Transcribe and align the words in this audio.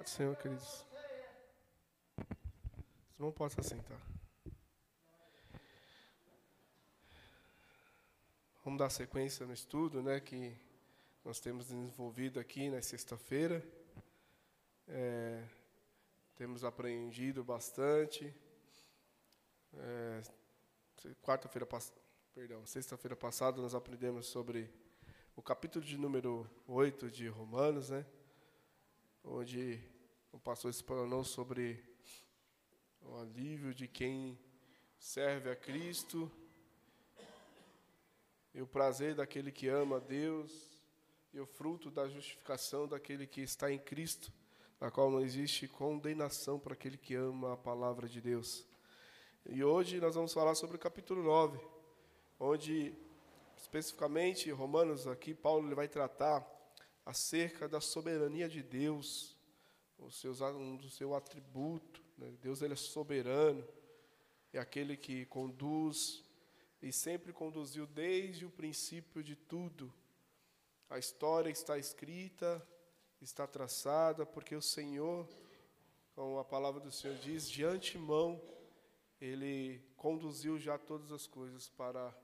Pode 0.00 0.08
Senhor, 0.08 0.34
queridos. 0.36 0.86
Se 3.18 3.20
assentar. 3.60 4.00
Vamos 8.64 8.78
dar 8.78 8.88
sequência 8.88 9.44
no 9.44 9.52
estudo, 9.52 10.02
né, 10.02 10.18
que 10.18 10.56
nós 11.22 11.38
temos 11.38 11.66
desenvolvido 11.66 12.40
aqui 12.40 12.70
na 12.70 12.80
sexta-feira. 12.80 13.62
É, 14.88 15.44
temos 16.34 16.64
aprendido 16.64 17.44
bastante. 17.44 18.34
É, 19.74 20.22
quarta-feira 21.20 21.68
perdão, 22.34 22.64
sexta-feira 22.64 23.14
passada 23.14 23.60
nós 23.60 23.74
aprendemos 23.74 24.28
sobre 24.28 24.72
o 25.36 25.42
capítulo 25.42 25.84
de 25.84 25.98
número 25.98 26.50
8 26.66 27.10
de 27.10 27.28
Romanos, 27.28 27.90
né? 27.90 28.06
Onde 29.22 29.78
o 30.32 30.38
pastor 30.38 30.70
explanou 30.70 31.24
sobre 31.24 31.84
o 33.00 33.16
alívio 33.16 33.74
de 33.74 33.88
quem 33.88 34.38
serve 34.98 35.50
a 35.50 35.56
Cristo 35.56 36.30
e 38.54 38.62
o 38.62 38.66
prazer 38.66 39.14
daquele 39.14 39.50
que 39.50 39.68
ama 39.68 39.96
a 39.96 40.00
Deus 40.00 40.80
e 41.32 41.40
o 41.40 41.46
fruto 41.46 41.90
da 41.90 42.08
justificação 42.08 42.86
daquele 42.86 43.26
que 43.26 43.40
está 43.40 43.72
em 43.72 43.78
Cristo, 43.78 44.32
na 44.80 44.90
qual 44.90 45.10
não 45.10 45.20
existe 45.20 45.66
condenação 45.68 46.58
para 46.58 46.74
aquele 46.74 46.96
que 46.96 47.14
ama 47.14 47.54
a 47.54 47.56
palavra 47.56 48.08
de 48.08 48.20
Deus. 48.20 48.66
E 49.48 49.64
hoje 49.64 50.00
nós 50.00 50.14
vamos 50.14 50.32
falar 50.32 50.54
sobre 50.54 50.76
o 50.76 50.80
capítulo 50.80 51.22
9, 51.22 51.60
onde 52.38 52.94
especificamente 53.56 54.50
Romanos 54.50 55.06
aqui 55.06 55.34
Paulo 55.34 55.66
ele 55.66 55.74
vai 55.74 55.88
tratar 55.88 56.46
acerca 57.04 57.68
da 57.68 57.80
soberania 57.80 58.48
de 58.48 58.62
Deus, 58.62 59.36
o 60.00 60.10
seus, 60.10 60.40
um 60.40 60.76
do 60.76 60.88
seu 60.88 61.14
atributo, 61.14 62.02
né? 62.16 62.32
Deus 62.42 62.62
ele 62.62 62.74
é 62.74 62.76
soberano, 62.76 63.66
é 64.52 64.58
aquele 64.58 64.96
que 64.96 65.26
conduz 65.26 66.24
e 66.82 66.92
sempre 66.92 67.32
conduziu 67.32 67.86
desde 67.86 68.44
o 68.46 68.50
princípio 68.50 69.22
de 69.22 69.36
tudo. 69.36 69.92
A 70.88 70.98
história 70.98 71.50
está 71.50 71.78
escrita, 71.78 72.66
está 73.20 73.46
traçada, 73.46 74.24
porque 74.24 74.56
o 74.56 74.62
Senhor, 74.62 75.28
como 76.14 76.38
a 76.38 76.44
palavra 76.44 76.80
do 76.80 76.90
Senhor 76.90 77.16
diz, 77.18 77.48
de 77.48 77.64
antemão, 77.64 78.40
Ele 79.20 79.80
conduziu 79.96 80.58
já 80.58 80.78
todas 80.78 81.12
as 81.12 81.26
coisas 81.26 81.68
para 81.68 82.14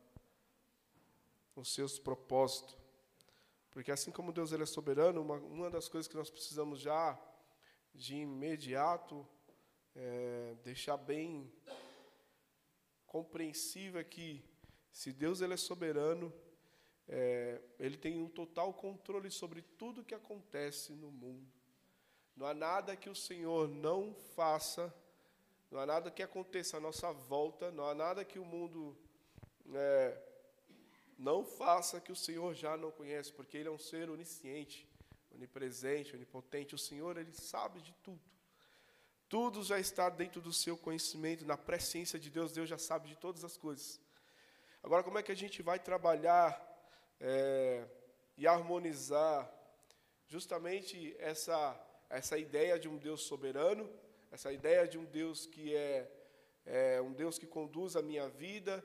os 1.54 1.72
seus 1.72 1.98
propósitos. 1.98 2.76
Porque 3.70 3.92
assim 3.92 4.10
como 4.10 4.32
Deus 4.32 4.52
ele 4.52 4.62
é 4.62 4.66
soberano, 4.66 5.20
uma, 5.20 5.36
uma 5.36 5.70
das 5.70 5.86
coisas 5.86 6.08
que 6.08 6.16
nós 6.16 6.30
precisamos 6.30 6.80
já 6.80 7.18
de 7.96 8.16
imediato 8.16 9.26
é, 9.94 10.54
deixar 10.62 10.96
bem 10.96 11.50
compreensível 13.06 14.04
que 14.04 14.44
se 14.92 15.12
Deus 15.12 15.40
ele 15.40 15.54
é 15.54 15.56
soberano, 15.56 16.32
é, 17.08 17.60
ele 17.78 17.96
tem 17.96 18.18
um 18.18 18.28
total 18.28 18.74
controle 18.74 19.30
sobre 19.30 19.62
tudo 19.62 20.04
que 20.04 20.14
acontece 20.14 20.92
no 20.92 21.10
mundo. 21.10 21.50
Não 22.36 22.46
há 22.46 22.52
nada 22.52 22.96
que 22.96 23.08
o 23.08 23.14
Senhor 23.14 23.68
não 23.68 24.14
faça, 24.34 24.94
não 25.70 25.80
há 25.80 25.86
nada 25.86 26.10
que 26.10 26.22
aconteça 26.22 26.76
à 26.76 26.80
nossa 26.80 27.12
volta, 27.12 27.70
não 27.70 27.86
há 27.88 27.94
nada 27.94 28.24
que 28.24 28.38
o 28.38 28.44
mundo 28.44 28.96
é, 29.74 30.20
não 31.18 31.44
faça 31.44 32.00
que 32.00 32.12
o 32.12 32.16
Senhor 32.16 32.54
já 32.54 32.76
não 32.76 32.90
conhece, 32.90 33.32
porque 33.32 33.56
Ele 33.56 33.68
é 33.68 33.72
um 33.72 33.78
ser 33.78 34.10
onisciente, 34.10 34.86
onipresente, 35.36 36.14
onipotente. 36.14 36.74
O 36.74 36.78
Senhor, 36.78 37.16
Ele 37.16 37.32
sabe 37.32 37.80
de 37.80 37.92
tudo. 38.02 38.20
Tudo 39.28 39.62
já 39.62 39.78
está 39.78 40.08
dentro 40.08 40.40
do 40.40 40.52
seu 40.52 40.76
conhecimento, 40.76 41.44
na 41.44 41.56
presciência 41.56 42.18
de 42.18 42.30
Deus, 42.30 42.52
Deus 42.52 42.68
já 42.68 42.78
sabe 42.78 43.08
de 43.08 43.16
todas 43.16 43.44
as 43.44 43.56
coisas. 43.56 44.00
Agora, 44.82 45.02
como 45.02 45.18
é 45.18 45.22
que 45.22 45.32
a 45.32 45.36
gente 45.36 45.62
vai 45.62 45.78
trabalhar 45.78 46.48
é, 47.20 47.84
e 48.36 48.46
harmonizar 48.46 49.50
justamente 50.28 51.16
essa, 51.18 51.58
essa 52.08 52.38
ideia 52.38 52.78
de 52.78 52.88
um 52.88 52.96
Deus 52.96 53.22
soberano, 53.22 53.90
essa 54.30 54.52
ideia 54.52 54.86
de 54.86 54.96
um 54.96 55.04
Deus 55.04 55.44
que 55.46 55.74
é, 55.74 56.08
é 56.64 57.02
um 57.02 57.12
Deus 57.12 57.36
que 57.36 57.46
conduz 57.46 57.96
a 57.96 58.02
minha 58.02 58.28
vida, 58.28 58.84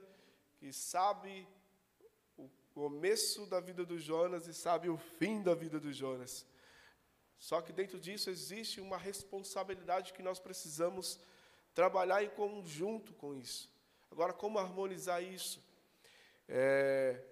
que 0.57 0.73
sabe 0.73 1.47
começo 2.81 3.45
da 3.45 3.59
vida 3.59 3.85
do 3.85 3.99
Jonas 3.99 4.47
e 4.47 4.55
sabe 4.55 4.89
o 4.89 4.97
fim 4.97 5.43
da 5.43 5.53
vida 5.53 5.79
do 5.79 5.93
Jonas. 5.93 6.47
Só 7.37 7.61
que 7.61 7.71
dentro 7.71 7.99
disso 7.99 8.27
existe 8.27 8.81
uma 8.81 8.97
responsabilidade 8.97 10.13
que 10.13 10.23
nós 10.23 10.39
precisamos 10.39 11.19
trabalhar 11.75 12.23
em 12.23 12.29
conjunto 12.29 13.13
com 13.13 13.35
isso. 13.35 13.71
Agora, 14.09 14.33
como 14.33 14.57
harmonizar 14.57 15.21
isso? 15.21 15.63
É, 16.49 17.23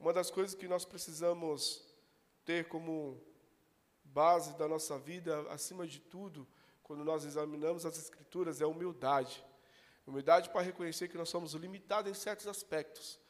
uma 0.00 0.12
das 0.12 0.32
coisas 0.32 0.56
que 0.56 0.66
nós 0.66 0.84
precisamos 0.84 1.80
ter 2.44 2.66
como 2.66 3.22
base 4.02 4.58
da 4.58 4.66
nossa 4.66 4.98
vida, 4.98 5.42
acima 5.42 5.86
de 5.86 6.00
tudo, 6.00 6.44
quando 6.82 7.04
nós 7.04 7.24
examinamos 7.24 7.86
as 7.86 7.96
Escrituras, 7.96 8.60
é 8.60 8.64
a 8.64 8.68
humildade. 8.68 9.46
Humildade 10.04 10.50
para 10.50 10.62
reconhecer 10.62 11.06
que 11.06 11.16
nós 11.16 11.28
somos 11.28 11.52
limitados 11.52 12.10
em 12.10 12.14
certos 12.14 12.48
aspectos. 12.48 13.20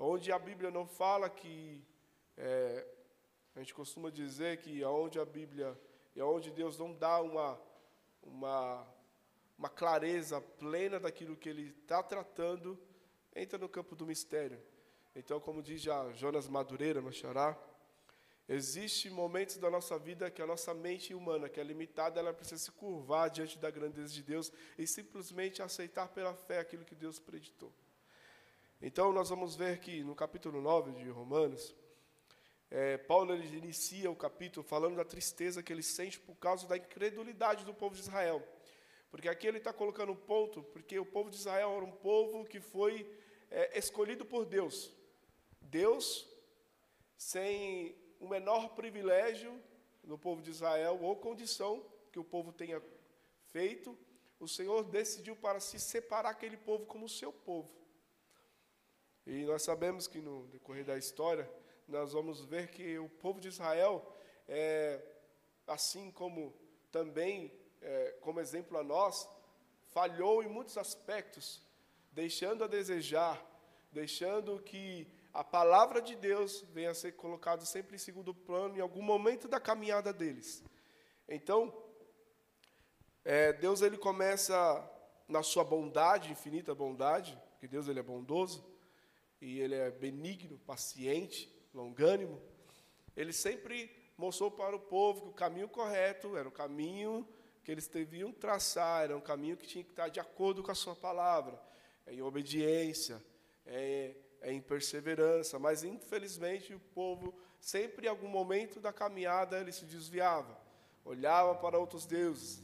Onde 0.00 0.30
a 0.30 0.38
Bíblia 0.38 0.70
não 0.70 0.86
fala 0.86 1.28
que 1.28 1.84
é, 2.36 2.86
a 3.56 3.58
gente 3.58 3.74
costuma 3.74 4.10
dizer 4.10 4.58
que 4.58 4.80
aonde 4.84 5.18
a 5.18 5.24
Bíblia 5.24 5.76
e 6.14 6.20
aonde 6.20 6.52
Deus 6.52 6.78
não 6.78 6.94
dá 6.94 7.20
uma, 7.20 7.60
uma, 8.22 8.86
uma 9.58 9.68
clareza 9.68 10.40
plena 10.40 11.00
daquilo 11.00 11.36
que 11.36 11.48
Ele 11.48 11.74
está 11.80 12.00
tratando, 12.00 12.78
entra 13.34 13.58
no 13.58 13.68
campo 13.68 13.96
do 13.96 14.06
mistério. 14.06 14.62
Então, 15.16 15.40
como 15.40 15.60
diz 15.60 15.82
já 15.82 16.12
Jonas 16.12 16.48
Madureira, 16.48 17.00
no 17.00 17.12
Xará, 17.12 17.58
Existem 18.48 19.10
momentos 19.10 19.58
da 19.58 19.70
nossa 19.70 19.98
vida 19.98 20.30
que 20.30 20.40
a 20.40 20.46
nossa 20.46 20.72
mente 20.72 21.12
humana, 21.12 21.50
que 21.50 21.60
é 21.60 21.62
limitada, 21.62 22.18
ela 22.18 22.32
precisa 22.32 22.62
se 22.62 22.72
curvar 22.72 23.28
diante 23.28 23.58
da 23.58 23.70
grandeza 23.70 24.14
de 24.14 24.22
Deus 24.22 24.50
e 24.78 24.86
simplesmente 24.86 25.60
aceitar 25.60 26.08
pela 26.08 26.32
fé 26.32 26.58
aquilo 26.58 26.82
que 26.82 26.94
Deus 26.94 27.18
preditou. 27.18 27.70
Então, 28.80 29.12
nós 29.12 29.28
vamos 29.28 29.56
ver 29.56 29.80
que 29.80 30.04
no 30.04 30.14
capítulo 30.14 30.60
9 30.60 30.92
de 30.92 31.10
Romanos, 31.10 31.74
é, 32.70 32.96
Paulo 32.96 33.34
inicia 33.34 34.08
o 34.08 34.14
capítulo 34.14 34.64
falando 34.64 34.94
da 34.94 35.04
tristeza 35.04 35.64
que 35.64 35.72
ele 35.72 35.82
sente 35.82 36.20
por 36.20 36.36
causa 36.36 36.64
da 36.68 36.76
incredulidade 36.76 37.64
do 37.64 37.74
povo 37.74 37.96
de 37.96 38.02
Israel. 38.02 38.40
Porque 39.10 39.28
aqui 39.28 39.48
ele 39.48 39.58
está 39.58 39.72
colocando 39.72 40.12
um 40.12 40.16
ponto, 40.16 40.62
porque 40.62 40.96
o 40.96 41.04
povo 41.04 41.28
de 41.28 41.36
Israel 41.36 41.74
era 41.74 41.84
um 41.84 41.90
povo 41.90 42.44
que 42.44 42.60
foi 42.60 43.10
é, 43.50 43.76
escolhido 43.76 44.24
por 44.24 44.44
Deus. 44.44 44.92
Deus, 45.60 46.28
sem 47.16 47.96
o 48.20 48.28
menor 48.28 48.76
privilégio 48.76 49.60
do 50.04 50.16
povo 50.16 50.40
de 50.40 50.50
Israel 50.50 51.00
ou 51.02 51.16
condição 51.16 51.84
que 52.12 52.18
o 52.20 52.24
povo 52.24 52.52
tenha 52.52 52.80
feito, 53.48 53.98
o 54.38 54.46
Senhor 54.46 54.84
decidiu 54.84 55.34
para 55.34 55.58
se 55.58 55.80
separar 55.80 56.30
aquele 56.30 56.56
povo 56.56 56.86
como 56.86 57.08
seu 57.08 57.32
povo. 57.32 57.87
E 59.28 59.44
nós 59.44 59.60
sabemos 59.62 60.08
que 60.08 60.22
no 60.22 60.46
decorrer 60.46 60.86
da 60.86 60.96
história, 60.96 61.46
nós 61.86 62.14
vamos 62.14 62.46
ver 62.46 62.68
que 62.68 62.98
o 62.98 63.10
povo 63.10 63.38
de 63.38 63.48
Israel, 63.48 64.02
é, 64.48 65.02
assim 65.66 66.10
como 66.10 66.54
também, 66.90 67.52
é, 67.82 68.16
como 68.22 68.40
exemplo 68.40 68.78
a 68.78 68.82
nós, 68.82 69.28
falhou 69.88 70.42
em 70.42 70.48
muitos 70.48 70.78
aspectos, 70.78 71.62
deixando 72.10 72.64
a 72.64 72.66
desejar, 72.66 73.38
deixando 73.92 74.62
que 74.62 75.06
a 75.34 75.44
palavra 75.44 76.00
de 76.00 76.16
Deus 76.16 76.62
venha 76.72 76.92
a 76.92 76.94
ser 76.94 77.12
colocada 77.12 77.66
sempre 77.66 77.96
em 77.96 77.98
segundo 77.98 78.32
plano 78.32 78.78
em 78.78 78.80
algum 78.80 79.02
momento 79.02 79.46
da 79.46 79.60
caminhada 79.60 80.10
deles. 80.10 80.64
Então, 81.28 81.70
é, 83.22 83.52
Deus 83.52 83.82
ele 83.82 83.98
começa 83.98 84.90
na 85.28 85.42
sua 85.42 85.64
bondade, 85.64 86.32
infinita 86.32 86.74
bondade, 86.74 87.38
porque 87.50 87.68
Deus 87.68 87.88
ele 87.88 88.00
é 88.00 88.02
bondoso 88.02 88.67
e 89.40 89.60
ele 89.60 89.74
é 89.74 89.90
benigno, 89.90 90.58
paciente, 90.58 91.52
longânimo, 91.72 92.40
ele 93.16 93.32
sempre 93.32 93.90
mostrou 94.16 94.50
para 94.50 94.74
o 94.74 94.80
povo 94.80 95.22
que 95.22 95.28
o 95.28 95.32
caminho 95.32 95.68
correto 95.68 96.36
era 96.36 96.48
o 96.48 96.52
caminho 96.52 97.26
que 97.62 97.72
eles 97.72 97.86
deviam 97.86 98.32
traçar, 98.32 99.04
era 99.04 99.16
um 99.16 99.20
caminho 99.20 99.56
que 99.56 99.66
tinha 99.66 99.84
que 99.84 99.90
estar 99.90 100.08
de 100.08 100.18
acordo 100.18 100.62
com 100.62 100.70
a 100.70 100.74
sua 100.74 100.96
palavra, 100.96 101.60
é 102.06 102.14
em 102.14 102.22
obediência, 102.22 103.22
é, 103.66 104.14
é 104.40 104.52
em 104.52 104.60
perseverança, 104.60 105.58
mas 105.58 105.84
infelizmente 105.84 106.72
o 106.72 106.80
povo 106.80 107.34
sempre 107.60 108.06
em 108.06 108.08
algum 108.08 108.28
momento 108.28 108.80
da 108.80 108.92
caminhada 108.92 109.60
ele 109.60 109.72
se 109.72 109.84
desviava, 109.84 110.58
olhava 111.04 111.54
para 111.54 111.78
outros 111.78 112.06
deuses, 112.06 112.62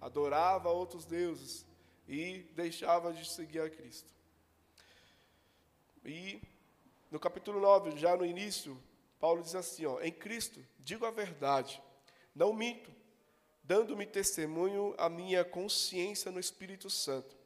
adorava 0.00 0.68
outros 0.68 1.04
deuses 1.06 1.64
e 2.06 2.42
deixava 2.54 3.12
de 3.12 3.28
seguir 3.28 3.60
a 3.60 3.70
Cristo. 3.70 4.12
E 6.04 6.42
no 7.10 7.20
capítulo 7.20 7.60
9, 7.60 7.96
já 7.96 8.16
no 8.16 8.24
início, 8.24 8.80
Paulo 9.20 9.42
diz 9.42 9.54
assim: 9.54 9.86
ó, 9.86 10.00
Em 10.00 10.10
Cristo, 10.10 10.64
digo 10.80 11.06
a 11.06 11.10
verdade, 11.10 11.80
não 12.34 12.52
minto, 12.52 12.90
dando-me 13.62 14.04
testemunho 14.04 14.94
a 14.98 15.08
minha 15.08 15.44
consciência 15.44 16.30
no 16.30 16.40
Espírito 16.40 16.90
Santo. 16.90 17.36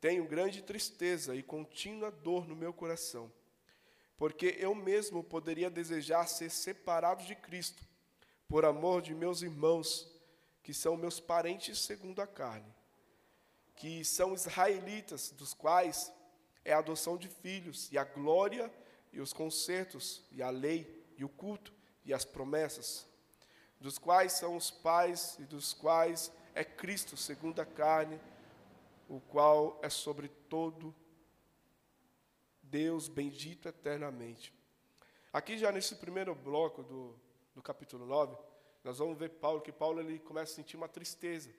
Tenho 0.00 0.26
grande 0.26 0.62
tristeza 0.62 1.34
e 1.34 1.42
contínua 1.42 2.10
dor 2.10 2.46
no 2.46 2.56
meu 2.56 2.72
coração, 2.72 3.32
porque 4.18 4.56
eu 4.58 4.74
mesmo 4.74 5.24
poderia 5.24 5.70
desejar 5.70 6.26
ser 6.26 6.50
separado 6.50 7.24
de 7.24 7.34
Cristo, 7.36 7.86
por 8.48 8.64
amor 8.66 9.00
de 9.00 9.14
meus 9.14 9.40
irmãos, 9.40 10.10
que 10.62 10.74
são 10.74 10.96
meus 10.96 11.18
parentes 11.18 11.78
segundo 11.78 12.20
a 12.20 12.26
carne, 12.26 12.74
que 13.76 14.04
são 14.04 14.34
israelitas, 14.34 15.30
dos 15.30 15.54
quais 15.54 16.12
é 16.64 16.72
a 16.72 16.78
adoção 16.78 17.16
de 17.16 17.28
filhos, 17.28 17.90
e 17.90 17.98
a 17.98 18.04
glória, 18.04 18.72
e 19.12 19.20
os 19.20 19.32
concertos, 19.32 20.22
e 20.30 20.42
a 20.42 20.50
lei, 20.50 21.04
e 21.16 21.24
o 21.24 21.28
culto, 21.28 21.72
e 22.04 22.12
as 22.12 22.24
promessas, 22.24 23.06
dos 23.80 23.98
quais 23.98 24.32
são 24.32 24.56
os 24.56 24.70
pais, 24.70 25.36
e 25.38 25.44
dos 25.44 25.72
quais 25.72 26.32
é 26.54 26.64
Cristo 26.64 27.16
segundo 27.16 27.60
a 27.60 27.66
carne, 27.66 28.20
o 29.08 29.20
qual 29.20 29.78
é 29.82 29.90
sobre 29.90 30.28
todo 30.28 30.94
Deus 32.62 33.08
bendito 33.08 33.68
eternamente. 33.68 34.54
Aqui 35.32 35.58
já 35.58 35.70
nesse 35.72 35.96
primeiro 35.96 36.34
bloco 36.34 36.82
do, 36.82 37.14
do 37.54 37.62
capítulo 37.62 38.06
9, 38.06 38.36
nós 38.84 38.98
vamos 38.98 39.18
ver 39.18 39.30
Paulo, 39.30 39.60
que 39.60 39.72
Paulo 39.72 40.00
ele 40.00 40.18
começa 40.18 40.52
a 40.52 40.56
sentir 40.56 40.76
uma 40.76 40.88
tristeza, 40.88 41.50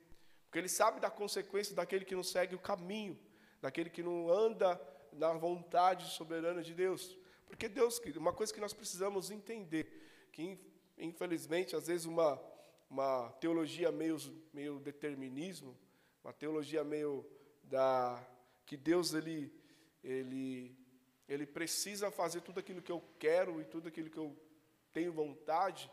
porque 0.46 0.60
ele 0.60 0.70
sabe 0.70 1.00
da 1.00 1.10
consequência 1.10 1.76
daquele 1.76 2.06
que 2.06 2.16
não 2.16 2.24
segue 2.24 2.56
o 2.56 2.60
caminho, 2.60 3.18
daquele 3.62 3.90
que 3.90 4.04
não 4.04 4.30
anda 4.30 4.80
na 5.16 5.34
vontade 5.34 6.10
soberana 6.12 6.62
de 6.62 6.74
Deus. 6.74 7.18
Porque 7.48 7.70
Deus, 7.70 8.02
uma 8.18 8.34
coisa 8.34 8.54
que 8.54 8.60
nós 8.60 8.74
precisamos 8.74 9.30
entender, 9.30 10.28
que 10.32 10.58
infelizmente 10.98 11.76
às 11.76 11.88
vezes 11.88 12.06
uma 12.06 12.42
uma 12.90 13.32
teologia 13.40 13.92
meio 13.92 14.18
meio 14.54 14.80
determinismo, 14.80 15.78
uma 16.24 16.32
teologia 16.32 16.84
meio 16.84 17.26
da 17.64 18.24
que 18.66 18.78
Deus 18.78 19.14
ele 19.14 19.52
ele 20.04 20.78
ele 21.28 21.46
precisa 21.46 22.12
fazer 22.12 22.42
tudo 22.42 22.60
aquilo 22.60 22.82
que 22.82 22.92
eu 22.92 23.04
quero 23.18 23.62
e 23.62 23.66
tudo 23.66 23.88
aquilo 23.88 24.10
que 24.10 24.18
eu 24.18 24.38
tenho 24.92 25.12
vontade, 25.12 25.90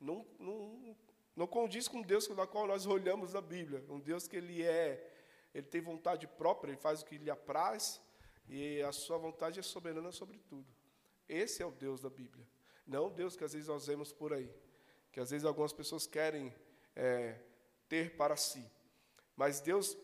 não, 0.00 0.24
não, 0.38 0.96
não 1.36 1.46
condiz 1.46 1.88
com 1.88 2.00
Deus 2.00 2.26
da 2.28 2.46
qual 2.46 2.66
nós 2.66 2.86
olhamos 2.86 3.34
na 3.34 3.40
Bíblia. 3.40 3.84
Um 3.88 4.00
Deus 4.00 4.26
que 4.26 4.36
ele 4.36 4.62
é, 4.62 5.12
ele 5.54 5.66
tem 5.66 5.80
vontade 5.80 6.26
própria, 6.26 6.70
ele 6.70 6.80
faz 6.80 7.02
o 7.02 7.04
que 7.04 7.18
lhe 7.18 7.30
apraz 7.30 8.00
e 8.48 8.82
a 8.82 8.92
sua 8.92 9.18
vontade 9.18 9.60
é 9.60 9.62
soberana 9.62 10.10
sobre 10.10 10.38
tudo. 10.38 10.66
Esse 11.28 11.62
é 11.62 11.66
o 11.66 11.70
Deus 11.70 12.00
da 12.00 12.08
Bíblia. 12.08 12.46
Não 12.86 13.06
o 13.06 13.10
Deus 13.10 13.36
que 13.36 13.44
às 13.44 13.52
vezes 13.52 13.68
nós 13.68 13.86
vemos 13.86 14.12
por 14.12 14.32
aí, 14.32 14.50
que 15.12 15.20
às 15.20 15.30
vezes 15.30 15.44
algumas 15.44 15.72
pessoas 15.72 16.06
querem 16.06 16.54
é, 16.96 17.38
ter 17.88 18.16
para 18.16 18.36
si. 18.36 18.64
Mas 19.36 19.60
Deus, 19.60 19.96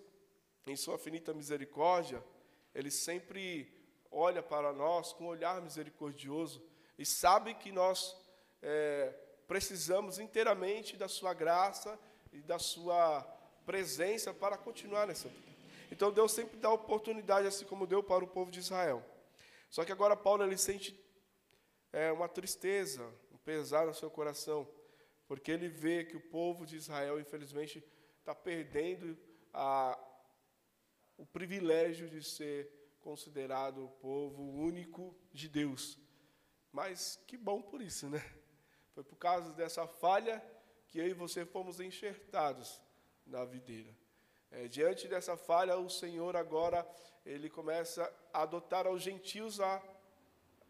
em 0.66 0.76
sua 0.76 0.98
finita 0.98 1.32
misericórdia, 1.32 2.22
ele 2.74 2.90
sempre 2.90 3.72
olha 4.10 4.42
para 4.42 4.72
nós 4.72 5.12
com 5.12 5.24
um 5.24 5.28
olhar 5.28 5.60
misericordioso 5.62 6.62
e 6.98 7.06
sabe 7.06 7.54
que 7.54 7.72
nós 7.72 8.16
é, 8.62 9.12
precisamos 9.48 10.18
inteiramente 10.18 10.96
da 10.96 11.08
sua 11.08 11.32
graça 11.32 11.98
e 12.32 12.40
da 12.42 12.58
sua 12.58 13.22
presença 13.64 14.32
para 14.32 14.56
continuar 14.56 15.06
nessa 15.06 15.28
vida. 15.28 15.53
Então 15.94 16.10
Deus 16.10 16.32
sempre 16.32 16.56
dá 16.56 16.72
oportunidade, 16.72 17.46
assim 17.46 17.64
como 17.64 17.86
deu 17.86 18.02
para 18.02 18.24
o 18.24 18.26
povo 18.26 18.50
de 18.50 18.58
Israel. 18.58 19.00
Só 19.70 19.84
que 19.84 19.92
agora 19.92 20.16
Paulo 20.16 20.42
ele 20.42 20.58
sente 20.58 20.92
é, 21.92 22.10
uma 22.10 22.28
tristeza, 22.28 23.06
um 23.32 23.38
pesar 23.38 23.86
no 23.86 23.94
seu 23.94 24.10
coração, 24.10 24.68
porque 25.28 25.52
ele 25.52 25.68
vê 25.68 26.04
que 26.04 26.16
o 26.16 26.20
povo 26.20 26.66
de 26.66 26.74
Israel, 26.74 27.20
infelizmente, 27.20 27.80
está 28.18 28.34
perdendo 28.34 29.16
a, 29.52 29.96
o 31.16 31.24
privilégio 31.24 32.10
de 32.10 32.24
ser 32.24 32.68
considerado 33.00 33.84
o 33.84 33.88
povo 33.88 34.42
único 34.42 35.16
de 35.32 35.48
Deus. 35.48 35.96
Mas 36.72 37.22
que 37.24 37.36
bom 37.36 37.62
por 37.62 37.80
isso, 37.80 38.08
né? 38.08 38.18
Foi 38.94 39.04
por 39.04 39.16
causa 39.16 39.52
dessa 39.52 39.86
falha 39.86 40.44
que 40.88 40.98
eu 40.98 41.06
e 41.06 41.12
você 41.12 41.46
fomos 41.46 41.78
enxertados 41.78 42.82
na 43.24 43.44
videira. 43.44 44.03
É, 44.56 44.68
diante 44.68 45.08
dessa 45.08 45.36
falha, 45.36 45.76
o 45.76 45.90
Senhor 45.90 46.36
agora 46.36 46.88
ele 47.26 47.50
começa 47.50 48.02
a 48.32 48.42
adotar 48.42 48.86
aos 48.86 49.02
gentios 49.02 49.60
a, 49.60 49.82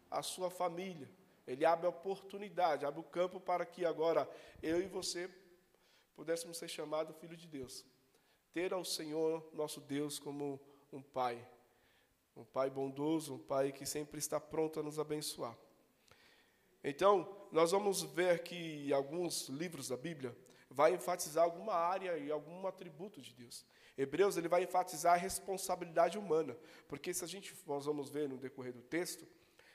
a 0.09 0.23
sua 0.23 0.49
família. 0.49 1.07
Ele 1.45 1.63
abre 1.63 1.85
a 1.85 1.89
oportunidade, 1.89 2.83
abre 2.83 2.99
o 2.99 3.03
campo 3.03 3.39
para 3.39 3.63
que 3.63 3.85
agora 3.85 4.27
eu 4.63 4.81
e 4.81 4.87
você 4.87 5.29
pudéssemos 6.15 6.57
ser 6.57 6.67
chamados 6.67 7.15
filho 7.17 7.37
de 7.37 7.47
Deus. 7.47 7.85
Ter 8.51 8.73
ao 8.73 8.83
Senhor, 8.83 9.47
nosso 9.53 9.79
Deus, 9.79 10.17
como 10.17 10.59
um 10.91 11.03
pai. 11.03 11.47
Um 12.35 12.43
pai 12.43 12.71
bondoso, 12.71 13.35
um 13.35 13.39
pai 13.39 13.71
que 13.71 13.85
sempre 13.85 14.17
está 14.17 14.39
pronto 14.39 14.79
a 14.79 14.83
nos 14.83 14.97
abençoar. 14.97 15.55
Então, 16.83 17.47
nós 17.51 17.69
vamos 17.69 18.01
ver 18.01 18.41
que 18.41 18.91
alguns 18.91 19.47
livros 19.47 19.89
da 19.89 19.97
Bíblia 19.97 20.35
vai 20.75 20.93
enfatizar 20.93 21.45
alguma 21.45 21.73
área 21.73 22.17
e 22.17 22.29
algum 22.29 22.67
atributo 22.67 23.21
de 23.21 23.33
Deus. 23.33 23.65
Hebreus 23.97 24.35
ele 24.35 24.49
vai 24.49 24.63
enfatizar 24.63 25.13
a 25.13 25.17
responsabilidade 25.17 26.17
humana, 26.17 26.53
porque 26.85 27.13
se 27.13 27.23
a 27.23 27.27
gente 27.27 27.55
nós 27.65 27.85
vamos 27.85 28.09
ver 28.09 28.27
no 28.27 28.37
decorrer 28.37 28.73
do 28.73 28.81
texto, 28.81 29.25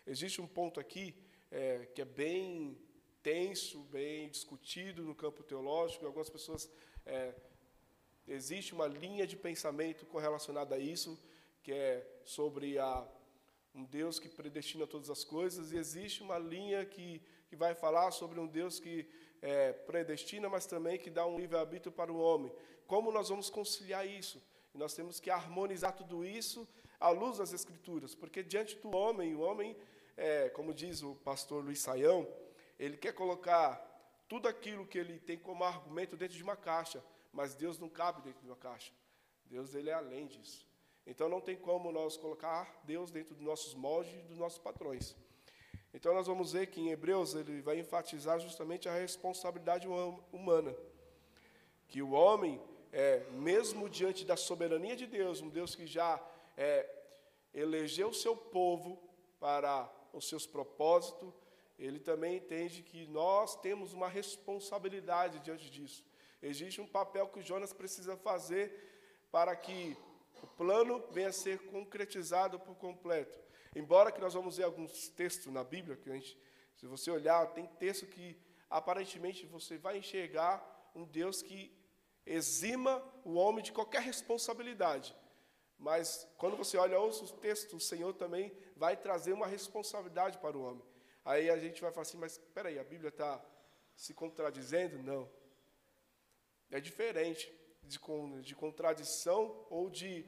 existe 0.06 0.43
um 0.43 0.47
ponto 0.47 0.79
aqui 0.79 1.06
é, 1.50 1.87
que 1.94 2.02
é 2.02 2.05
bem 2.05 2.79
tenso, 3.23 3.81
bem 3.85 4.29
discutido 4.29 5.02
no 5.02 5.14
campo 5.14 5.43
teológico. 5.43 6.05
Algumas 6.05 6.29
pessoas 6.29 6.70
é, 7.06 7.35
existe 8.29 8.75
uma 8.75 8.87
linha 8.87 9.26
de 9.26 9.37
pensamento 9.38 10.05
correlacionada 10.05 10.75
a 10.75 10.79
isso, 10.79 11.19
que 11.62 11.73
é 11.73 12.06
sobre 12.25 12.79
a 12.79 13.08
um 13.75 13.85
Deus 13.85 14.19
que 14.19 14.29
predestina 14.29 14.87
todas 14.87 15.08
as 15.08 15.25
coisas, 15.25 15.73
e 15.73 15.79
existe 15.79 16.23
uma 16.23 16.38
linha 16.38 16.85
que, 16.85 17.23
que 17.49 17.56
vai 17.56 17.75
falar 17.75 18.11
sobre 18.11 18.38
um 18.38 18.46
Deus 18.46 18.79
que 18.79 19.08
é, 19.43 19.73
predestina, 19.73 20.49
mas 20.49 20.67
também 20.67 20.99
que 20.99 21.11
dá 21.11 21.27
um 21.27 21.39
livre-arbítrio 21.39 21.93
para 21.93 22.13
o 22.13 22.19
homem. 22.19 22.53
Como 22.87 23.13
nós 23.13 23.29
vamos 23.29 23.49
conciliar 23.49 24.07
isso? 24.07 24.43
E 24.75 24.79
nós 24.79 24.95
temos 24.95 25.19
que 25.19 25.31
harmonizar 25.31 25.95
tudo 25.95 26.25
isso 26.25 26.69
à 26.99 27.09
luz 27.11 27.39
das 27.39 27.53
Escrituras, 27.53 28.15
porque 28.15 28.43
diante 28.43 28.77
do 28.77 28.95
homem, 28.95 29.35
o 29.35 29.41
homem, 29.41 29.77
é, 30.17 30.49
como 30.51 30.75
diz 30.75 31.03
o 31.03 31.15
pastor 31.17 31.65
Luiz 31.65 31.81
Saião, 31.81 32.27
ele 32.79 32.97
quer 32.97 33.13
colocar 33.13 33.87
tudo 34.29 34.47
aquilo 34.47 34.87
que 34.87 34.99
ele 34.99 35.19
tem 35.19 35.39
como 35.39 35.65
argumento 35.65 36.17
dentro 36.17 36.37
de 36.37 36.43
uma 36.43 36.56
caixa, 36.56 37.03
mas 37.32 37.55
Deus 37.55 37.79
não 37.79 37.89
cabe 37.89 38.23
dentro 38.23 38.41
de 38.41 38.47
uma 38.47 38.56
caixa. 38.56 38.93
Deus 39.47 39.75
ele 39.75 39.91
é 39.91 39.94
além 39.94 40.27
disso. 40.27 40.69
Então 41.06 41.29
não 41.29 41.41
tem 41.41 41.56
como 41.56 41.91
nós 41.91 42.17
colocar 42.17 42.81
Deus 42.85 43.11
dentro 43.11 43.35
dos 43.35 43.44
nossos 43.44 43.75
moldes 43.75 44.15
e 44.15 44.23
dos 44.29 44.39
nossos 44.39 44.59
padrões. 44.59 45.17
Então 45.93 46.15
nós 46.15 46.27
vamos 46.27 46.53
ver 46.53 46.69
que 46.69 46.81
em 46.81 46.91
Hebreus 46.91 47.35
ele 47.35 47.61
vai 47.61 47.79
enfatizar 47.79 48.39
justamente 48.39 48.89
a 48.89 48.94
responsabilidade 48.94 49.89
humana, 50.32 50.75
que 51.89 52.01
o 52.01 52.13
homem, 52.13 52.61
é, 52.93 53.20
mesmo 53.32 53.89
diante 53.89 54.25
da 54.25 54.37
soberania 54.37 54.94
de 54.94 55.06
Deus, 55.06 55.41
um 55.41 55.49
Deus 55.49 55.75
que 55.75 55.87
já 55.87 56.20
é, 56.56 56.89
elegeu 57.53 58.09
o 58.09 58.15
seu 58.15 58.37
povo 58.37 59.03
para 59.41 59.91
os 60.13 60.29
seus 60.29 60.47
propósitos, 60.47 61.32
ele 61.79 61.99
também 61.99 62.37
entende 62.37 62.82
que 62.82 63.06
nós 63.06 63.56
temos 63.56 63.93
uma 63.93 64.06
responsabilidade 64.09 65.41
diante 65.41 65.70
disso. 65.70 66.05
Existe 66.43 66.81
um 66.81 66.87
papel 66.87 67.27
que 67.29 67.43
Jonas 67.43 67.73
precisa 67.73 68.17
fazer 68.17 68.89
para 69.31 69.56
que 69.56 69.97
o 70.43 70.47
plano 70.47 71.03
venha 71.11 71.29
a 71.29 71.32
ser 71.32 71.59
concretizado 71.67 72.59
por 72.61 72.75
completo. 72.77 73.39
Embora 73.74 74.10
que 74.10 74.20
nós 74.20 74.34
vamos 74.34 74.56
ver 74.56 74.65
alguns 74.65 75.08
textos 75.08 75.53
na 75.53 75.62
Bíblia, 75.62 75.96
que 75.96 76.10
a 76.10 76.15
gente, 76.15 76.39
se 76.74 76.86
você 76.86 77.10
olhar, 77.10 77.46
tem 77.53 77.67
texto 77.67 78.06
que 78.06 78.36
aparentemente 78.69 79.46
você 79.46 79.79
vai 79.79 79.98
enxergar 79.98 80.91
um 80.94 81.05
Deus 81.05 81.41
que 81.43 81.72
exima 82.27 83.03
o 83.24 83.34
homem 83.34 83.62
de 83.62 83.72
qualquer 83.72 84.03
responsabilidade. 84.03 85.15
Mas 85.79 86.29
quando 86.36 86.56
você 86.56 86.77
olha 86.77 86.98
outros 86.98 87.31
textos, 87.32 87.72
o 87.72 87.86
Senhor 87.86 88.12
também 88.15 88.53
vai 88.77 88.96
trazer 88.96 89.32
uma 89.32 89.46
responsabilidade 89.46 90.39
para 90.39 90.56
o 90.56 90.62
homem. 90.62 90.84
Aí 91.24 91.48
a 91.48 91.58
gente 91.58 91.81
vai 91.81 91.91
falar 91.91 92.03
assim, 92.03 92.19
mas 92.19 92.32
espera 92.32 92.69
aí, 92.69 92.79
a 92.79 92.84
Bíblia 92.84 93.08
está 93.08 93.43
se 93.94 94.12
contradizendo? 94.12 95.03
Não. 95.03 95.31
É 96.70 96.81
diferente 96.81 97.53
de, 97.82 97.98
de 98.43 98.55
contradição 98.55 99.67
ou 99.70 99.89
de 99.89 100.27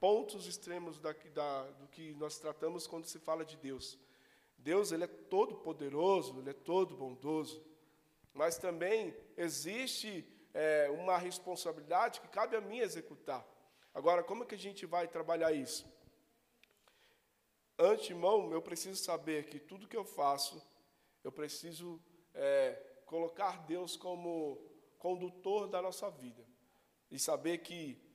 pontos 0.00 0.46
extremos 0.46 0.98
da, 0.98 1.12
da, 1.34 1.70
do 1.72 1.86
que 1.88 2.14
nós 2.14 2.38
tratamos 2.38 2.86
quando 2.86 3.04
se 3.04 3.18
fala 3.18 3.44
de 3.44 3.56
Deus. 3.58 3.98
Deus 4.56 4.90
ele 4.90 5.04
é 5.04 5.06
todo 5.06 5.56
poderoso, 5.56 6.40
ele 6.40 6.50
é 6.50 6.54
todo 6.54 6.96
bondoso, 6.96 7.62
mas 8.32 8.58
também 8.58 9.14
existe 9.36 10.26
é, 10.54 10.90
uma 10.90 11.16
responsabilidade 11.18 12.20
que 12.20 12.28
cabe 12.28 12.56
a 12.56 12.60
mim 12.60 12.78
executar. 12.78 13.46
Agora, 13.94 14.22
como 14.22 14.42
é 14.42 14.46
que 14.46 14.54
a 14.54 14.58
gente 14.58 14.86
vai 14.86 15.06
trabalhar 15.06 15.52
isso? 15.52 15.86
Antemão, 17.78 18.52
eu 18.52 18.62
preciso 18.62 19.02
saber 19.02 19.46
que 19.46 19.58
tudo 19.58 19.88
que 19.88 19.96
eu 19.96 20.04
faço, 20.04 20.62
eu 21.24 21.32
preciso 21.32 22.00
é, 22.34 22.72
colocar 23.06 23.64
Deus 23.66 23.96
como 23.96 24.60
condutor 24.98 25.66
da 25.66 25.80
nossa 25.82 26.10
vida. 26.10 26.46
E 27.10 27.18
saber 27.18 27.58
que 27.58 28.09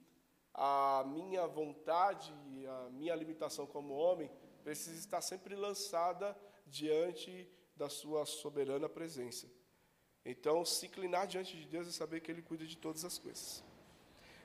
a 0.57 1.03
minha 1.05 1.45
vontade 1.45 2.33
a 2.67 2.89
minha 2.89 3.13
limitação 3.13 3.67
como 3.67 3.93
homem 3.93 4.31
precisa 4.63 4.97
estar 4.97 5.21
sempre 5.21 5.55
lançada 5.55 6.35
diante 6.65 7.47
da 7.75 7.89
sua 7.89 8.25
soberana 8.25 8.89
presença. 8.89 9.47
Então, 10.25 10.65
se 10.65 10.87
inclinar 10.87 11.27
diante 11.27 11.55
de 11.55 11.67
Deus 11.67 11.87
e 11.87 11.93
saber 11.93 12.21
que 12.21 12.31
Ele 12.31 12.41
cuida 12.41 12.65
de 12.65 12.77
todas 12.77 13.05
as 13.05 13.19
coisas. 13.19 13.63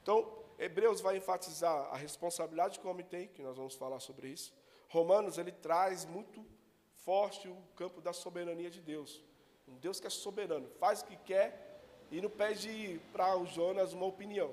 Então, 0.03 0.45
Hebreus 0.59 1.01
vai 1.01 1.17
enfatizar 1.17 1.89
a 1.91 1.97
responsabilidade 1.97 2.79
que 2.79 2.87
o 2.87 2.91
homem 2.91 3.07
tem, 3.07 3.29
que 3.29 3.43
nós 3.43 3.57
vamos 3.57 3.75
falar 3.75 4.01
sobre 4.01 4.29
isso. 4.29 4.53
Romanos, 4.89 5.39
ele 5.39 5.53
traz 5.53 6.05
muito 6.05 6.45
forte 6.93 7.49
o 7.49 7.57
campo 7.77 8.01
da 8.03 8.13
soberania 8.13 8.71
de 8.71 8.81
Deus. 8.83 9.25
Um 9.67 9.79
Deus 9.79 10.01
que 10.01 10.07
é 10.07 10.11
soberano, 10.11 10.69
faz 10.79 11.01
o 11.01 11.07
que 11.07 11.17
quer 11.17 11.81
e 12.11 12.21
não 12.21 12.29
pede 12.29 13.01
para 13.13 13.37
o 13.39 13.47
Jonas 13.47 13.93
uma 13.93 14.05
opinião. 14.05 14.53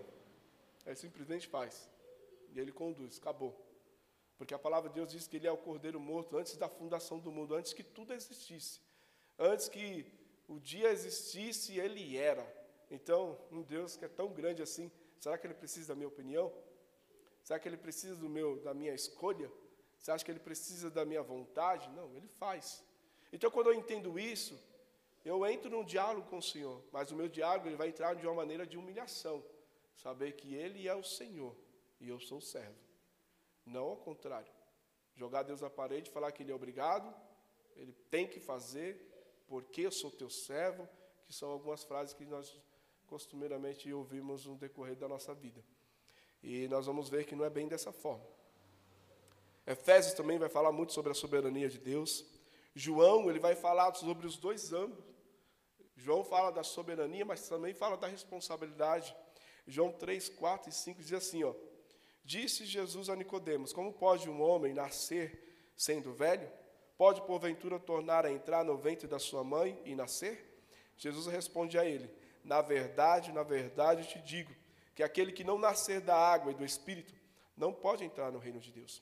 Ele 0.87 0.95
simplesmente 0.95 1.47
faz. 1.47 1.89
E 2.53 2.59
ele 2.59 2.71
conduz, 2.71 3.19
acabou. 3.19 3.53
Porque 4.37 4.53
a 4.53 4.59
palavra 4.59 4.89
de 4.89 4.95
Deus 4.95 5.11
diz 5.11 5.27
que 5.27 5.35
ele 5.35 5.47
é 5.47 5.51
o 5.51 5.57
cordeiro 5.57 5.99
morto 5.99 6.37
antes 6.37 6.55
da 6.57 6.69
fundação 6.69 7.19
do 7.19 7.31
mundo, 7.31 7.53
antes 7.53 7.73
que 7.73 7.83
tudo 7.83 8.13
existisse. 8.13 8.79
Antes 9.37 9.67
que 9.67 10.05
o 10.47 10.59
dia 10.59 10.89
existisse, 10.91 11.77
ele 11.77 12.17
era. 12.17 12.45
Então, 12.89 13.37
um 13.51 13.61
Deus 13.61 13.97
que 13.97 14.05
é 14.05 14.07
tão 14.07 14.29
grande 14.31 14.61
assim, 14.61 14.89
será 15.19 15.37
que 15.37 15.45
ele 15.45 15.53
precisa 15.53 15.89
da 15.89 15.95
minha 15.95 16.07
opinião? 16.07 16.53
Será 17.43 17.59
que 17.59 17.67
ele 17.67 17.77
precisa 17.77 18.15
do 18.15 18.29
meu, 18.29 18.57
da 18.61 18.73
minha 18.73 18.93
escolha? 18.93 19.51
Você 19.97 20.11
acha 20.11 20.23
que 20.23 20.31
ele 20.31 20.39
precisa 20.39 20.89
da 20.89 21.03
minha 21.03 21.21
vontade? 21.21 21.89
Não, 21.89 22.15
ele 22.15 22.27
faz. 22.27 22.83
Então, 23.33 23.51
quando 23.51 23.67
eu 23.67 23.73
entendo 23.73 24.17
isso, 24.17 24.57
eu 25.25 25.45
entro 25.45 25.69
num 25.69 25.83
diálogo 25.83 26.29
com 26.29 26.37
o 26.37 26.41
Senhor, 26.41 26.81
mas 26.91 27.11
o 27.11 27.15
meu 27.15 27.27
diálogo 27.27 27.67
ele 27.67 27.75
vai 27.75 27.89
entrar 27.89 28.15
de 28.15 28.25
uma 28.25 28.35
maneira 28.35 28.65
de 28.65 28.77
humilhação, 28.77 29.43
saber 29.97 30.33
que 30.33 30.53
Ele 30.55 30.87
é 30.87 30.95
o 30.95 31.03
Senhor 31.03 31.55
e 31.99 32.07
eu 32.07 32.19
sou 32.19 32.39
servo, 32.39 32.79
não 33.65 33.89
ao 33.89 33.97
contrário. 33.97 34.51
Jogar 35.15 35.43
Deus 35.43 35.63
à 35.63 35.69
parede, 35.69 36.11
falar 36.11 36.31
que 36.31 36.43
Ele 36.43 36.51
é 36.51 36.55
obrigado, 36.55 37.13
Ele 37.75 37.93
tem 38.09 38.27
que 38.27 38.39
fazer, 38.39 39.43
porque 39.47 39.81
eu 39.81 39.91
sou 39.91 40.11
teu 40.11 40.29
servo, 40.29 40.87
que 41.25 41.33
são 41.33 41.49
algumas 41.49 41.83
frases 41.83 42.13
que 42.13 42.25
nós 42.25 42.55
costumeiramente 43.07 43.91
ouvimos 43.91 44.45
no 44.45 44.55
decorrer 44.55 44.95
da 44.95 45.07
nossa 45.07 45.33
vida. 45.33 45.63
E 46.43 46.67
nós 46.67 46.85
vamos 46.85 47.09
ver 47.09 47.25
que 47.25 47.35
não 47.35 47.45
é 47.45 47.49
bem 47.49 47.67
dessa 47.67 47.91
forma. 47.91 48.25
Efésios 49.65 50.13
também 50.13 50.37
vai 50.37 50.49
falar 50.49 50.71
muito 50.71 50.93
sobre 50.93 51.11
a 51.11 51.15
soberania 51.15 51.67
de 51.67 51.79
Deus. 51.79 52.25
João, 52.75 53.29
ele 53.29 53.39
vai 53.39 53.55
falar 53.55 53.93
sobre 53.95 54.27
os 54.27 54.37
dois 54.37 54.71
âmbitos. 54.71 55.03
João 55.95 56.23
fala 56.23 56.51
da 56.51 56.63
soberania, 56.63 57.25
mas 57.25 57.49
também 57.49 57.73
fala 57.73 57.97
da 57.97 58.07
responsabilidade. 58.07 59.15
João 59.67 59.91
3, 59.91 60.29
4 60.29 60.69
e 60.69 60.73
5 60.73 61.01
diz 61.01 61.13
assim, 61.13 61.43
ó: 61.43 61.53
Disse 62.23 62.65
Jesus 62.65 63.09
a 63.09 63.15
Nicodemos: 63.15 63.71
Como 63.71 63.93
pode 63.93 64.29
um 64.29 64.41
homem 64.41 64.73
nascer 64.73 65.71
sendo 65.75 66.13
velho? 66.13 66.49
Pode 66.97 67.21
porventura 67.21 67.79
tornar 67.79 68.25
a 68.25 68.31
entrar 68.31 68.65
no 68.65 68.77
ventre 68.77 69.07
da 69.07 69.19
sua 69.19 69.43
mãe 69.43 69.79
e 69.85 69.95
nascer? 69.95 70.61
Jesus 70.97 71.27
responde 71.27 71.77
a 71.77 71.85
ele: 71.85 72.09
Na 72.43 72.61
verdade, 72.61 73.31
na 73.31 73.43
verdade 73.43 74.07
te 74.07 74.19
digo 74.19 74.53
que 74.95 75.03
aquele 75.03 75.31
que 75.31 75.43
não 75.43 75.57
nascer 75.57 76.01
da 76.01 76.17
água 76.17 76.51
e 76.51 76.55
do 76.55 76.65
espírito 76.65 77.13
não 77.55 77.71
pode 77.71 78.03
entrar 78.03 78.31
no 78.31 78.39
reino 78.39 78.59
de 78.59 78.71
Deus. 78.71 79.01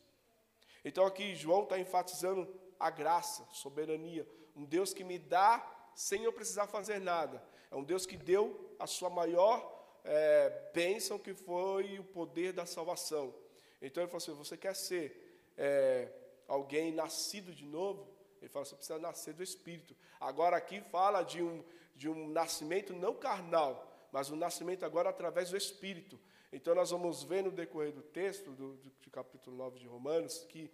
Então 0.84 1.05
aqui 1.05 1.36
João 1.36 1.63
está 1.63 1.79
enfatizando 1.79 2.48
a 2.79 2.89
graça, 2.89 3.48
soberania, 3.51 4.27
um 4.55 4.65
Deus 4.65 4.93
que 4.93 5.03
me 5.03 5.17
dá 5.17 5.65
sem 5.95 6.24
eu 6.24 6.34
precisar 6.34 6.67
fazer 6.67 7.00
nada. 7.00 7.43
É 7.72 7.75
um 7.75 7.84
Deus 7.84 8.05
que 8.05 8.17
deu 8.17 8.75
a 8.77 8.86
sua 8.86 9.10
maior 9.10 9.75
é, 10.06 10.70
bênção, 10.74 11.18
que 11.18 11.34
foi 11.34 12.00
o 12.00 12.04
poder 12.04 12.54
da 12.54 12.66
salvação. 12.66 13.34
Então 13.82 14.02
ele 14.02 14.10
falou 14.10 14.18
assim: 14.18 14.34
você 14.34 14.56
quer 14.56 14.76
ser 14.76 15.52
é, 15.58 16.10
alguém 16.48 16.92
nascido 16.92 17.54
de 17.54 17.66
novo? 17.66 18.08
Ele 18.42 18.50
fala: 18.50 18.66
você 18.66 18.76
precisa 18.76 19.00
nascer 19.00 19.34
do 19.34 19.44
Espírito. 19.44 19.96
Agora 20.20 20.56
aqui 20.56 20.80
fala 20.80 21.24
de 21.24 21.42
um, 21.42 21.64
de 21.96 22.08
um 22.08 22.30
nascimento 22.30 22.94
não 22.94 23.16
carnal, 23.16 23.92
mas 24.12 24.30
um 24.30 24.36
nascimento 24.36 24.86
agora 24.86 25.10
através 25.10 25.50
do 25.50 25.58
Espírito. 25.58 26.20
Então 26.54 26.74
nós 26.76 26.92
vamos 26.92 27.24
ver 27.24 27.44
no 27.44 27.52
decorrer 27.52 27.92
do 27.92 28.02
texto, 28.02 28.52
do, 28.52 28.76
do, 28.76 28.90
do 28.90 29.10
capítulo 29.10 29.58
9 29.58 29.80
de 29.80 29.88
Romanos, 29.88 30.46
que 30.48 30.72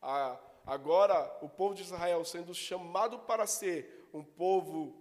a, 0.00 0.38
agora 0.66 1.38
o 1.42 1.48
povo 1.48 1.74
de 1.74 1.82
Israel 1.82 2.24
sendo 2.24 2.54
chamado 2.54 3.18
para 3.20 3.46
ser 3.46 4.08
um 4.12 4.22
povo 4.22 4.96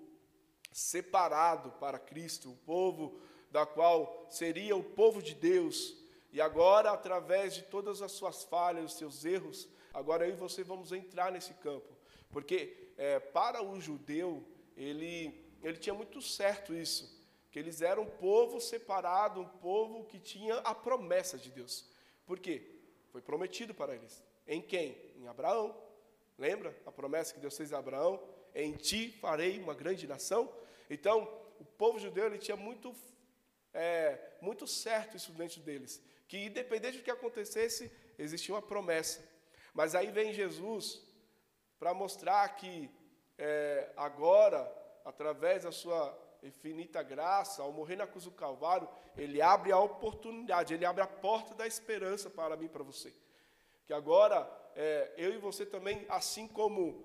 separado 0.72 1.72
para 1.74 2.00
Cristo, 2.00 2.50
um 2.50 2.56
povo 2.56 3.20
da 3.51 3.65
qual 3.65 4.27
seria 4.29 4.75
o 4.75 4.84
povo 4.84 5.22
de 5.22 5.34
Deus, 5.34 5.96
e 6.32 6.39
agora, 6.39 6.91
através 6.91 7.56
de 7.56 7.63
todas 7.63 8.01
as 8.01 8.12
suas 8.12 8.44
falhas, 8.44 8.91
os 8.91 8.98
seus 8.98 9.25
erros, 9.25 9.68
agora 9.94 10.27
eu 10.27 10.34
e 10.34 10.38
você 10.38 10.63
vamos 10.63 10.91
entrar 10.91 11.32
nesse 11.32 11.53
campo. 11.56 11.98
Porque 12.32 12.91
é, 12.98 13.20
para 13.20 13.63
o 13.63 13.79
judeu, 13.82 14.44
ele, 14.77 15.34
ele 15.63 15.77
tinha 15.77 15.94
muito 15.94 16.22
certo 16.22 16.74
isso, 16.74 17.18
que 17.51 17.58
eles 17.58 17.82
eram 17.82 18.03
um 18.03 18.10
povo 18.10 18.62
separado, 18.62 19.41
um 19.41 19.48
povo 19.48 20.06
que 20.06 20.20
tinha 20.20 20.56
a 20.58 20.75
promessa 20.75 21.38
de 21.38 21.50
Deus. 21.50 21.89
Por 22.25 22.39
quê? 22.39 22.62
Foi 23.12 23.22
prometido 23.22 23.74
para 23.74 23.96
eles. 23.96 24.24
Em 24.48 24.62
quem? 24.62 24.96
Em 25.15 25.27
Abraão. 25.27 25.75
Lembra 26.38 26.75
a 26.86 26.91
promessa 26.91 27.34
que 27.34 27.39
Deus 27.39 27.58
fez 27.58 27.74
a 27.74 27.79
Abraão? 27.79 28.22
Em 28.53 28.74
ti 28.74 29.12
farei 29.20 29.60
uma 29.60 29.74
grande 29.74 30.08
nação. 30.08 30.51
Então, 30.89 31.27
o 31.60 31.65
povo 31.65 32.00
judeu 32.00 32.27
ele 32.27 32.38
tinha 32.38 32.56
muito, 32.56 32.96
é, 33.73 34.19
muito 34.41 34.65
certo 34.67 35.17
isso 35.17 35.31
dentro 35.31 35.61
deles, 35.61 36.01
que 36.27 36.38
independente 36.45 36.97
do 36.97 37.03
que 37.03 37.11
acontecesse, 37.11 37.91
existia 38.17 38.53
uma 38.53 38.61
promessa. 38.61 39.27
Mas 39.73 39.95
aí 39.95 40.11
vem 40.11 40.33
Jesus 40.33 41.01
para 41.79 41.93
mostrar 41.93 42.47
que 42.55 42.89
é, 43.38 43.91
agora, 43.95 44.69
através 45.05 45.63
da 45.63 45.71
sua 45.71 46.17
infinita 46.43 47.01
graça, 47.03 47.61
ao 47.61 47.71
morrer 47.71 47.95
na 47.95 48.07
cruz 48.07 48.25
do 48.25 48.31
Calvário, 48.31 48.88
ele 49.17 49.41
abre 49.41 49.71
a 49.71 49.79
oportunidade, 49.79 50.73
ele 50.73 50.85
abre 50.85 51.01
a 51.01 51.07
porta 51.07 51.53
da 51.53 51.67
esperança 51.67 52.29
para 52.29 52.55
mim 52.55 52.65
e 52.65 52.69
para 52.69 52.83
você. 52.83 53.13
Que 53.85 53.93
agora, 53.93 54.49
é, 54.75 55.13
eu 55.17 55.33
e 55.33 55.38
você 55.38 55.65
também, 55.65 56.05
assim 56.09 56.47
como 56.47 57.03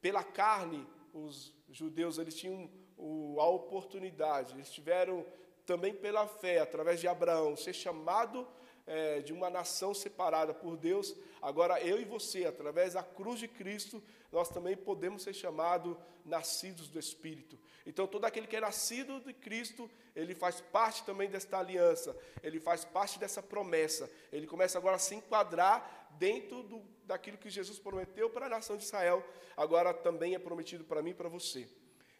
pela 0.00 0.22
carne, 0.22 0.86
os 1.12 1.52
judeus 1.68 2.18
eles 2.18 2.36
tinham 2.36 2.70
o, 2.96 3.40
a 3.40 3.48
oportunidade, 3.48 4.54
eles 4.54 4.70
tiveram 4.70 5.24
também 5.66 5.92
pela 5.92 6.26
fé, 6.26 6.60
através 6.60 7.00
de 7.00 7.08
Abraão, 7.08 7.56
ser 7.56 7.74
chamado 7.74 8.46
é, 8.86 9.20
de 9.20 9.32
uma 9.32 9.50
nação 9.50 9.92
separada 9.92 10.54
por 10.54 10.76
Deus. 10.76 11.14
Agora, 11.42 11.80
eu 11.80 12.00
e 12.00 12.04
você, 12.04 12.44
através 12.44 12.94
da 12.94 13.02
cruz 13.02 13.40
de 13.40 13.48
Cristo, 13.48 14.02
nós 14.30 14.48
também 14.48 14.76
podemos 14.76 15.22
ser 15.22 15.34
chamados 15.34 15.96
nascidos 16.24 16.88
do 16.88 16.98
Espírito. 16.98 17.58
Então, 17.84 18.06
todo 18.06 18.24
aquele 18.24 18.46
que 18.46 18.56
é 18.56 18.60
nascido 18.60 19.20
de 19.20 19.32
Cristo, 19.32 19.90
ele 20.14 20.34
faz 20.34 20.60
parte 20.60 21.04
também 21.04 21.28
desta 21.28 21.58
aliança, 21.58 22.16
ele 22.42 22.60
faz 22.60 22.84
parte 22.84 23.18
dessa 23.18 23.42
promessa. 23.42 24.10
Ele 24.32 24.46
começa 24.46 24.78
agora 24.78 24.96
a 24.96 25.00
se 25.00 25.14
enquadrar 25.14 26.08
dentro 26.18 26.62
do, 26.62 26.82
daquilo 27.04 27.38
que 27.38 27.50
Jesus 27.50 27.78
prometeu 27.78 28.30
para 28.30 28.46
a 28.46 28.48
nação 28.48 28.76
de 28.76 28.84
Israel, 28.84 29.24
agora 29.56 29.92
também 29.92 30.34
é 30.34 30.38
prometido 30.38 30.84
para 30.84 31.02
mim 31.02 31.10
e 31.10 31.14
para 31.14 31.28
você. 31.28 31.68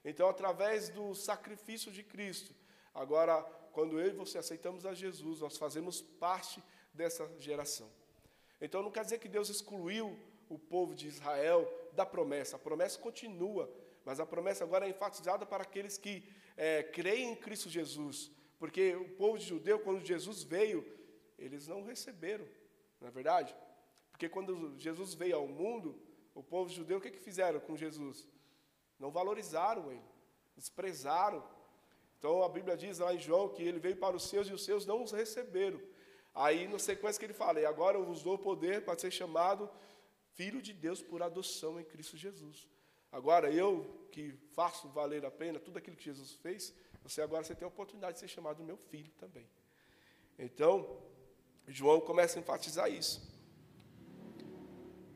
Então, 0.04 0.28
através 0.28 0.88
do 0.88 1.14
sacrifício 1.14 1.90
de 1.90 2.02
Cristo, 2.02 2.54
agora, 2.96 3.42
quando 3.72 4.00
eu 4.00 4.08
e 4.08 4.12
você 4.12 4.38
aceitamos 4.38 4.84
a 4.84 4.94
Jesus, 4.94 5.40
nós 5.40 5.56
fazemos 5.56 6.00
parte 6.00 6.62
dessa 6.92 7.30
geração. 7.38 7.88
Então, 8.60 8.82
não 8.82 8.90
quer 8.90 9.04
dizer 9.04 9.18
que 9.18 9.28
Deus 9.28 9.48
excluiu 9.48 10.18
o 10.48 10.58
povo 10.58 10.94
de 10.94 11.06
Israel 11.06 11.68
da 11.92 12.06
promessa, 12.06 12.56
a 12.56 12.58
promessa 12.58 12.98
continua, 12.98 13.70
mas 14.04 14.20
a 14.20 14.26
promessa 14.26 14.64
agora 14.64 14.86
é 14.86 14.90
enfatizada 14.90 15.44
para 15.44 15.62
aqueles 15.62 15.98
que 15.98 16.24
é, 16.56 16.82
creem 16.82 17.32
em 17.32 17.36
Cristo 17.36 17.68
Jesus, 17.68 18.30
porque 18.58 18.94
o 18.94 19.08
povo 19.16 19.38
de 19.38 19.44
judeu, 19.44 19.78
quando 19.78 20.04
Jesus 20.04 20.42
veio, 20.42 20.86
eles 21.38 21.66
não 21.66 21.84
receberam, 21.84 22.46
não 23.00 23.08
é 23.08 23.10
verdade? 23.10 23.54
Porque 24.10 24.28
quando 24.28 24.78
Jesus 24.78 25.12
veio 25.12 25.36
ao 25.36 25.46
mundo, 25.46 26.00
o 26.34 26.42
povo 26.42 26.70
judeu, 26.70 26.98
o 26.98 27.00
que, 27.00 27.10
que 27.10 27.18
fizeram 27.18 27.60
com 27.60 27.76
Jesus? 27.76 28.26
Não 28.98 29.10
valorizaram 29.10 29.90
ele, 29.90 30.04
desprezaram. 30.56 31.44
Então 32.18 32.42
a 32.42 32.49
Bíblia 32.49 32.76
diz 32.76 32.99
lá 32.99 33.14
em 33.14 33.18
João 33.18 33.49
que 33.49 33.62
ele 33.62 33.78
veio 33.78 33.96
para 33.96 34.16
os 34.16 34.28
seus 34.28 34.49
e 34.49 34.52
os 34.52 34.64
seus 34.64 34.87
não 34.87 35.02
os 35.02 35.12
receberam. 35.12 35.80
Aí, 36.35 36.68
na 36.68 36.78
sequência 36.78 37.18
que 37.18 37.25
ele 37.25 37.32
fala, 37.32 37.61
e 37.61 37.64
agora 37.64 37.96
eu 37.96 38.04
vos 38.04 38.23
dou 38.23 38.35
o 38.35 38.38
poder 38.38 38.85
para 38.85 38.99
ser 38.99 39.11
chamado 39.11 39.70
filho 40.35 40.61
de 40.61 40.73
Deus 40.73 41.00
por 41.00 41.23
adoção 41.23 41.80
em 41.80 41.85
Cristo 41.85 42.16
Jesus. 42.16 42.68
Agora, 43.11 43.50
eu 43.50 44.06
que 44.12 44.35
faço 44.52 44.88
valer 44.88 45.25
a 45.25 45.30
pena 45.30 45.58
tudo 45.58 45.78
aquilo 45.78 45.96
que 45.96 46.04
Jesus 46.04 46.32
fez, 46.35 46.75
você 47.02 47.23
agora 47.23 47.42
você 47.42 47.54
tem 47.54 47.64
a 47.64 47.68
oportunidade 47.68 48.14
de 48.14 48.20
ser 48.20 48.28
chamado 48.28 48.62
meu 48.62 48.76
filho 48.76 49.11
também. 49.12 49.49
Então, 50.38 51.00
João 51.66 52.00
começa 52.00 52.38
a 52.38 52.42
enfatizar 52.42 52.90
isso. 52.90 53.26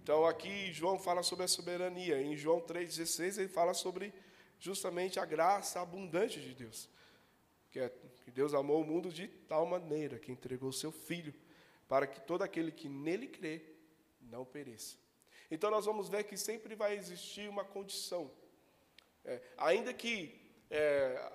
Então, 0.02 0.24
aqui 0.24 0.72
João 0.72 0.98
fala 0.98 1.22
sobre 1.22 1.44
a 1.44 1.48
soberania. 1.48 2.20
Em 2.22 2.34
João 2.34 2.60
3,16, 2.60 3.38
ele 3.38 3.48
fala 3.48 3.74
sobre 3.74 4.14
justamente 4.60 5.18
a 5.18 5.24
graça 5.24 5.80
abundante 5.80 6.40
de 6.40 6.54
Deus. 6.54 6.88
que, 7.70 7.80
é, 7.80 7.88
que 8.24 8.30
Deus 8.30 8.52
amou 8.52 8.82
o 8.82 8.84
mundo 8.84 9.10
de 9.10 9.26
tal 9.26 9.66
maneira 9.66 10.18
que 10.18 10.30
entregou 10.30 10.72
seu 10.72 10.92
Filho, 10.92 11.34
para 11.88 12.06
que 12.06 12.20
todo 12.20 12.42
aquele 12.42 12.70
que 12.70 12.88
nele 12.88 13.26
crê 13.26 13.62
não 14.20 14.44
pereça. 14.44 14.96
Então 15.50 15.70
nós 15.70 15.86
vamos 15.86 16.08
ver 16.08 16.24
que 16.24 16.36
sempre 16.36 16.74
vai 16.74 16.96
existir 16.96 17.48
uma 17.48 17.64
condição. 17.64 18.30
É, 19.24 19.40
ainda 19.56 19.92
que, 19.92 20.40
é, 20.70 21.32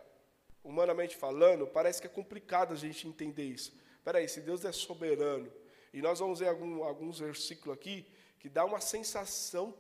humanamente 0.64 1.16
falando, 1.16 1.68
parece 1.68 2.00
que 2.00 2.08
é 2.08 2.10
complicado 2.10 2.74
a 2.74 2.78
gente 2.78 3.08
entender 3.08 3.44
isso. 3.44 3.74
Espera 3.98 4.20
aí, 4.20 4.30
se 4.30 4.40
Deus 4.42 4.64
é 4.64 4.72
soberano, 4.72 5.52
e 5.94 6.02
nós 6.02 6.20
vamos 6.20 6.40
ver 6.40 6.48
algum, 6.48 6.84
alguns 6.84 7.20
versículos 7.20 7.76
aqui 7.76 8.06
que 8.40 8.48
dá 8.48 8.64
uma 8.64 8.80
sensação 8.80 9.76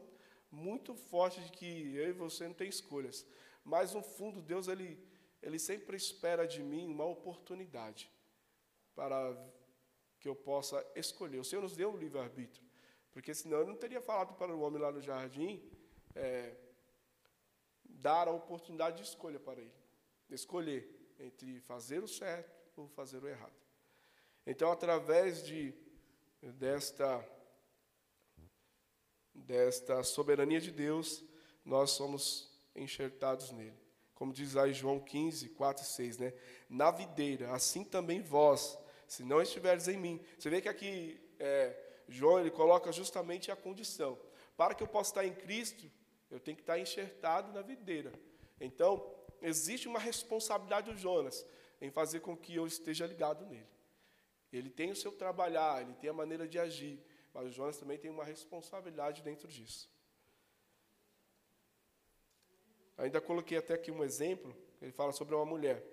muito 0.56 0.96
forte 0.96 1.42
de 1.42 1.52
que 1.52 1.96
eu 1.96 2.10
e 2.10 2.14
você 2.14 2.48
não 2.48 2.54
tem 2.54 2.70
escolhas. 2.70 3.26
Mas 3.64 3.94
no 3.94 4.02
fundo, 4.02 4.42
Deus 4.42 4.68
ele, 4.68 5.00
ele 5.42 5.60
sempre 5.60 5.98
espera 5.98 6.48
de 6.48 6.64
mim 6.64 6.88
uma 6.88 7.06
oportunidade 7.06 8.10
para 8.96 9.36
que 10.20 10.30
eu 10.30 10.36
possa 10.36 10.86
escolher. 10.96 11.40
O 11.40 11.44
Senhor 11.44 11.62
nos 11.62 11.76
deu 11.76 11.94
o 11.94 11.98
livre-arbítrio. 11.98 12.64
Porque 13.12 13.34
senão 13.34 13.60
eu 13.60 13.68
não 13.68 13.76
teria 13.76 14.02
falado 14.02 14.34
para 14.36 14.56
o 14.56 14.62
homem 14.62 14.82
lá 14.82 14.92
no 14.92 15.02
jardim 15.02 15.62
é, 16.14 16.56
dar 17.84 18.28
a 18.28 18.32
oportunidade 18.32 18.98
de 18.98 19.04
escolha 19.04 19.40
para 19.40 19.62
ele. 19.62 19.74
Escolher 20.30 20.82
entre 21.20 21.60
fazer 21.62 22.04
o 22.04 22.08
certo 22.08 22.54
ou 22.76 22.88
fazer 22.88 23.24
o 23.24 23.28
errado. 23.28 23.54
Então, 24.46 24.72
através 24.72 25.46
de, 25.46 25.74
desta, 26.42 27.26
desta 29.36 30.02
soberania 30.04 30.60
de 30.60 30.72
Deus, 30.72 31.24
nós 31.64 31.92
somos 31.92 32.50
enxertados 32.76 33.52
nele. 33.52 33.78
Como 34.16 34.32
diz 34.32 34.56
em 34.56 34.74
João 34.74 35.00
15, 35.00 35.50
4 35.50 35.84
e 35.84 35.88
6, 35.88 36.18
né? 36.18 36.34
Na 36.70 36.90
videira, 36.90 37.52
assim 37.52 37.84
também 37.84 38.22
vós, 38.22 38.78
se 39.08 39.24
não 39.24 39.42
estiveres 39.42 39.88
em 39.88 39.98
mim. 39.98 40.22
Você 40.40 40.50
vê 40.50 40.62
que 40.62 40.70
aqui 40.70 41.20
é, 41.38 41.78
João 42.08 42.40
ele 42.40 42.52
coloca 42.52 42.92
justamente 42.92 43.52
a 43.52 43.56
condição. 43.56 44.18
Para 44.56 44.74
que 44.74 44.82
eu 44.82 44.88
possa 44.88 45.12
estar 45.12 45.26
em 45.26 45.34
Cristo, 45.34 45.92
eu 46.32 46.40
tenho 46.40 46.56
que 46.56 46.64
estar 46.64 46.80
enxertado 46.80 47.52
na 47.52 47.62
videira. 47.62 48.12
Então, 48.60 49.14
existe 49.42 49.88
uma 49.88 50.00
responsabilidade 50.00 50.92
do 50.92 50.98
Jonas 50.98 51.46
em 51.82 51.92
fazer 51.92 52.22
com 52.22 52.38
que 52.38 52.56
eu 52.56 52.66
esteja 52.66 53.06
ligado 53.06 53.46
nele. 53.46 53.68
Ele 54.52 54.70
tem 54.70 54.92
o 54.92 54.96
seu 54.96 55.12
trabalhar, 55.12 55.82
ele 55.82 55.94
tem 55.94 56.10
a 56.10 56.14
maneira 56.14 56.48
de 56.48 56.58
agir, 56.58 57.04
mas 57.36 57.48
o 57.48 57.52
Jonas 57.52 57.78
também 57.78 57.98
tem 57.98 58.10
uma 58.10 58.24
responsabilidade 58.24 59.22
dentro 59.22 59.46
disso. 59.46 59.92
Ainda 62.98 63.20
coloquei 63.20 63.58
até 63.58 63.74
aqui 63.74 63.92
um 63.92 64.06
exemplo, 64.06 64.56
ele 64.82 64.94
fala 64.94 65.12
sobre 65.12 65.36
uma 65.36 65.46
mulher. 65.46 65.84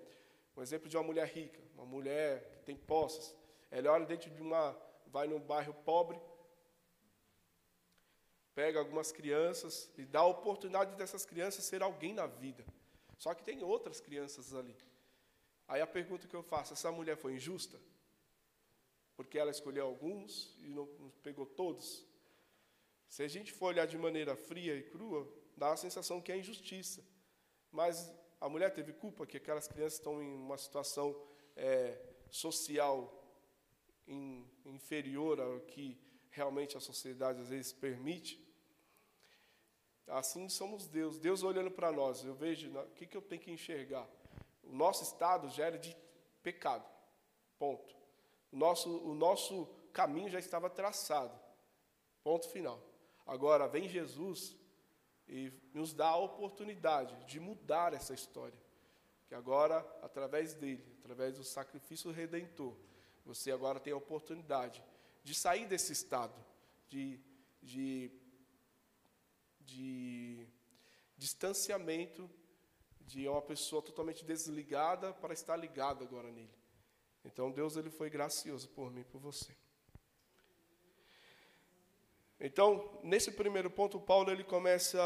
Um 0.55 0.61
exemplo 0.61 0.87
de 0.87 0.95
uma 0.95 1.03
mulher 1.03 1.27
rica, 1.27 1.61
uma 1.75 1.85
mulher 1.85 2.49
que 2.53 2.63
tem 2.63 2.77
posses. 2.77 3.35
Ela 3.69 3.91
olha 3.91 4.05
dentro 4.05 4.31
de 4.31 4.41
uma 4.41 4.73
vai 5.07 5.27
num 5.27 5.39
bairro 5.39 5.73
pobre, 5.73 6.17
pega 8.55 8.79
algumas 8.79 9.11
crianças 9.11 9.91
e 9.97 10.05
dá 10.05 10.21
a 10.21 10.25
oportunidade 10.25 10.95
dessas 10.95 11.25
crianças 11.25 11.65
ser 11.65 11.83
alguém 11.83 12.13
na 12.13 12.25
vida. 12.25 12.63
Só 13.17 13.33
que 13.33 13.43
tem 13.43 13.61
outras 13.63 13.99
crianças 13.99 14.55
ali. 14.55 14.75
Aí 15.67 15.81
a 15.81 15.87
pergunta 15.87 16.25
que 16.25 16.35
eu 16.35 16.41
faço, 16.41 16.71
essa 16.71 16.89
mulher 16.89 17.17
foi 17.17 17.33
injusta? 17.33 17.77
Porque 19.15 19.37
ela 19.37 19.51
escolheu 19.51 19.85
alguns 19.85 20.55
e 20.59 20.69
não 20.69 20.87
pegou 21.21 21.45
todos? 21.45 22.05
Se 23.07 23.21
a 23.21 23.27
gente 23.27 23.51
for 23.51 23.67
olhar 23.67 23.85
de 23.85 23.97
maneira 23.97 24.35
fria 24.35 24.75
e 24.75 24.83
crua, 24.83 25.31
dá 25.55 25.71
a 25.71 25.77
sensação 25.77 26.19
que 26.19 26.31
é 26.31 26.37
injustiça. 26.37 27.03
Mas 27.71 28.11
a 28.41 28.49
mulher 28.49 28.73
teve 28.73 28.91
culpa 28.93 29.25
que 29.25 29.37
aquelas 29.37 29.67
crianças 29.67 29.99
estão 29.99 30.21
em 30.21 30.33
uma 30.33 30.57
situação 30.57 31.15
é, 31.55 31.97
social 32.29 33.23
in, 34.07 34.45
inferior 34.65 35.39
ao 35.39 35.59
que 35.61 35.97
realmente 36.31 36.75
a 36.75 36.79
sociedade 36.79 37.39
às 37.39 37.49
vezes 37.49 37.71
permite. 37.71 38.43
Assim 40.07 40.49
somos 40.49 40.87
Deus. 40.87 41.17
Deus 41.17 41.43
olhando 41.43 41.71
para 41.71 41.91
nós, 41.91 42.23
eu 42.23 42.33
vejo 42.33 42.69
o 42.77 42.89
que, 42.91 43.05
que 43.05 43.15
eu 43.15 43.21
tenho 43.21 43.41
que 43.41 43.51
enxergar. 43.51 44.09
O 44.63 44.73
nosso 44.73 45.03
estado 45.03 45.49
já 45.49 45.67
era 45.67 45.77
de 45.77 45.95
pecado. 46.41 46.89
Ponto. 47.57 48.02
O 48.53 48.55
nosso, 48.55 48.89
o 48.99 49.15
nosso 49.15 49.65
caminho 49.91 50.29
já 50.29 50.37
estava 50.37 50.69
traçado. 50.69 51.37
Ponto 52.23 52.47
final. 52.49 52.79
Agora 53.25 53.67
vem 53.67 53.89
Jesus 53.89 54.55
e 55.27 55.51
nos 55.73 55.91
dá 55.91 56.09
a 56.09 56.17
oportunidade 56.17 57.15
de 57.25 57.39
mudar 57.39 57.95
essa 57.95 58.13
história. 58.13 58.61
Que 59.27 59.33
agora, 59.33 59.79
através 60.03 60.53
dele, 60.53 60.85
através 60.99 61.35
do 61.35 61.43
sacrifício 61.43 62.11
redentor, 62.11 62.77
você 63.25 63.51
agora 63.51 63.79
tem 63.79 63.91
a 63.91 63.97
oportunidade 63.97 64.83
de 65.23 65.33
sair 65.33 65.65
desse 65.65 65.91
estado 65.91 66.35
de, 66.87 67.19
de, 67.59 68.11
de 69.61 70.47
distanciamento 71.17 72.29
de 73.01 73.27
uma 73.27 73.41
pessoa 73.41 73.81
totalmente 73.81 74.23
desligada 74.23 75.11
para 75.11 75.33
estar 75.33 75.57
ligada 75.57 76.03
agora 76.03 76.31
nele. 76.31 76.62
Então 77.25 77.51
Deus 77.51 77.77
ele 77.77 77.89
foi 77.89 78.09
gracioso 78.09 78.67
por 78.69 78.91
mim 78.91 79.03
por 79.03 79.19
você. 79.19 79.55
Então, 82.39 82.99
nesse 83.03 83.31
primeiro 83.31 83.69
ponto, 83.69 83.99
Paulo 83.99 84.29
ele 84.29 84.43
começa 84.43 85.01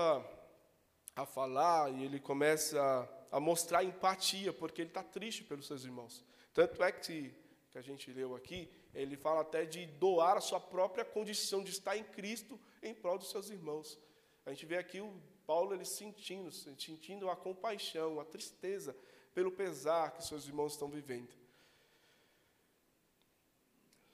a 1.16 1.26
falar 1.26 1.92
e 1.92 2.04
ele 2.04 2.20
começa 2.20 3.08
a 3.32 3.40
mostrar 3.40 3.84
empatia, 3.84 4.52
porque 4.52 4.82
ele 4.82 4.90
está 4.90 5.04
triste 5.04 5.44
pelos 5.44 5.68
seus 5.68 5.84
irmãos. 5.84 6.26
Tanto 6.54 6.84
é 6.84 6.92
que 6.92 7.36
que 7.78 7.78
a 7.78 7.82
gente 7.82 8.12
leu 8.12 8.36
aqui, 8.36 8.72
ele 8.92 9.16
fala 9.16 9.42
até 9.42 9.64
de 9.64 9.86
doar 9.86 10.36
a 10.36 10.42
sua 10.42 10.60
própria 10.60 11.06
condição 11.06 11.64
de 11.64 11.70
estar 11.70 11.96
em 11.96 12.04
Cristo 12.04 12.60
em 12.82 12.92
prol 12.92 13.20
dos 13.20 13.30
seus 13.30 13.52
irmãos. 13.52 14.00
A 14.46 14.50
gente 14.50 14.66
vê 14.66 14.78
aqui 14.78 15.00
o 15.00 15.14
Paulo 15.46 15.76
ele 15.76 15.86
sentindo, 15.86 16.52
sentindo 16.52 17.30
a 17.30 17.36
compaixão, 17.36 18.20
a 18.20 18.26
tristeza 18.26 18.98
pelo 19.36 19.52
pesar 19.52 20.12
que 20.16 20.24
seus 20.24 20.48
irmãos 20.48 20.74
estão 20.74 20.90
vivendo. 20.90 21.30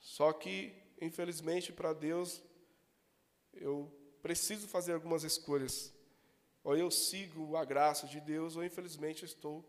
Só 0.04 0.34
que, 0.34 0.70
infelizmente, 1.00 1.72
para 1.72 1.94
Deus, 1.94 2.42
eu 3.54 3.90
preciso 4.20 4.68
fazer 4.68 4.92
algumas 4.92 5.24
escolhas. 5.24 5.94
Ou 6.62 6.76
eu 6.76 6.90
sigo 6.90 7.56
a 7.56 7.64
graça 7.64 8.06
de 8.06 8.20
Deus, 8.20 8.54
ou 8.54 8.62
infelizmente 8.62 9.24
estou 9.24 9.64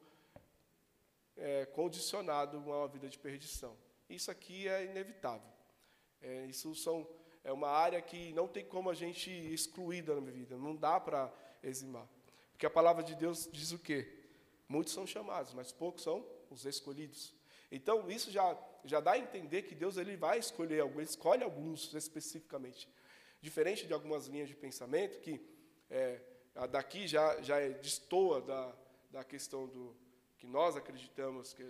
é, 1.38 1.66
condicionado 1.68 2.58
a 2.58 2.60
uma 2.60 2.88
vida 2.90 3.08
de 3.08 3.18
perdição. 3.18 3.78
Isso 4.10 4.30
aqui 4.30 4.68
é 4.68 4.84
inevitável. 4.84 5.50
É, 6.22 6.46
isso 6.48 6.76
são, 6.76 7.08
é 7.42 7.54
uma 7.54 7.70
área 7.70 8.02
que 8.02 8.34
não 8.34 8.46
tem 8.46 8.66
como 8.66 8.90
a 8.90 8.94
gente 8.94 9.32
excluir 9.32 10.02
da 10.02 10.20
minha 10.20 10.34
vida, 10.34 10.58
não 10.58 10.76
dá 10.76 11.00
para 11.00 11.34
eximar. 11.64 12.10
Porque 12.52 12.66
a 12.66 12.70
palavra 12.70 13.02
de 13.02 13.16
Deus 13.16 13.48
diz 13.54 13.72
o 13.72 13.80
quê? 13.80 14.26
Muitos 14.68 14.94
são 14.94 15.08
chamados, 15.08 15.54
mas 15.54 15.72
poucos 15.72 16.04
são 16.04 16.28
os 16.50 16.66
escolhidos. 16.66 17.35
Então, 17.72 18.10
isso 18.10 18.32
já, 18.32 18.58
já 18.84 19.00
dá 19.00 19.14
a 19.14 19.18
entender 19.18 19.64
que 19.64 19.76
Deus 19.76 19.98
ele 19.98 20.16
vai 20.16 20.40
escolher 20.40 20.82
alguns, 20.82 21.10
escolhe 21.10 21.44
alguns 21.44 21.94
especificamente. 21.94 22.90
Diferente 23.42 23.86
de 23.86 23.94
algumas 23.94 24.28
linhas 24.28 24.48
de 24.48 24.56
pensamento, 24.56 25.20
que 25.20 25.42
é, 25.90 26.22
daqui 26.72 27.08
já, 27.08 27.42
já 27.42 27.60
é, 27.60 27.70
destoa 27.70 28.42
da, 28.42 28.76
da 29.12 29.24
questão 29.24 29.68
do 29.68 29.96
que 30.38 30.48
nós 30.48 30.76
acreditamos 30.76 31.54
que 31.54 31.64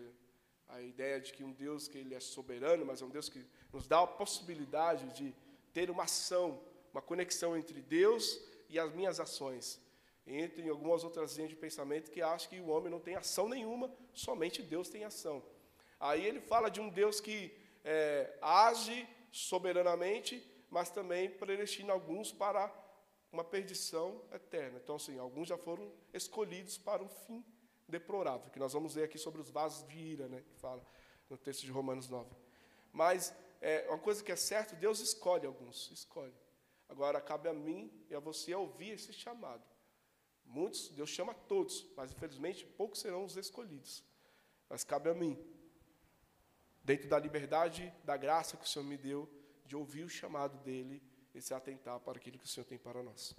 a 0.67 0.81
ideia 0.81 1.19
de 1.19 1.31
que 1.31 1.43
um 1.43 1.51
Deus 1.51 1.88
que 1.88 1.97
ele 1.97 2.15
é 2.15 2.19
soberano, 2.19 2.86
mas 2.86 3.01
é 3.01 3.05
um 3.05 3.10
Deus 3.10 3.29
que 3.29 3.45
nos 3.71 3.88
dá 3.88 4.01
a 4.01 4.08
possibilidade 4.08 5.08
de 5.13 5.34
ter 5.73 5.89
uma 5.89 6.03
ação, 6.03 6.60
uma 6.91 7.01
conexão 7.01 7.55
entre 7.55 7.81
Deus 7.81 8.41
e 8.69 8.79
as 8.79 8.91
minhas 8.93 9.19
ações. 9.19 9.79
Entre 10.27 10.67
algumas 10.67 11.03
outras 11.03 11.36
linhas 11.36 11.51
de 11.51 11.55
pensamento 11.55 12.10
que 12.10 12.21
acham 12.21 12.49
que 12.49 12.60
o 12.60 12.69
homem 12.69 12.89
não 12.89 12.99
tem 12.99 13.15
ação 13.15 13.47
nenhuma, 13.47 13.93
somente 14.12 14.63
Deus 14.63 14.89
tem 14.89 15.03
ação. 15.03 15.43
Aí 16.10 16.24
ele 16.24 16.39
fala 16.39 16.70
de 16.70 16.80
um 16.80 16.88
Deus 16.88 17.20
que 17.20 17.52
é, 17.84 18.38
age 18.39 19.08
soberanamente, 19.32 20.34
mas 20.70 20.91
também 20.91 21.30
predestina 21.30 21.94
alguns 21.94 22.32
para 22.32 22.72
uma 23.32 23.44
perdição 23.44 24.22
eterna. 24.32 24.80
Então, 24.84 24.98
assim, 24.98 25.18
alguns 25.18 25.48
já 25.48 25.58
foram 25.58 25.91
escolhidos 26.13 26.78
para 26.78 27.02
um 27.02 27.10
fim 27.10 27.44
deplorável, 27.88 28.52
que 28.52 28.60
nós 28.60 28.74
vamos 28.74 28.94
ver 28.94 29.06
aqui 29.06 29.18
sobre 29.18 29.41
os 29.41 29.50
vasos 29.50 29.88
de 29.88 29.98
ira, 29.98 30.28
né, 30.28 30.41
que 30.41 30.54
fala 30.56 30.86
no 31.28 31.38
texto 31.38 31.62
de 31.62 31.72
Romanos 31.72 32.08
9. 32.08 32.30
Mas 32.94 33.34
é, 33.60 33.88
uma 33.89 33.98
coisa 33.98 34.24
que 34.24 34.32
é 34.32 34.36
certa, 34.36 34.76
Deus 34.76 35.00
escolhe 35.00 35.48
alguns, 35.48 35.89
escolhe. 35.91 36.34
Agora 36.88 37.20
cabe 37.20 37.50
a 37.50 37.54
mim 37.54 37.91
e 38.10 38.13
a 38.13 38.20
você 38.20 38.54
ouvir 38.54 38.91
esse 38.91 39.12
chamado. 39.12 39.63
Muitos, 40.46 40.89
Deus 40.89 41.10
chama 41.10 41.34
todos, 41.34 41.84
mas 41.98 42.12
infelizmente 42.12 42.63
poucos 42.63 43.00
serão 43.00 43.26
os 43.26 43.36
escolhidos. 43.36 44.04
Mas 44.70 44.84
cabe 44.84 45.10
a 45.10 45.13
mim, 45.13 45.36
dentro 46.86 47.10
da 47.10 47.19
liberdade, 47.19 47.93
da 48.06 48.15
graça 48.15 48.56
que 48.56 48.63
o 48.63 48.67
Senhor 48.67 48.86
me 48.86 48.95
deu, 48.95 49.30
de 49.65 49.76
ouvir 49.76 50.04
o 50.04 50.10
chamado 50.10 50.58
dele 50.60 51.04
e 51.34 51.41
se 51.41 51.54
atentar 51.54 52.00
para 52.00 52.17
aquilo 52.17 52.39
que 52.39 52.45
o 52.45 52.48
Senhor 52.48 52.65
tem 52.65 52.78
para 52.78 53.04
nós. 53.04 53.36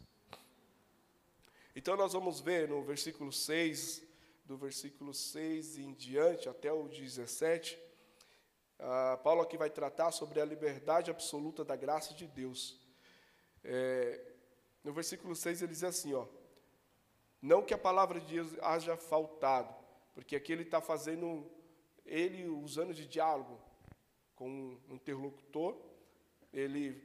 Então 1.74 1.96
nós 1.96 2.12
vamos 2.12 2.40
ver 2.40 2.68
no 2.68 2.82
versículo 2.82 3.32
6 3.32 4.04
do 4.44 4.56
versículo 4.56 5.14
6 5.14 5.78
em 5.78 5.94
diante, 5.94 6.48
até 6.48 6.72
o 6.72 6.86
17, 6.88 7.78
ah, 8.78 9.18
Paulo 9.22 9.40
aqui 9.40 9.56
vai 9.56 9.70
tratar 9.70 10.10
sobre 10.10 10.40
a 10.40 10.44
liberdade 10.44 11.10
absoluta 11.10 11.64
da 11.64 11.74
graça 11.74 12.12
de 12.12 12.26
Deus. 12.26 12.78
É, 13.64 14.20
no 14.84 14.92
versículo 14.92 15.34
6 15.34 15.62
ele 15.62 15.72
diz 15.72 15.82
assim: 15.82 16.12
ó, 16.12 16.26
Não 17.40 17.62
que 17.62 17.72
a 17.72 17.78
palavra 17.78 18.20
de 18.20 18.34
Deus 18.34 18.52
haja 18.60 18.96
faltado, 18.96 19.74
porque 20.14 20.36
aqui 20.36 20.52
ele 20.52 20.62
está 20.62 20.80
fazendo, 20.80 21.50
ele 22.06 22.46
usando 22.48 22.94
de 22.94 23.06
diálogo 23.06 23.60
com 24.34 24.48
um 24.88 24.94
interlocutor, 24.94 25.76
ele 26.52 27.02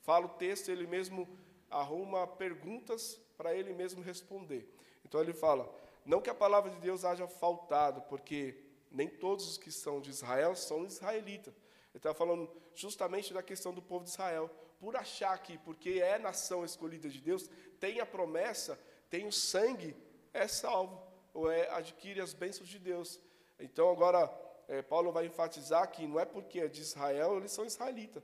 fala 0.00 0.26
o 0.26 0.30
texto, 0.30 0.68
ele 0.68 0.86
mesmo 0.86 1.28
arruma 1.70 2.26
perguntas 2.26 3.20
para 3.36 3.54
ele 3.54 3.72
mesmo 3.72 4.02
responder. 4.02 4.68
Então 5.04 5.20
ele 5.20 5.32
fala: 5.32 5.72
Não 6.04 6.20
que 6.20 6.30
a 6.30 6.34
palavra 6.34 6.70
de 6.70 6.78
Deus 6.78 7.04
haja 7.04 7.26
faltado, 7.26 8.02
porque 8.02 8.56
nem 8.90 9.08
todos 9.08 9.48
os 9.48 9.58
que 9.58 9.72
são 9.72 10.00
de 10.00 10.10
Israel 10.10 10.54
são 10.54 10.84
israelitas. 10.84 11.54
Ele 11.54 11.98
está 11.98 12.14
falando 12.14 12.50
justamente 12.74 13.34
da 13.34 13.42
questão 13.42 13.72
do 13.72 13.82
povo 13.82 14.04
de 14.04 14.10
Israel. 14.10 14.50
Por 14.78 14.96
achar 14.96 15.38
que, 15.38 15.58
porque 15.58 16.00
é 16.00 16.18
nação 16.18 16.64
escolhida 16.64 17.08
de 17.08 17.20
Deus, 17.20 17.48
tem 17.78 18.00
a 18.00 18.06
promessa, 18.06 18.78
tem 19.08 19.26
o 19.26 19.32
sangue, 19.32 19.94
é 20.32 20.48
salvo, 20.48 21.00
ou 21.32 21.50
é, 21.50 21.70
adquire 21.70 22.20
as 22.20 22.34
bênçãos 22.34 22.68
de 22.68 22.78
Deus. 22.78 23.20
Então, 23.60 23.90
agora, 23.90 24.26
é, 24.72 24.80
Paulo 24.80 25.12
vai 25.12 25.26
enfatizar 25.26 25.90
que 25.90 26.06
não 26.06 26.18
é 26.18 26.24
porque 26.24 26.60
é 26.60 26.68
de 26.68 26.80
Israel, 26.80 27.36
eles 27.36 27.52
são 27.52 27.64
israelitas. 27.64 28.22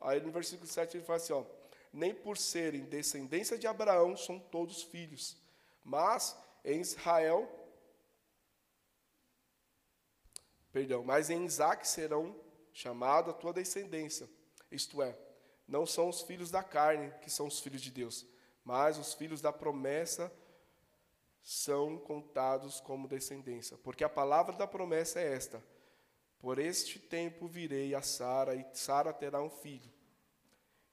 Aí 0.00 0.20
no 0.20 0.32
versículo 0.32 0.66
7 0.66 0.96
ele 0.96 1.04
fala 1.04 1.18
assim: 1.18 1.32
ó, 1.32 1.44
nem 1.92 2.12
por 2.12 2.36
serem 2.36 2.84
descendência 2.84 3.56
de 3.56 3.66
Abraão 3.66 4.16
são 4.16 4.38
todos 4.38 4.82
filhos, 4.82 5.36
mas 5.84 6.36
em 6.64 6.80
Israel 6.80 7.60
Perdão, 10.72 11.04
mas 11.04 11.30
em 11.30 11.44
Isaac 11.44 11.86
serão 11.86 12.34
chamada 12.72 13.30
a 13.30 13.32
tua 13.32 13.52
descendência. 13.52 14.28
Isto 14.72 15.00
é, 15.00 15.16
não 15.68 15.86
são 15.86 16.08
os 16.08 16.22
filhos 16.22 16.50
da 16.50 16.64
carne 16.64 17.12
que 17.22 17.30
são 17.30 17.46
os 17.46 17.60
filhos 17.60 17.80
de 17.80 17.92
Deus, 17.92 18.26
mas 18.64 18.98
os 18.98 19.14
filhos 19.14 19.40
da 19.40 19.52
promessa 19.52 20.32
são 21.40 21.96
contados 21.96 22.80
como 22.80 23.06
descendência. 23.06 23.78
Porque 23.78 24.02
a 24.02 24.08
palavra 24.08 24.56
da 24.56 24.66
promessa 24.66 25.20
é 25.20 25.32
esta: 25.32 25.62
Por 26.44 26.58
este 26.58 26.98
tempo 26.98 27.48
virei 27.48 27.94
a 27.94 28.02
Sara, 28.02 28.54
e 28.54 28.66
Sara 28.74 29.14
terá 29.14 29.40
um 29.42 29.48
filho. 29.48 29.90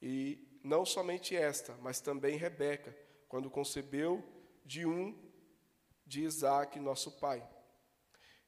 E 0.02 0.48
não 0.64 0.86
somente 0.86 1.36
esta, 1.36 1.76
mas 1.82 2.00
também 2.00 2.38
Rebeca, 2.38 2.96
quando 3.28 3.50
concebeu 3.50 4.24
de 4.64 4.86
um 4.86 5.14
de 6.06 6.24
Isaac, 6.24 6.80
nosso 6.80 7.20
pai. 7.20 7.46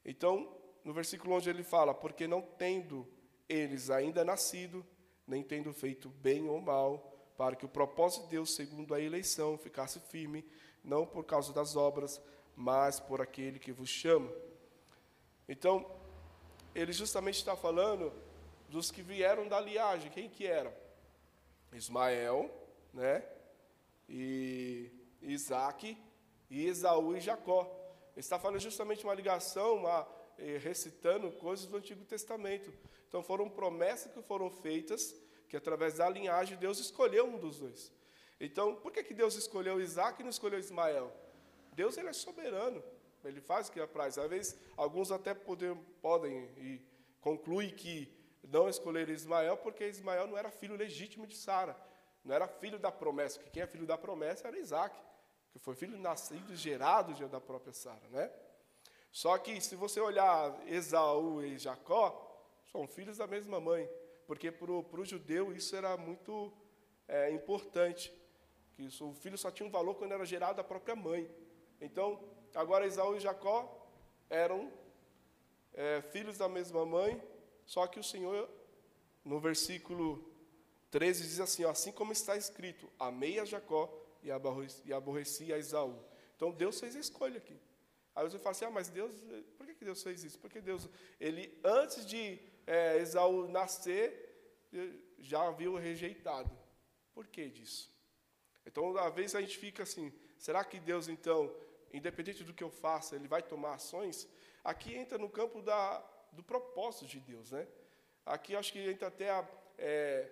Então, 0.02 0.50
no 0.82 0.94
versículo 0.94 1.34
onde 1.34 1.50
ele 1.50 1.62
fala: 1.62 1.92
Porque 1.92 2.26
não 2.26 2.40
tendo 2.40 3.06
eles 3.46 3.90
ainda 3.90 4.24
nascido, 4.24 4.82
nem 5.26 5.42
tendo 5.42 5.74
feito 5.74 6.08
bem 6.08 6.48
ou 6.48 6.58
mal, 6.58 7.34
para 7.36 7.54
que 7.54 7.66
o 7.66 7.68
propósito 7.68 8.24
de 8.24 8.30
Deus, 8.30 8.54
segundo 8.54 8.94
a 8.94 9.00
eleição, 9.00 9.58
ficasse 9.58 10.00
firme, 10.00 10.42
não 10.82 11.04
por 11.04 11.26
causa 11.26 11.52
das 11.52 11.76
obras, 11.76 12.18
mas 12.56 12.98
por 12.98 13.20
aquele 13.20 13.58
que 13.58 13.72
vos 13.72 13.90
chama. 13.90 14.32
Então, 15.46 16.02
ele 16.74 16.92
justamente 16.92 17.36
está 17.36 17.56
falando 17.56 18.12
dos 18.68 18.90
que 18.90 19.02
vieram 19.02 19.46
da 19.46 19.60
liagem. 19.60 20.10
Quem 20.10 20.28
que 20.28 20.46
era? 20.46 20.76
Ismael, 21.72 22.50
né? 22.92 23.24
E 24.08 24.90
Isaac, 25.22 25.96
e 26.50 26.66
Esaú 26.66 27.16
e 27.16 27.20
Jacó. 27.20 27.62
Ele 28.12 28.20
está 28.20 28.38
falando 28.38 28.60
justamente 28.60 29.04
uma 29.04 29.14
ligação, 29.14 29.76
uma, 29.76 30.06
recitando 30.60 31.30
coisas 31.32 31.66
do 31.66 31.76
Antigo 31.76 32.04
Testamento. 32.04 32.72
Então 33.08 33.22
foram 33.22 33.48
promessas 33.48 34.12
que 34.12 34.22
foram 34.22 34.50
feitas, 34.50 35.14
que 35.48 35.56
através 35.56 35.94
da 35.94 36.08
linhagem 36.08 36.58
Deus 36.58 36.78
escolheu 36.78 37.26
um 37.26 37.38
dos 37.38 37.58
dois. 37.58 37.92
Então, 38.40 38.74
por 38.74 38.92
que, 38.92 39.02
que 39.02 39.14
Deus 39.14 39.36
escolheu 39.36 39.80
Isaac 39.80 40.20
e 40.20 40.24
não 40.24 40.30
escolheu 40.30 40.58
Ismael? 40.58 41.12
Deus 41.72 41.96
ele 41.96 42.08
é 42.08 42.12
soberano, 42.12 42.82
ele 43.24 43.40
faz 43.40 43.68
o 43.68 43.72
que 43.72 43.80
apraz. 43.80 44.18
Às 44.18 44.28
vezes, 44.28 44.60
alguns 44.76 45.10
até 45.10 45.34
podem, 45.34 45.74
podem 46.00 46.44
e 46.56 46.80
concluem 47.20 47.70
que 47.70 48.12
não 48.42 48.68
escolheram 48.68 49.12
Ismael 49.12 49.56
porque 49.56 49.88
Ismael 49.88 50.26
não 50.26 50.36
era 50.36 50.50
filho 50.50 50.76
legítimo 50.76 51.26
de 51.26 51.36
Sara, 51.36 51.76
não 52.24 52.34
era 52.34 52.46
filho 52.46 52.78
da 52.78 52.92
promessa, 52.92 53.38
porque 53.38 53.50
quem 53.50 53.62
é 53.62 53.66
filho 53.66 53.86
da 53.86 53.96
promessa 53.96 54.48
era 54.48 54.58
Isaac, 54.58 54.98
que 55.50 55.58
foi 55.58 55.74
filho 55.74 55.96
nascido 55.98 56.52
e 56.52 56.56
gerado 56.56 57.14
da 57.28 57.40
própria 57.40 57.72
Sara, 57.72 58.08
né? 58.10 58.30
Só 59.10 59.38
que 59.38 59.60
se 59.60 59.76
você 59.76 60.00
olhar 60.00 60.60
Esaú 60.66 61.42
e 61.42 61.56
Jacó, 61.56 62.20
são 62.72 62.86
filhos 62.88 63.18
da 63.18 63.26
mesma 63.26 63.60
mãe, 63.60 63.88
porque 64.26 64.50
para 64.50 64.72
o 64.72 65.04
judeu 65.04 65.52
isso 65.52 65.76
era 65.76 65.96
muito 65.96 66.52
é, 67.06 67.30
importante, 67.30 68.12
que 68.74 68.88
o 69.00 69.14
filho 69.14 69.38
só 69.38 69.50
tinha 69.52 69.68
um 69.68 69.70
valor 69.70 69.94
quando 69.94 70.12
era 70.12 70.24
gerado 70.24 70.56
da 70.56 70.64
própria 70.64 70.96
mãe. 70.96 71.30
Então, 71.80 72.20
agora 72.54 72.86
Esaú 72.86 73.16
e 73.16 73.20
Jacó 73.20 73.88
eram 74.30 74.72
é, 75.72 76.02
filhos 76.02 76.38
da 76.38 76.48
mesma 76.48 76.86
mãe, 76.86 77.22
só 77.66 77.86
que 77.86 77.98
o 77.98 78.04
Senhor, 78.04 78.48
no 79.24 79.40
versículo 79.40 80.24
13, 80.90 81.22
diz 81.22 81.40
assim: 81.40 81.64
Assim 81.64 81.92
como 81.92 82.12
está 82.12 82.36
escrito, 82.36 82.88
amei 82.98 83.38
a 83.40 83.44
Jacó 83.44 83.92
e 84.22 84.92
aborreci 84.92 85.52
a 85.52 85.58
Esaú. 85.58 85.98
Então, 86.36 86.50
Deus 86.50 86.80
fez 86.80 86.96
a 86.96 87.00
escolha 87.00 87.38
aqui. 87.38 87.58
Aí 88.14 88.24
você 88.24 88.38
fala 88.38 88.52
assim, 88.52 88.64
ah, 88.64 88.70
mas 88.70 88.88
Deus, 88.88 89.12
por 89.56 89.66
que 89.66 89.84
Deus 89.84 90.02
fez 90.02 90.22
isso? 90.22 90.38
Porque 90.38 90.60
Deus, 90.60 90.88
ele, 91.18 91.58
antes 91.64 92.06
de 92.06 92.38
é, 92.66 92.98
Esaú 92.98 93.48
nascer, 93.48 94.70
já 95.18 95.48
havia 95.48 95.76
rejeitado. 95.78 96.50
Por 97.12 97.26
que 97.26 97.48
disso? 97.48 97.92
Então, 98.64 98.96
às 98.96 99.14
vezes 99.14 99.34
a 99.34 99.40
gente 99.40 99.58
fica 99.58 99.82
assim, 99.82 100.12
será 100.38 100.64
que 100.64 100.78
Deus, 100.78 101.08
então, 101.08 101.54
independente 101.96 102.44
do 102.44 102.52
que 102.52 102.64
eu 102.64 102.70
faça, 102.70 103.16
ele 103.16 103.28
vai 103.28 103.42
tomar 103.42 103.74
ações? 103.74 104.28
Aqui 104.62 104.94
entra 104.94 105.16
no 105.18 105.28
campo 105.28 105.62
da, 105.62 105.98
do 106.32 106.42
propósito 106.42 107.06
de 107.06 107.20
Deus, 107.20 107.50
né? 107.52 107.66
Aqui 108.26 108.56
acho 108.56 108.72
que 108.72 108.78
entra 108.78 109.08
até 109.08 109.30
a, 109.30 109.46
é, 109.78 110.30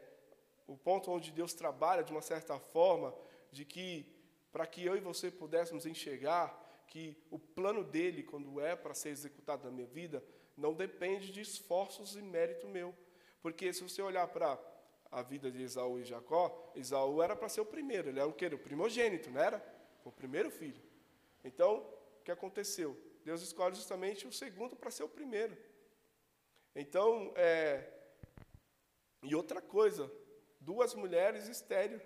o 0.67 0.77
ponto 0.77 1.11
onde 1.11 1.31
Deus 1.31 1.53
trabalha 1.55 2.03
de 2.03 2.13
uma 2.13 2.23
certa 2.23 2.59
forma, 2.59 3.15
de 3.51 3.65
que, 3.65 4.07
para 4.51 4.67
que 4.67 4.85
eu 4.85 4.97
e 4.97 5.01
você 5.01 5.31
pudéssemos 5.31 5.87
enxergar 5.87 6.59
que 6.87 7.17
o 7.31 7.39
plano 7.39 7.85
dele, 7.85 8.23
quando 8.23 8.61
é 8.61 8.75
para 8.77 8.95
ser 8.95 9.11
executado 9.11 9.65
na 9.65 9.71
minha 9.71 9.87
vida, 9.87 10.23
não 10.57 10.75
depende 10.75 11.31
de 11.33 11.41
esforços 11.41 12.17
e 12.17 12.23
mérito 12.23 12.69
meu. 12.69 12.95
Porque 13.41 13.73
se 13.73 13.83
você 13.83 14.01
olhar 14.03 14.27
para 14.29 14.59
a 15.11 15.23
vida 15.23 15.51
de 15.51 15.63
Esaú 15.63 15.99
e 15.99 16.05
Jacó, 16.05 16.73
Esaú 16.75 17.23
era 17.23 17.37
para 17.37 17.49
ser 17.49 17.61
o 17.61 17.67
primeiro, 17.67 18.09
ele 18.09 18.21
era 18.21 18.29
o 18.29 18.33
quê? 18.33 18.47
O 18.47 18.59
primogênito, 18.59 19.31
não 19.31 19.41
era? 19.41 19.63
O 20.05 20.11
primeiro 20.11 20.51
filho. 20.51 20.81
Então, 21.45 21.79
o 22.21 22.23
que 22.25 22.31
aconteceu? 22.31 22.97
Deus 23.25 23.43
escolhe 23.43 23.75
justamente 23.75 24.27
o 24.27 24.33
segundo 24.33 24.77
para 24.77 24.91
ser 24.91 25.05
o 25.05 25.09
primeiro. 25.09 25.57
Então, 26.75 27.33
é, 27.37 27.89
e 29.23 29.35
outra 29.35 29.61
coisa, 29.61 30.11
duas 30.61 30.95
mulheres 30.95 31.49
estéreo. 31.49 32.01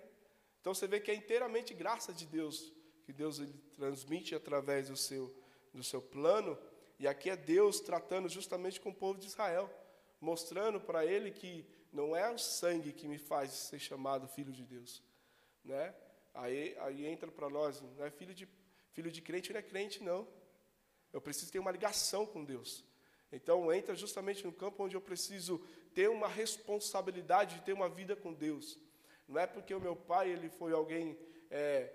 Então 0.61 0.73
você 0.73 0.87
vê 0.87 0.99
que 0.99 1.09
é 1.09 1.15
inteiramente 1.15 1.73
graça 1.73 2.13
de 2.13 2.25
Deus 2.25 2.73
que 3.07 3.13
Deus 3.13 3.39
ele 3.39 3.53
transmite 3.73 4.35
através 4.35 4.89
do 4.89 4.97
seu, 4.97 5.33
do 5.73 5.81
seu 5.81 6.01
plano. 6.01 6.57
E 6.99 7.07
aqui 7.07 7.29
é 7.29 7.37
Deus 7.37 7.79
tratando 7.79 8.27
justamente 8.27 8.81
com 8.81 8.89
o 8.89 8.93
povo 8.93 9.17
de 9.17 9.27
Israel, 9.27 9.69
mostrando 10.19 10.81
para 10.81 11.05
ele 11.05 11.31
que 11.31 11.65
não 11.93 12.13
é 12.13 12.29
o 12.29 12.37
sangue 12.37 12.91
que 12.91 13.07
me 13.07 13.17
faz 13.17 13.51
ser 13.51 13.79
chamado 13.79 14.27
filho 14.27 14.51
de 14.51 14.65
Deus. 14.65 15.01
Né? 15.63 15.95
Aí, 16.33 16.75
aí 16.79 17.05
entra 17.05 17.31
para 17.31 17.49
nós, 17.49 17.81
não 17.81 18.03
é 18.03 18.11
filho 18.11 18.33
de, 18.33 18.45
filho 18.97 19.11
de 19.11 19.21
crente, 19.21 19.53
não 19.53 19.59
é 19.59 19.61
crente, 19.61 20.01
não. 20.01 20.27
Eu 21.13 21.21
preciso 21.21 21.51
ter 21.51 21.59
uma 21.59 21.69
ligação 21.69 22.25
com 22.25 22.43
Deus. 22.43 22.83
Então 23.31 23.71
entra 23.71 23.93
justamente 23.93 24.43
no 24.43 24.51
campo 24.51 24.83
onde 24.83 24.95
eu 24.95 25.01
preciso 25.09 25.63
ter 25.93 26.09
uma 26.09 26.27
responsabilidade 26.27 27.55
de 27.55 27.61
ter 27.61 27.73
uma 27.73 27.87
vida 27.87 28.15
com 28.15 28.33
Deus. 28.33 28.79
Não 29.27 29.39
é 29.39 29.45
porque 29.45 29.71
o 29.75 29.79
meu 29.79 29.95
pai 29.95 30.31
ele 30.31 30.49
foi 30.49 30.71
alguém 30.73 31.15
é, 31.51 31.93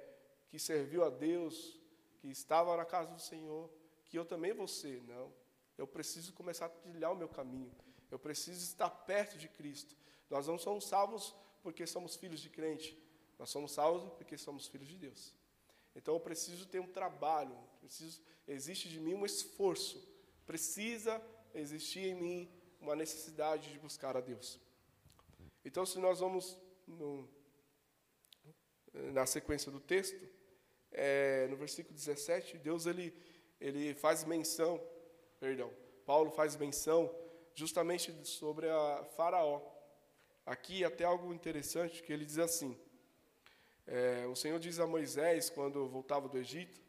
que 0.48 0.60
serviu 0.60 1.02
a 1.02 1.10
Deus, 1.10 1.76
que 2.20 2.28
estava 2.30 2.76
na 2.76 2.84
casa 2.84 3.10
do 3.10 3.20
Senhor, 3.20 3.68
que 4.04 4.16
eu 4.16 4.24
também 4.24 4.52
vou 4.52 4.68
ser. 4.68 5.02
Não. 5.02 5.34
Eu 5.76 5.88
preciso 5.88 6.32
começar 6.32 6.66
a 6.66 6.68
trilhar 6.68 7.10
o 7.10 7.16
meu 7.16 7.28
caminho. 7.28 7.74
Eu 8.12 8.18
preciso 8.18 8.62
estar 8.62 8.90
perto 8.90 9.36
de 9.36 9.48
Cristo. 9.48 9.96
Nós 10.30 10.46
não 10.46 10.56
somos 10.56 10.84
salvos 10.84 11.34
porque 11.64 11.84
somos 11.84 12.14
filhos 12.14 12.38
de 12.38 12.48
crente. 12.48 12.96
Nós 13.40 13.50
somos 13.50 13.72
salvos 13.72 14.08
porque 14.14 14.38
somos 14.38 14.68
filhos 14.68 14.86
de 14.86 14.98
Deus. 14.98 15.41
Então 15.94 16.14
eu 16.14 16.20
preciso 16.20 16.66
ter 16.66 16.80
um 16.80 16.86
trabalho, 16.86 17.56
preciso, 17.80 18.22
existe 18.46 18.88
de 18.88 18.98
mim 18.98 19.14
um 19.14 19.26
esforço, 19.26 20.02
precisa 20.46 21.22
existir 21.54 22.00
em 22.00 22.14
mim 22.14 22.50
uma 22.80 22.96
necessidade 22.96 23.70
de 23.70 23.78
buscar 23.78 24.16
a 24.16 24.20
Deus. 24.20 24.58
Então, 25.64 25.86
se 25.86 25.98
nós 25.98 26.18
vamos 26.18 26.58
no, 26.86 27.28
na 29.12 29.24
sequência 29.26 29.70
do 29.70 29.78
texto, 29.78 30.28
é, 30.90 31.46
no 31.48 31.56
versículo 31.56 31.94
17, 31.94 32.58
Deus 32.58 32.86
ele, 32.86 33.14
ele 33.60 33.94
faz 33.94 34.24
menção, 34.24 34.80
perdão, 35.38 35.72
Paulo 36.04 36.30
faz 36.32 36.56
menção 36.56 37.14
justamente 37.54 38.12
sobre 38.26 38.68
a 38.68 39.04
Faraó. 39.16 39.62
Aqui 40.44 40.84
até 40.84 41.04
algo 41.04 41.32
interessante 41.32 42.02
que 42.02 42.12
ele 42.12 42.24
diz 42.24 42.38
assim: 42.38 42.76
é, 43.86 44.26
o 44.26 44.34
Senhor 44.34 44.58
diz 44.58 44.78
a 44.78 44.86
Moisés 44.86 45.50
quando 45.50 45.88
voltava 45.88 46.28
do 46.28 46.38
Egito, 46.38 46.80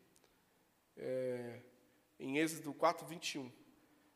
é, 0.96 1.62
em 2.20 2.38
Êxodo 2.38 2.74
4, 2.74 3.06
21, 3.06 3.52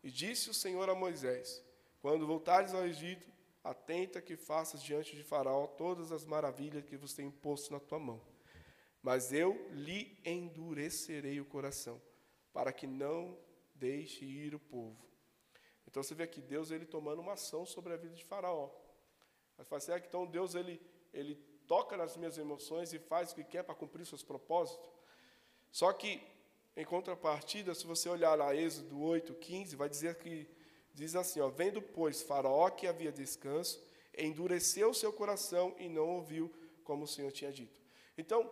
e 0.03 0.11
disse 0.11 0.49
o 0.49 0.53
Senhor 0.53 0.89
a 0.89 0.95
Moisés: 0.95 1.63
Quando 2.01 2.27
voltares 2.27 2.73
ao 2.73 2.85
Egito, 2.85 3.29
atenta 3.63 4.21
que 4.21 4.37
faças 4.37 4.81
diante 4.81 5.15
de 5.15 5.23
Faraó 5.23 5.67
todas 5.67 6.11
as 6.11 6.25
maravilhas 6.25 6.85
que 6.85 6.95
vos 6.95 7.13
tenho 7.13 7.31
posto 7.31 7.73
na 7.73 7.79
tua 7.79 7.99
mão. 7.99 8.21
Mas 9.01 9.33
eu 9.33 9.69
lhe 9.71 10.17
endurecerei 10.25 11.39
o 11.39 11.45
coração, 11.45 12.01
para 12.53 12.71
que 12.71 12.87
não 12.87 13.37
deixe 13.75 14.25
ir 14.25 14.55
o 14.55 14.59
povo. 14.59 15.05
Então 15.87 16.03
você 16.03 16.13
vê 16.13 16.23
aqui 16.23 16.41
Deus 16.41 16.71
ele 16.71 16.85
tomando 16.85 17.21
uma 17.21 17.33
ação 17.33 17.65
sobre 17.65 17.93
a 17.93 17.97
vida 17.97 18.15
de 18.15 18.23
Faraó. 18.23 18.69
Mas 19.57 19.67
fala 19.67 19.77
assim, 19.77 19.99
que 19.99 20.07
então 20.07 20.25
Deus 20.25 20.55
ele, 20.55 20.79
ele 21.13 21.35
toca 21.67 21.97
nas 21.97 22.15
minhas 22.15 22.37
emoções 22.37 22.93
e 22.93 22.99
faz 22.99 23.31
o 23.31 23.35
que 23.35 23.43
quer 23.43 23.63
para 23.63 23.75
cumprir 23.75 24.05
seus 24.05 24.23
propósitos. 24.23 24.83
Só 25.71 25.91
que, 25.93 26.21
em 26.75 26.85
contrapartida, 26.85 27.75
se 27.75 27.85
você 27.85 28.07
olhar 28.09 28.35
lá 28.35 28.55
Êxodo 28.55 29.01
8, 29.01 29.33
15, 29.33 29.75
vai 29.75 29.89
dizer 29.89 30.15
que 30.15 30.47
diz 30.93 31.15
assim, 31.15 31.39
ó, 31.41 31.49
vendo, 31.49 31.81
pois, 31.81 32.21
Faraó 32.21 32.69
que 32.69 32.87
havia 32.87 33.11
descanso, 33.11 33.83
endureceu 34.17 34.93
seu 34.93 35.13
coração 35.13 35.75
e 35.77 35.87
não 35.87 36.07
ouviu 36.07 36.51
como 36.83 37.03
o 37.03 37.07
Senhor 37.07 37.31
tinha 37.31 37.51
dito. 37.51 37.79
Então, 38.17 38.49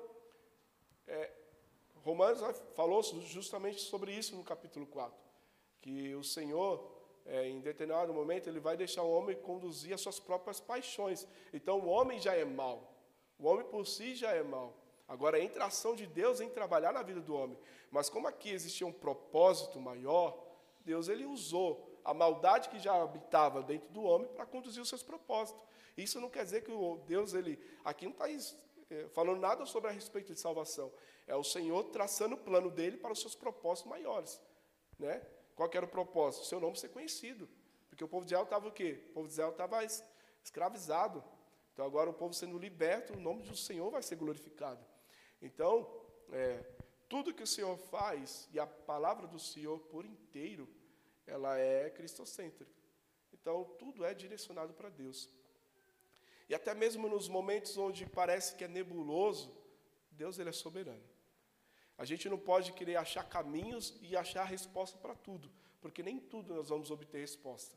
é, 1.08 1.32
Romanos 1.95 2.41
falou 2.75 3.01
justamente 3.04 3.82
sobre 3.82 4.12
isso 4.12 4.36
no 4.36 4.43
capítulo 4.43 4.86
4, 4.86 5.17
que 5.82 6.13
o 6.13 6.23
Senhor 6.23 6.95
é, 7.25 7.49
em 7.49 7.60
determinado 7.60 8.13
momento, 8.13 8.47
ele 8.47 8.60
vai 8.60 8.78
deixar 8.78 9.01
o 9.01 9.12
homem 9.12 9.36
conduzir 9.36 9.93
as 9.93 10.01
suas 10.01 10.19
próprias 10.19 10.60
paixões. 10.60 11.28
Então, 11.51 11.80
o 11.80 11.88
homem 11.88 12.19
já 12.19 12.36
é 12.36 12.45
mau. 12.45 12.94
O 13.38 13.48
homem 13.48 13.65
por 13.65 13.86
si 13.86 14.15
já 14.15 14.32
é 14.32 14.43
mau. 14.43 14.74
Agora, 15.08 15.39
entra 15.39 15.63
a 15.63 15.67
ação 15.67 15.95
de 15.95 16.08
Deus 16.08 16.41
em 16.41 16.50
trabalhar 16.50 16.91
na 16.91 17.04
vida 17.04 17.21
do 17.21 17.36
homem. 17.36 17.58
Mas 17.91 18.10
como 18.10 18.28
aqui 18.28 18.50
existia 18.50 18.88
um 18.88 18.91
propósito 18.91 19.80
maior, 19.80 20.38
Deus 20.84 21.08
ele 21.08 21.26
usou 21.26 22.00
a 22.04 22.13
maldade 22.13 22.69
que 22.69 22.80
já 22.80 22.93
habitava 23.02 23.62
dentro 23.62 23.89
do 23.89 24.04
homem 24.04 24.28
para 24.30 24.45
conduzir 24.45 24.82
os 24.82 24.89
seus 24.89 25.04
propósitos. 25.04 25.62
Isso 25.98 26.19
não 26.19 26.30
quer 26.30 26.43
dizer 26.43 26.63
que 26.63 26.71
o 26.71 26.98
Deus, 27.08 27.34
ele 27.34 27.60
aqui 27.84 28.06
não 28.06 28.12
está 28.12 28.30
é, 28.89 29.08
falando 29.10 29.39
nada 29.39 29.65
sobre 29.65 29.89
a 29.89 29.93
respeito 29.93 30.34
de 30.34 30.39
salvação. 30.39 30.91
É 31.28 31.36
o 31.36 31.43
Senhor 31.43 31.84
traçando 31.86 32.36
o 32.36 32.38
plano 32.38 32.69
dele 32.69 32.98
para 32.98 33.12
os 33.12 33.21
seus 33.21 33.36
propósitos 33.36 33.89
maiores. 33.89 34.41
Né? 35.00 35.21
Qual 35.56 35.69
era 35.74 35.86
o 35.86 35.89
propósito? 35.89 36.45
Seu 36.45 36.60
nome 36.60 36.78
ser 36.78 36.89
conhecido. 36.89 37.50
Porque 37.89 38.04
o 38.04 38.08
povo 38.08 38.26
de 38.26 38.34
Israel 38.34 38.43
estava 38.43 38.67
o 38.67 38.71
quê? 38.71 39.04
O 39.10 39.13
povo 39.13 39.28
de 39.28 39.34
Israel 39.34 39.52
estava 39.52 39.80
escravizado. 40.43 41.24
Então 41.76 41.86
agora 41.86 42.10
o 42.10 42.14
povo 42.14 42.34
sendo 42.34 42.58
liberto, 42.58 43.12
o 43.12 43.20
nome 43.20 43.44
do 43.44 43.54
Senhor 43.54 43.92
vai 43.92 44.02
ser 44.02 44.16
glorificado. 44.16 44.80
Então, 45.42 45.86
é, 46.32 46.64
tudo 47.10 47.34
que 47.34 47.44
o 47.44 47.48
Senhor 47.48 47.76
faz 47.76 48.48
e 48.54 48.58
a 48.58 48.66
palavra 48.66 49.28
do 49.28 49.38
Senhor 49.38 49.78
por 49.92 50.06
inteiro, 50.06 50.70
ela 51.28 51.60
é 51.60 51.90
cristocêntrica. 51.90 52.72
Então 53.34 53.66
tudo 53.78 54.06
é 54.06 54.14
direcionado 54.14 54.74
para 54.74 54.88
Deus. 54.88 55.30
E 56.48 56.56
até 56.56 56.74
mesmo 56.74 57.10
nos 57.10 57.28
momentos 57.28 57.76
onde 57.76 58.06
parece 58.06 58.56
que 58.56 58.64
é 58.64 58.70
nebuloso, 58.70 59.54
Deus 60.12 60.40
ele 60.40 60.52
é 60.52 60.54
soberano. 60.54 61.04
A 61.98 62.06
gente 62.06 62.30
não 62.30 62.38
pode 62.40 62.72
querer 62.72 62.96
achar 62.96 63.28
caminhos 63.28 63.98
e 64.02 64.16
achar 64.16 64.46
resposta 64.46 64.98
para 64.98 65.14
tudo, 65.14 65.52
porque 65.82 66.02
nem 66.02 66.22
tudo 66.22 66.56
nós 66.56 66.70
vamos 66.70 66.90
obter 66.90 67.20
resposta. 67.20 67.76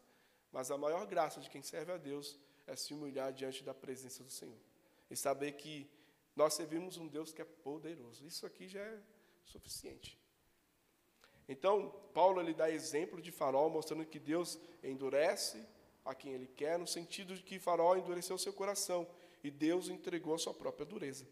Mas 0.53 0.71
a 0.71 0.79
maior 0.79 1.05
graça 1.05 1.41
de 1.41 1.51
quem 1.51 1.63
serve 1.63 1.91
a 1.91 1.97
Deus 1.97 2.39
é 2.68 2.76
se 2.76 2.94
humilhar 2.94 3.33
diante 3.33 3.64
da 3.64 3.74
presença 3.74 4.22
do 4.22 4.31
Senhor 4.31 4.59
e 5.11 5.16
saber 5.16 5.52
que 5.52 5.90
nós 6.37 6.54
servimos 6.54 6.96
um 6.96 7.09
Deus 7.09 7.33
que 7.33 7.42
é 7.42 7.44
poderoso. 7.44 8.24
Isso 8.24 8.46
aqui 8.46 8.68
já 8.68 8.81
é 8.81 9.00
suficiente. 9.44 10.18
Então, 11.48 11.90
Paulo 12.12 12.40
ele 12.40 12.52
dá 12.52 12.70
exemplo 12.70 13.20
de 13.20 13.33
Farol, 13.33 13.70
mostrando 13.70 14.04
que 14.04 14.18
Deus 14.18 14.59
endurece 14.83 15.66
a 16.04 16.14
quem 16.14 16.33
ele 16.33 16.46
quer, 16.46 16.78
no 16.78 16.87
sentido 16.87 17.35
de 17.35 17.42
que 17.42 17.59
Farol 17.59 17.96
endureceu 17.96 18.37
seu 18.37 18.52
coração 18.52 19.09
e 19.42 19.50
Deus 19.50 19.88
entregou 19.88 20.35
a 20.35 20.38
sua 20.38 20.52
própria 20.52 20.85
dureza. 20.85 21.26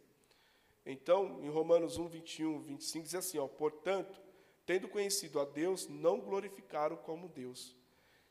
Então, 0.85 1.41
em 1.43 1.51
Romanos 1.51 1.99
1, 1.99 2.09
21, 2.09 2.63
25, 2.63 3.05
diz 3.05 3.15
assim: 3.15 3.39
ó, 3.39 3.47
Portanto, 3.47 4.21
tendo 4.65 4.89
conhecido 4.89 5.39
a 5.39 5.45
Deus, 5.45 5.87
não 5.87 6.21
glorificaram 6.21 6.97
como 6.97 7.29
Deus, 7.29 7.77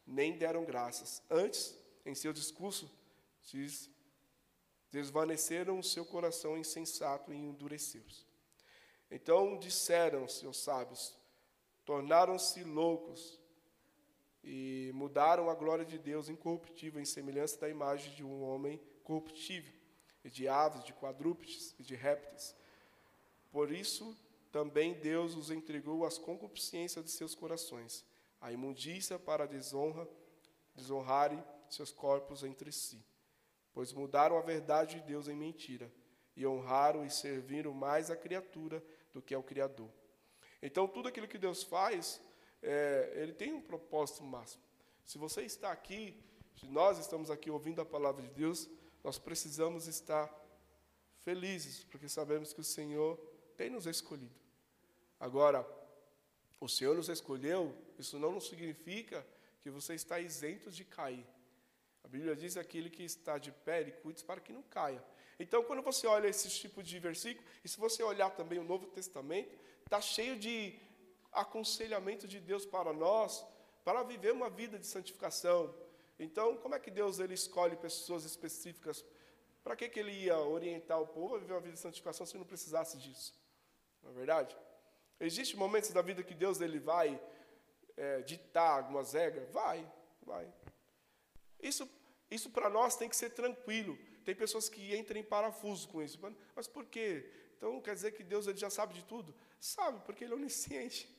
nem 0.05 0.37
deram 0.37 0.65
graças. 0.65 1.21
Antes, 1.29 1.77
em 2.05 2.13
seu 2.13 2.31
discurso, 2.31 2.91
diz, 3.51 3.89
desvaneceram 4.91 5.79
o 5.79 5.83
seu 5.83 6.05
coração 6.05 6.57
insensato 6.57 7.33
e 7.33 7.37
endureceu-se. 7.37 8.25
Então 9.09 9.57
disseram 9.57 10.27
seus 10.27 10.57
sábios, 10.57 11.17
tornaram-se 11.83 12.63
loucos 12.63 13.39
e 14.43 14.91
mudaram 14.93 15.49
a 15.49 15.55
glória 15.55 15.85
de 15.85 15.97
Deus 15.97 16.29
incorruptível 16.29 17.01
em 17.01 17.05
semelhança 17.05 17.59
da 17.59 17.69
imagem 17.69 18.13
de 18.13 18.23
um 18.23 18.43
homem 18.43 18.79
corruptível 19.03 19.73
e 20.23 20.29
de 20.29 20.47
aves, 20.47 20.83
de 20.83 20.93
quadrúpedes 20.93 21.75
e 21.79 21.83
de 21.83 21.95
répteis. 21.95 22.55
Por 23.51 23.71
isso 23.71 24.15
também 24.51 24.93
Deus 24.93 25.35
os 25.35 25.51
entregou 25.51 26.05
às 26.05 26.17
concupiscências 26.17 27.03
de 27.03 27.11
seus 27.11 27.35
corações, 27.35 28.05
a 28.39 28.51
imundícia 28.51 29.19
para 29.19 29.43
a 29.43 29.47
desonra, 29.47 30.07
desonrarem 30.75 31.43
seus 31.69 31.91
corpos 31.91 32.43
entre 32.43 32.71
si. 32.71 33.03
Pois 33.73 33.91
mudaram 33.91 34.37
a 34.37 34.41
verdade 34.41 34.95
de 34.95 35.07
Deus 35.07 35.27
em 35.27 35.35
mentira, 35.35 35.91
e 36.35 36.45
honraram 36.45 37.05
e 37.05 37.09
serviram 37.09 37.73
mais 37.73 38.11
a 38.11 38.15
criatura 38.15 38.83
do 39.13 39.21
que 39.21 39.33
ao 39.33 39.43
Criador. 39.43 39.89
Então, 40.61 40.87
tudo 40.87 41.07
aquilo 41.07 41.27
que 41.27 41.37
Deus 41.37 41.63
faz, 41.63 42.21
é, 42.61 43.13
ele 43.15 43.33
tem 43.33 43.53
um 43.53 43.61
propósito 43.61 44.23
máximo. 44.23 44.63
Se 45.05 45.17
você 45.17 45.43
está 45.43 45.71
aqui, 45.71 46.21
se 46.59 46.67
nós 46.67 46.97
estamos 46.97 47.29
aqui 47.29 47.49
ouvindo 47.49 47.81
a 47.81 47.85
palavra 47.85 48.21
de 48.21 48.29
Deus, 48.29 48.69
nós 49.03 49.17
precisamos 49.17 49.87
estar 49.87 50.33
felizes, 51.23 51.83
porque 51.85 52.09
sabemos 52.09 52.53
que 52.53 52.61
o 52.61 52.63
Senhor 52.63 53.17
tem 53.55 53.69
nos 53.69 53.85
escolhido. 53.85 54.35
Agora, 55.19 55.65
o 56.59 56.67
Senhor 56.67 56.95
nos 56.95 57.09
escolheu, 57.09 57.75
isso 57.97 58.17
não 58.19 58.39
significa 58.39 59.25
que 59.61 59.69
você 59.69 59.93
está 59.93 60.19
isento 60.19 60.71
de 60.71 60.83
cair. 60.83 61.25
A 62.05 62.07
Bíblia 62.07 62.35
diz 62.35 62.55
aquele 62.55 62.89
que 62.95 63.03
está 63.03 63.39
de 63.39 63.51
pé, 63.51 63.81
ele 63.81 63.91
cuide 63.91 64.23
para 64.23 64.39
que 64.39 64.53
não 64.53 64.61
caia. 64.61 65.03
Então, 65.39 65.63
quando 65.63 65.81
você 65.81 66.05
olha 66.05 66.27
esse 66.27 66.47
tipo 66.49 66.83
de 66.83 66.99
versículo, 66.99 67.45
e 67.63 67.67
se 67.67 67.79
você 67.79 68.03
olhar 68.03 68.29
também 68.29 68.59
o 68.59 68.63
Novo 68.63 68.85
Testamento, 68.85 69.57
está 69.83 69.99
cheio 69.99 70.37
de 70.37 70.79
aconselhamento 71.31 72.27
de 72.27 72.39
Deus 72.39 72.63
para 72.63 72.93
nós, 72.93 73.43
para 73.83 74.03
viver 74.03 74.31
uma 74.33 74.51
vida 74.51 74.77
de 74.77 74.85
santificação, 74.85 75.73
então, 76.19 76.55
como 76.57 76.75
é 76.75 76.79
que 76.79 76.91
Deus 76.91 77.17
ele 77.17 77.33
escolhe 77.33 77.75
pessoas 77.75 78.23
específicas? 78.23 79.03
Para 79.63 79.75
que, 79.75 79.89
que 79.89 79.99
ele 79.99 80.11
ia 80.11 80.37
orientar 80.37 81.01
o 81.01 81.07
povo 81.07 81.35
a 81.35 81.39
viver 81.39 81.53
uma 81.53 81.59
vida 81.59 81.73
de 81.73 81.79
santificação 81.79 82.23
se 82.27 82.37
não 82.37 82.45
precisasse 82.45 82.99
disso? 82.99 83.33
Não 84.03 84.11
é 84.11 84.13
verdade? 84.13 84.55
Existem 85.19 85.57
momentos 85.57 85.89
da 85.89 86.03
vida 86.03 86.21
que 86.21 86.35
Deus 86.35 86.61
ele 86.61 86.79
vai 86.79 87.19
é, 87.97 88.21
ditar 88.21 88.77
algumas 88.77 89.13
regras? 89.13 89.49
Vai, 89.51 89.91
vai. 90.21 90.47
Isso, 91.61 91.89
isso 92.29 92.49
para 92.49 92.69
nós 92.69 92.95
tem 92.95 93.09
que 93.09 93.15
ser 93.15 93.31
tranquilo. 93.31 93.97
Tem 94.23 94.35
pessoas 94.35 94.69
que 94.69 94.95
entram 94.95 95.19
em 95.19 95.23
parafuso 95.23 95.87
com 95.87 96.01
isso. 96.01 96.19
Mas 96.55 96.67
por 96.67 96.85
quê? 96.85 97.29
Então 97.57 97.79
quer 97.81 97.95
dizer 97.95 98.11
que 98.11 98.23
Deus 98.23 98.47
ele 98.47 98.57
já 98.57 98.69
sabe 98.69 98.93
de 98.93 99.03
tudo? 99.03 99.33
Sabe, 99.59 100.01
porque 100.05 100.23
ele 100.23 100.33
é 100.33 100.35
onisciente. 100.35 101.09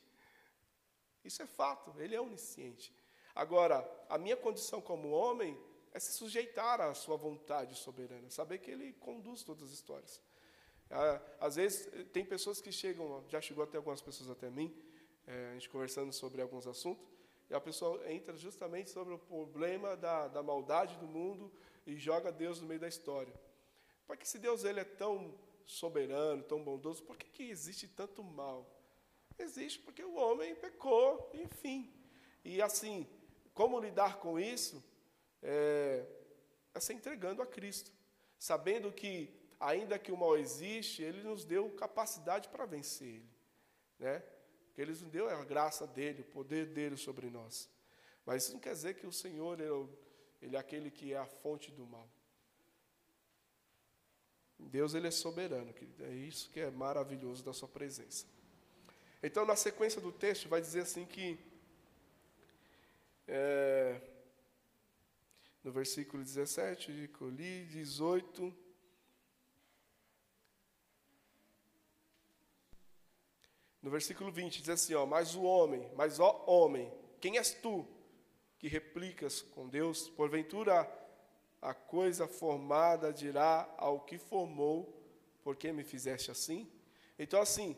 Isso 1.23 1.41
é 1.41 1.45
fato, 1.45 1.93
ele 1.99 2.15
é 2.15 2.21
onisciente. 2.21 2.93
Agora, 3.35 3.85
a 4.09 4.17
minha 4.17 4.35
condição 4.35 4.81
como 4.81 5.09
homem 5.09 5.57
é 5.93 5.99
se 5.99 6.13
sujeitar 6.13 6.79
à 6.79 6.93
sua 6.93 7.17
vontade 7.17 7.75
soberana, 7.75 8.29
saber 8.29 8.59
que 8.59 8.71
ele 8.71 8.93
conduz 8.93 9.43
todas 9.43 9.63
as 9.63 9.71
histórias. 9.71 10.21
Ah, 10.89 11.21
às 11.39 11.55
vezes, 11.55 11.89
tem 12.13 12.23
pessoas 12.25 12.61
que 12.61 12.71
chegam, 12.71 13.23
já 13.27 13.41
chegou 13.41 13.63
até 13.63 13.77
algumas 13.77 14.01
pessoas 14.01 14.29
até 14.29 14.49
mim, 14.49 14.73
é, 15.25 15.49
a 15.49 15.53
gente 15.53 15.69
conversando 15.69 16.13
sobre 16.13 16.41
alguns 16.41 16.65
assuntos, 16.65 17.05
e 17.49 17.53
a 17.53 17.61
pessoa 17.61 18.11
entra 18.11 18.35
justamente 18.35 18.89
sobre 18.89 19.13
o 19.13 19.19
problema 19.19 19.95
da, 19.95 20.27
da 20.27 20.43
maldade 20.43 20.97
do 20.97 21.07
mundo 21.07 21.51
e 21.85 21.95
joga 21.95 22.31
Deus 22.31 22.61
no 22.61 22.67
meio 22.67 22.79
da 22.79 22.87
história. 22.87 23.33
Porque 24.05 24.25
se 24.25 24.37
Deus 24.37 24.63
ele 24.63 24.79
é 24.79 24.83
tão 24.83 25.33
soberano, 25.65 26.43
tão 26.43 26.63
bondoso, 26.63 27.03
por 27.03 27.17
que, 27.17 27.29
que 27.29 27.49
existe 27.49 27.87
tanto 27.87 28.23
mal? 28.23 28.69
Existe 29.37 29.79
porque 29.79 30.03
o 30.03 30.15
homem 30.15 30.55
pecou, 30.55 31.29
enfim. 31.33 31.93
E 32.43 32.61
assim, 32.61 33.07
como 33.53 33.79
lidar 33.79 34.17
com 34.17 34.39
isso? 34.39 34.83
É, 35.41 36.05
é 36.73 36.79
se 36.79 36.93
entregando 36.93 37.41
a 37.41 37.45
Cristo, 37.45 37.91
sabendo 38.37 38.91
que, 38.91 39.33
ainda 39.59 39.99
que 39.99 40.11
o 40.11 40.17
mal 40.17 40.37
existe, 40.37 41.03
Ele 41.03 41.23
nos 41.23 41.45
deu 41.45 41.69
capacidade 41.71 42.49
para 42.49 42.65
vencer 42.65 43.07
ele. 43.07 43.29
Né? 43.99 44.23
Porque 44.77 44.83
Ele 44.83 44.91
nos 44.91 45.01
deu 45.09 45.27
a 45.27 45.43
graça 45.43 45.87
dele, 45.87 46.21
o 46.21 46.25
poder 46.25 46.67
dele 46.67 46.95
sobre 46.97 47.31
nós. 47.31 47.67
Mas 48.23 48.43
isso 48.43 48.53
não 48.53 48.59
quer 48.59 48.73
dizer 48.73 48.93
que 48.93 49.07
o 49.07 49.11
Senhor 49.11 49.59
ele, 49.59 49.89
ele 50.39 50.55
é 50.55 50.59
aquele 50.59 50.91
que 50.91 51.13
é 51.13 51.17
a 51.17 51.25
fonte 51.25 51.71
do 51.71 51.83
mal. 51.83 52.07
Deus 54.59 54.93
ele 54.93 55.07
é 55.07 55.11
soberano, 55.11 55.73
querido. 55.73 56.05
É 56.05 56.13
isso 56.13 56.51
que 56.51 56.59
é 56.59 56.69
maravilhoso 56.69 57.43
da 57.43 57.53
sua 57.53 57.67
presença. 57.67 58.27
Então, 59.23 59.47
na 59.47 59.55
sequência 59.55 59.99
do 59.99 60.11
texto, 60.11 60.47
vai 60.47 60.61
dizer 60.61 60.81
assim 60.81 61.07
que 61.07 61.39
é, 63.27 63.99
no 65.63 65.71
versículo 65.71 66.23
17, 66.23 66.93
de 66.93 67.07
Coli, 67.07 67.65
18. 67.65 68.66
No 73.87 73.91
versículo 73.91 74.29
20 74.29 74.59
diz 74.59 74.69
assim: 74.69 74.95
ó, 74.95 75.05
Mas 75.05 75.33
o 75.33 75.43
homem, 75.43 75.89
mas 75.95 76.19
ó 76.19 76.43
homem, 76.45 76.91
quem 77.21 77.37
és 77.37 77.53
tu 77.53 77.87
que 78.59 78.67
replicas 78.67 79.41
com 79.41 79.69
Deus? 79.69 80.09
Porventura 80.09 80.85
a 81.61 81.73
coisa 81.73 82.27
formada 82.27 83.13
dirá 83.13 83.73
ao 83.77 84.01
que 84.01 84.17
formou, 84.17 84.93
por 85.41 85.55
que 85.55 85.71
me 85.71 85.85
fizeste 85.85 86.29
assim? 86.29 86.69
Então, 87.17 87.41
assim, 87.41 87.77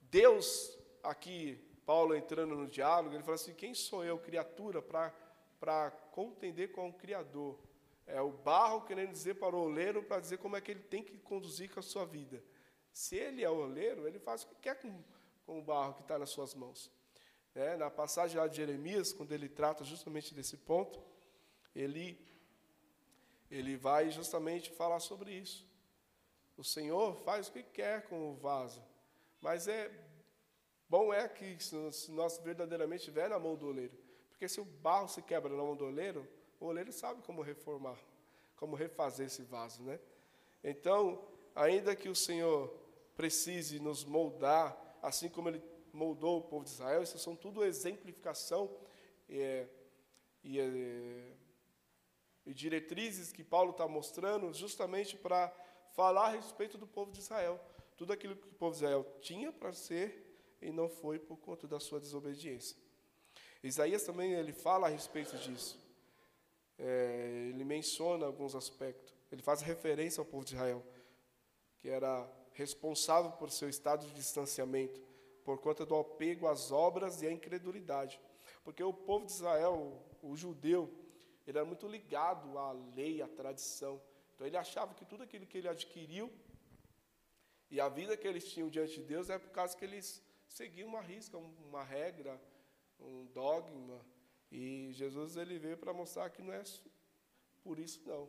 Deus, 0.00 0.78
aqui, 1.02 1.62
Paulo 1.84 2.16
entrando 2.16 2.56
no 2.56 2.66
diálogo, 2.66 3.14
ele 3.14 3.22
fala 3.22 3.34
assim: 3.34 3.52
quem 3.52 3.74
sou 3.74 4.02
eu, 4.02 4.18
criatura, 4.18 4.80
para 4.80 5.90
contender 6.10 6.72
com 6.72 6.88
o 6.88 6.94
Criador? 6.94 7.58
É 8.06 8.18
o 8.22 8.32
barro 8.32 8.80
querendo 8.86 9.12
dizer 9.12 9.34
para 9.34 9.54
o 9.54 9.60
oleiro, 9.60 10.02
para 10.02 10.20
dizer 10.20 10.38
como 10.38 10.56
é 10.56 10.60
que 10.62 10.70
ele 10.70 10.84
tem 10.84 11.02
que 11.02 11.18
conduzir 11.18 11.68
com 11.68 11.80
a 11.80 11.82
sua 11.82 12.06
vida. 12.06 12.42
Se 12.90 13.14
ele 13.14 13.44
é 13.44 13.50
o 13.50 13.58
oleiro, 13.58 14.08
ele 14.08 14.18
faz 14.18 14.42
o 14.42 14.48
que 14.48 14.54
quer 14.56 14.80
com, 14.80 15.04
com 15.48 15.58
o 15.58 15.62
barro 15.62 15.94
que 15.94 16.02
está 16.02 16.18
nas 16.18 16.28
suas 16.28 16.54
mãos. 16.54 16.92
É, 17.54 17.74
na 17.74 17.90
passagem 17.90 18.36
lá 18.36 18.46
de 18.46 18.58
Jeremias, 18.58 19.14
quando 19.14 19.32
ele 19.32 19.48
trata 19.48 19.82
justamente 19.82 20.34
desse 20.34 20.58
ponto, 20.58 21.02
ele 21.74 22.06
ele 23.50 23.78
vai 23.78 24.10
justamente 24.10 24.70
falar 24.70 25.00
sobre 25.00 25.32
isso. 25.32 25.66
O 26.54 26.62
Senhor 26.62 27.16
faz 27.16 27.48
o 27.48 27.52
que 27.52 27.62
quer 27.62 28.06
com 28.08 28.30
o 28.30 28.34
vaso, 28.34 28.84
mas 29.40 29.66
é 29.66 29.90
bom 30.86 31.14
é 31.14 31.26
que 31.26 31.56
se 31.58 32.10
nós 32.10 32.36
verdadeiramente 32.40 33.00
estiver 33.00 33.30
na 33.30 33.38
mão 33.38 33.56
do 33.56 33.68
oleiro, 33.68 33.96
porque 34.28 34.46
se 34.50 34.60
o 34.60 34.66
barro 34.66 35.08
se 35.08 35.22
quebra 35.22 35.50
na 35.50 35.62
mão 35.62 35.74
do 35.74 35.86
oleiro, 35.86 36.28
o 36.60 36.66
oleiro 36.66 36.92
sabe 36.92 37.22
como 37.22 37.40
reformar, 37.40 37.98
como 38.54 38.76
refazer 38.76 39.28
esse 39.28 39.44
vaso, 39.44 39.82
né? 39.82 39.98
Então, 40.62 41.26
ainda 41.54 41.96
que 41.96 42.10
o 42.10 42.14
Senhor 42.14 42.68
precise 43.16 43.80
nos 43.80 44.04
moldar, 44.04 44.87
assim 45.02 45.28
como 45.28 45.48
Ele 45.48 45.62
moldou 45.92 46.38
o 46.38 46.42
povo 46.42 46.64
de 46.64 46.70
Israel, 46.70 47.02
isso 47.02 47.18
são 47.18 47.34
tudo 47.34 47.64
exemplificação 47.64 48.70
é, 49.28 49.66
e 50.42 50.58
é, 50.60 51.32
e 52.48 52.54
diretrizes 52.54 53.30
que 53.30 53.44
Paulo 53.44 53.72
está 53.72 53.86
mostrando 53.86 54.50
justamente 54.54 55.16
para 55.18 55.54
falar 55.90 56.28
a 56.28 56.30
respeito 56.30 56.78
do 56.78 56.86
povo 56.86 57.12
de 57.12 57.18
Israel. 57.18 57.60
Tudo 57.94 58.10
aquilo 58.10 58.34
que 58.34 58.48
o 58.48 58.52
povo 58.52 58.72
de 58.72 58.78
Israel 58.78 59.04
tinha 59.20 59.52
para 59.52 59.74
ser 59.74 60.24
e 60.62 60.70
não 60.70 60.88
foi 60.88 61.18
por 61.18 61.36
conta 61.36 61.68
da 61.68 61.78
sua 61.78 62.00
desobediência. 62.00 62.74
Isaías 63.62 64.02
também 64.04 64.32
ele 64.32 64.54
fala 64.54 64.86
a 64.86 64.90
respeito 64.90 65.36
disso. 65.36 65.78
É, 66.78 67.50
ele 67.50 67.64
menciona 67.64 68.24
alguns 68.24 68.54
aspectos. 68.54 69.14
Ele 69.30 69.42
faz 69.42 69.60
referência 69.60 70.20
ao 70.22 70.24
povo 70.24 70.44
de 70.44 70.54
Israel, 70.54 70.82
que 71.76 71.90
era 71.90 72.26
responsável 72.58 73.30
por 73.30 73.52
seu 73.52 73.68
estado 73.68 74.04
de 74.04 74.12
distanciamento, 74.12 75.00
por 75.44 75.58
conta 75.58 75.86
do 75.86 75.94
apego 75.94 76.48
às 76.48 76.72
obras 76.72 77.22
e 77.22 77.26
à 77.28 77.32
incredulidade. 77.32 78.20
Porque 78.64 78.82
o 78.82 78.92
povo 78.92 79.26
de 79.26 79.32
Israel, 79.32 80.04
o 80.20 80.36
judeu, 80.36 80.92
ele 81.46 81.56
era 81.56 81.64
muito 81.64 81.86
ligado 81.86 82.58
à 82.58 82.72
lei, 82.72 83.22
à 83.22 83.28
tradição. 83.28 84.02
Então 84.34 84.44
ele 84.44 84.56
achava 84.56 84.92
que 84.92 85.04
tudo 85.04 85.22
aquilo 85.22 85.46
que 85.46 85.56
ele 85.56 85.68
adquiriu 85.68 86.32
e 87.70 87.80
a 87.80 87.88
vida 87.88 88.16
que 88.16 88.26
eles 88.26 88.50
tinham 88.52 88.68
diante 88.68 88.94
de 88.94 89.04
Deus 89.04 89.30
é 89.30 89.38
por 89.38 89.50
causa 89.50 89.76
que 89.76 89.84
eles 89.84 90.20
seguiam 90.48 90.88
uma 90.88 91.00
risca, 91.00 91.38
uma 91.38 91.84
regra, 91.84 92.40
um 92.98 93.26
dogma. 93.26 94.04
E 94.50 94.90
Jesus 94.94 95.36
ele 95.36 95.60
veio 95.60 95.78
para 95.78 95.92
mostrar 95.92 96.28
que 96.30 96.42
não 96.42 96.52
é 96.52 96.64
por 97.62 97.78
isso 97.78 98.02
não. 98.04 98.28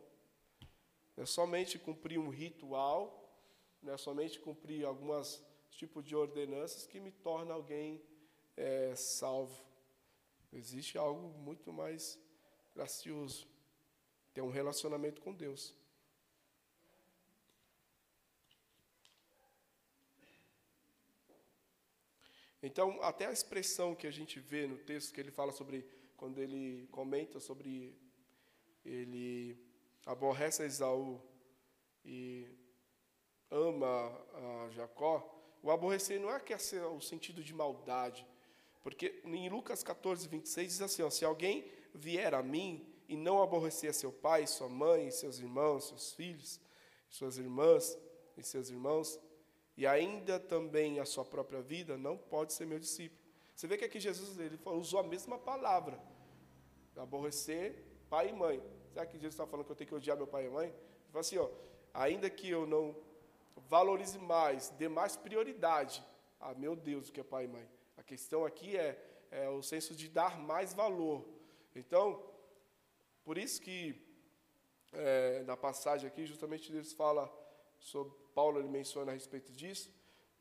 É 1.16 1.26
somente 1.26 1.80
cumprir 1.80 2.18
um 2.18 2.28
ritual, 2.28 3.19
não 3.82 3.92
é 3.92 3.96
somente 3.96 4.38
cumprir 4.40 4.84
algumas 4.84 5.42
tipos 5.70 6.04
de 6.04 6.14
ordenanças 6.14 6.86
que 6.86 7.00
me 7.00 7.10
torna 7.10 7.54
alguém 7.54 8.02
é, 8.56 8.94
salvo. 8.94 9.64
Existe 10.52 10.98
algo 10.98 11.28
muito 11.38 11.72
mais 11.72 12.18
gracioso. 12.74 13.48
Ter 14.34 14.42
um 14.42 14.50
relacionamento 14.50 15.20
com 15.20 15.32
Deus. 15.32 15.74
Então, 22.62 23.02
até 23.02 23.26
a 23.26 23.32
expressão 23.32 23.94
que 23.94 24.06
a 24.06 24.10
gente 24.10 24.38
vê 24.38 24.66
no 24.66 24.76
texto 24.76 25.14
que 25.14 25.20
ele 25.20 25.30
fala 25.30 25.50
sobre, 25.50 25.86
quando 26.16 26.38
ele 26.38 26.86
comenta 26.90 27.40
sobre 27.40 27.96
ele 28.84 29.56
aborrece 30.04 30.62
a 30.62 30.66
Esaú 30.66 31.20
e 32.04 32.46
ama 33.50 34.12
Jacó, 34.70 35.28
o 35.62 35.70
aborrecer 35.70 36.20
não 36.20 36.30
é 36.30 36.40
que 36.40 36.52
é 36.52 36.56
o 36.86 37.00
sentido 37.00 37.42
de 37.42 37.52
maldade, 37.52 38.26
porque 38.82 39.20
em 39.24 39.48
Lucas 39.48 39.82
14, 39.82 40.26
26 40.28 40.68
diz 40.68 40.80
assim: 40.80 41.02
ó, 41.02 41.10
se 41.10 41.24
alguém 41.24 41.70
vier 41.94 42.34
a 42.34 42.42
mim 42.42 42.86
e 43.08 43.16
não 43.16 43.42
aborrecer 43.42 43.92
seu 43.92 44.12
pai, 44.12 44.46
sua 44.46 44.68
mãe, 44.68 45.10
seus 45.10 45.38
irmãos, 45.38 45.88
seus 45.88 46.12
filhos, 46.12 46.60
suas 47.08 47.36
irmãs 47.36 47.98
e 48.36 48.42
seus 48.42 48.70
irmãos, 48.70 49.18
e 49.76 49.86
ainda 49.86 50.38
também 50.38 51.00
a 51.00 51.04
sua 51.04 51.24
própria 51.24 51.60
vida, 51.60 51.98
não 51.98 52.16
pode 52.16 52.52
ser 52.52 52.66
meu 52.66 52.78
discípulo. 52.78 53.20
Você 53.54 53.66
vê 53.66 53.76
que 53.76 53.84
aqui 53.84 54.00
Jesus 54.00 54.38
ele 54.38 54.58
usou 54.64 55.00
a 55.00 55.02
mesma 55.02 55.38
palavra, 55.38 56.00
aborrecer 56.96 57.84
pai 58.08 58.30
e 58.30 58.32
mãe. 58.32 58.62
Será 58.92 59.04
que 59.04 59.14
Jesus 59.14 59.34
está 59.34 59.46
falando 59.46 59.66
que 59.66 59.72
eu 59.72 59.76
tenho 59.76 59.88
que 59.88 59.94
odiar 59.94 60.16
meu 60.16 60.26
pai 60.26 60.46
e 60.46 60.48
mãe? 60.48 60.68
Ele 60.68 61.10
fala 61.10 61.20
assim, 61.20 61.38
ó, 61.38 61.48
ainda 61.92 62.30
que 62.30 62.48
eu 62.48 62.66
não 62.66 62.96
valorize 63.56 64.18
mais, 64.18 64.70
dê 64.70 64.88
mais 64.88 65.16
prioridade. 65.16 66.04
A 66.38 66.54
meu 66.54 66.74
Deus 66.74 67.10
que 67.10 67.20
é 67.20 67.24
pai 67.24 67.44
e 67.44 67.48
mãe. 67.48 67.68
A 67.96 68.02
questão 68.02 68.44
aqui 68.44 68.76
é, 68.76 68.98
é 69.30 69.48
o 69.48 69.62
senso 69.62 69.94
de 69.94 70.08
dar 70.08 70.38
mais 70.38 70.72
valor. 70.72 71.26
Então, 71.74 72.24
por 73.24 73.36
isso 73.36 73.60
que 73.60 73.94
é, 74.92 75.42
na 75.44 75.56
passagem 75.56 76.06
aqui, 76.06 76.26
justamente 76.26 76.72
Deus 76.72 76.92
fala 76.92 77.30
sobre 77.78 78.12
Paulo, 78.34 78.58
ele 78.58 78.68
menciona 78.68 79.12
a 79.12 79.14
respeito 79.14 79.52
disso, 79.52 79.92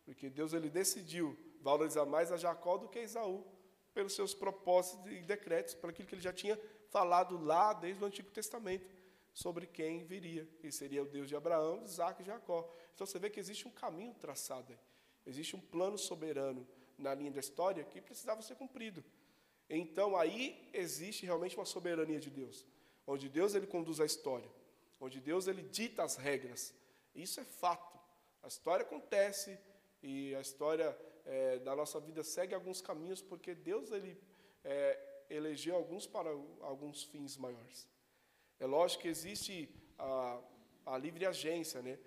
porque 0.06 0.30
Deus 0.30 0.54
ele 0.54 0.70
decidiu 0.70 1.38
valorizar 1.62 2.06
mais 2.06 2.32
a 2.32 2.38
Jacó 2.38 2.78
do 2.78 2.88
que 2.88 3.00
a 3.00 3.04
Esaú, 3.04 3.46
pelos 3.94 4.14
seus 4.14 4.34
propósitos 4.34 5.12
e 5.12 5.22
decretos, 5.22 5.76
para 5.76 5.90
aquilo 5.90 6.08
que 6.08 6.16
ele 6.16 6.22
já 6.22 6.34
tinha 6.34 6.60
falado 6.90 7.38
lá 7.38 7.74
desde 7.74 8.04
o 8.04 8.08
Antigo 8.08 8.32
Testamento, 8.32 8.88
sobre 9.34 9.68
quem 9.68 10.04
viria, 10.04 10.46
que 10.60 10.72
seria 10.72 11.04
o 11.04 11.08
Deus 11.08 11.28
de 11.28 11.36
Abraão, 11.36 11.84
Isaac 11.84 12.22
e 12.22 12.26
Jacó. 12.26 12.70
Então 12.94 13.06
você 13.08 13.18
vê 13.20 13.30
que 13.30 13.40
existe 13.40 13.68
um 13.68 13.72
caminho 13.72 14.14
traçado 14.16 14.78
existe 15.30 15.56
um 15.56 15.62
plano 15.62 15.98
soberano 15.98 16.68
na 16.98 17.14
linha 17.14 17.32
da 17.32 17.40
história 17.40 17.84
que 17.84 18.02
precisava 18.02 18.42
ser 18.42 18.56
cumprido. 18.56 19.04
Então 19.70 20.18
aí 20.18 20.70
existe 20.74 21.26
realmente 21.26 21.56
uma 21.56 21.66
soberania 21.66 22.20
de 22.20 22.30
Deus, 22.30 22.66
onde 23.06 23.30
Deus 23.30 23.54
ele 23.54 23.68
conduz 23.68 24.00
a 24.00 24.06
história, 24.06 24.50
onde 25.00 25.22
Deus 25.22 25.48
ele 25.48 25.62
dita 25.62 26.04
as 26.04 26.16
regras. 26.16 26.74
Isso 27.14 27.40
é 27.40 27.44
fato. 27.44 28.00
A 28.42 28.48
história 28.48 28.84
acontece 28.84 29.60
e 30.02 30.34
a 30.36 30.42
história 30.42 30.98
é, 31.26 31.60
da 31.60 31.76
nossa 31.76 32.00
vida 32.00 32.24
segue 32.24 32.56
alguns 32.56 32.82
caminhos 32.82 33.22
porque 33.22 33.54
Deus 33.54 33.92
ele 33.92 34.20
é, 34.64 35.24
elegeu 35.30 35.76
alguns 35.76 36.08
para 36.08 36.30
alguns 36.62 37.04
fins 37.04 37.38
maiores. 37.38 37.88
É 38.60 38.66
lógico 38.66 39.04
que 39.04 39.08
existe 39.08 39.70
a, 39.98 40.40
a 40.86 40.98
livre 40.98 41.26
agência, 41.26 41.82
né? 41.82 41.98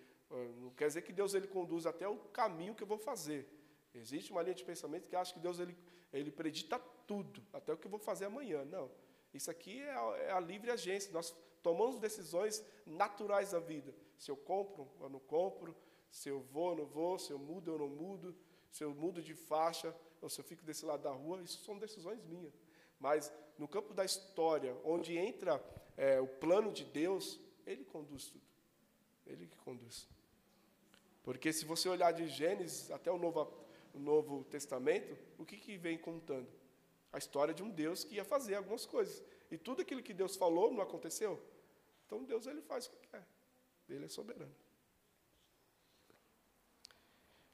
Não 0.61 0.71
quer 0.71 0.87
dizer 0.87 1.03
que 1.03 1.13
Deus 1.13 1.35
ele 1.35 1.47
conduz 1.47 1.87
até 1.87 2.09
o 2.09 2.17
caminho 2.17 2.75
que 2.75 2.83
eu 2.83 2.87
vou 2.87 2.99
fazer. 2.99 3.47
Existe 3.95 4.31
uma 4.31 4.43
linha 4.43 4.55
de 4.55 4.65
pensamento 4.65 5.09
que 5.09 5.15
acha 5.15 5.35
que 5.35 5.41
Deus 5.41 5.59
ele, 5.59 5.77
ele 6.13 6.31
predita 6.31 6.79
tudo, 7.07 7.43
até 7.53 7.73
o 7.73 7.77
que 7.77 7.87
eu 7.87 7.91
vou 7.91 8.01
fazer 8.01 8.25
amanhã. 8.27 8.65
Não. 8.65 8.91
Isso 9.35 9.51
aqui 9.51 9.81
é 9.81 9.93
a, 9.93 10.17
é 10.19 10.31
a 10.33 10.41
livre 10.41 10.71
agência. 10.71 11.13
Nós 11.13 11.35
tomamos 11.63 11.99
decisões 11.99 12.65
naturais 12.87 13.53
da 13.53 13.61
vida. 13.61 13.95
Se 14.17 14.31
eu 14.31 14.37
compro 14.37 14.91
ou 14.99 15.11
não 15.11 15.21
compro, 15.21 15.77
se 16.11 16.29
eu 16.29 16.41
vou 16.41 16.71
ou 16.71 16.77
não 16.77 16.87
vou, 16.87 17.19
se 17.19 17.33
eu 17.33 17.39
mudo 17.39 17.73
ou 17.73 17.79
não 17.79 17.89
mudo, 17.89 18.35
se 18.71 18.85
eu 18.85 18.95
mudo 18.95 19.23
de 19.23 19.35
faixa 19.35 19.95
ou 20.21 20.29
se 20.29 20.41
eu 20.41 20.45
fico 20.45 20.65
desse 20.65 20.85
lado 20.85 21.03
da 21.03 21.11
rua, 21.11 21.43
isso 21.43 21.63
são 21.65 21.79
decisões 21.79 22.25
minhas. 22.25 22.55
Mas 22.99 23.33
no 23.59 23.69
campo 23.69 23.93
da 23.93 24.05
história, 24.05 24.77
onde 24.85 25.17
entra 25.17 25.63
é, 25.97 26.21
o 26.21 26.27
plano 26.27 26.73
de 26.73 26.85
Deus, 26.85 27.39
Ele 27.67 27.85
conduz 27.85 28.27
tudo. 28.27 28.45
Ele 29.27 29.47
que 29.47 29.57
conduz. 29.59 30.09
Porque 31.23 31.53
se 31.53 31.65
você 31.65 31.89
olhar 31.89 32.13
de 32.13 32.29
Gênesis 32.29 32.91
até 32.91 33.11
o 33.11 33.19
Novo 33.19 33.63
o 33.95 33.99
Novo 33.99 34.45
Testamento, 34.45 35.17
o 35.39 35.45
que, 35.45 35.57
que 35.57 35.77
vem 35.77 35.99
contando? 35.99 36.49
A 37.13 37.19
história 37.19 37.53
de 37.53 37.63
um 37.63 37.71
Deus 37.71 38.05
que 38.05 38.15
ia 38.15 38.25
fazer 38.25 38.55
algumas 38.55 38.87
coisas. 38.87 39.23
E 39.51 39.59
tudo 39.59 39.83
aquilo 39.83 40.03
que 40.03 40.15
Deus 40.15 40.35
falou 40.35 40.73
não 40.73 40.83
aconteceu. 40.83 41.41
Então 42.07 42.25
Deus 42.25 42.47
ele 42.47 42.63
faz 42.63 42.87
o 42.87 42.91
que 42.91 43.09
quer. 43.09 43.27
Ele 43.89 44.07
é 44.07 44.09
soberano. 44.09 44.55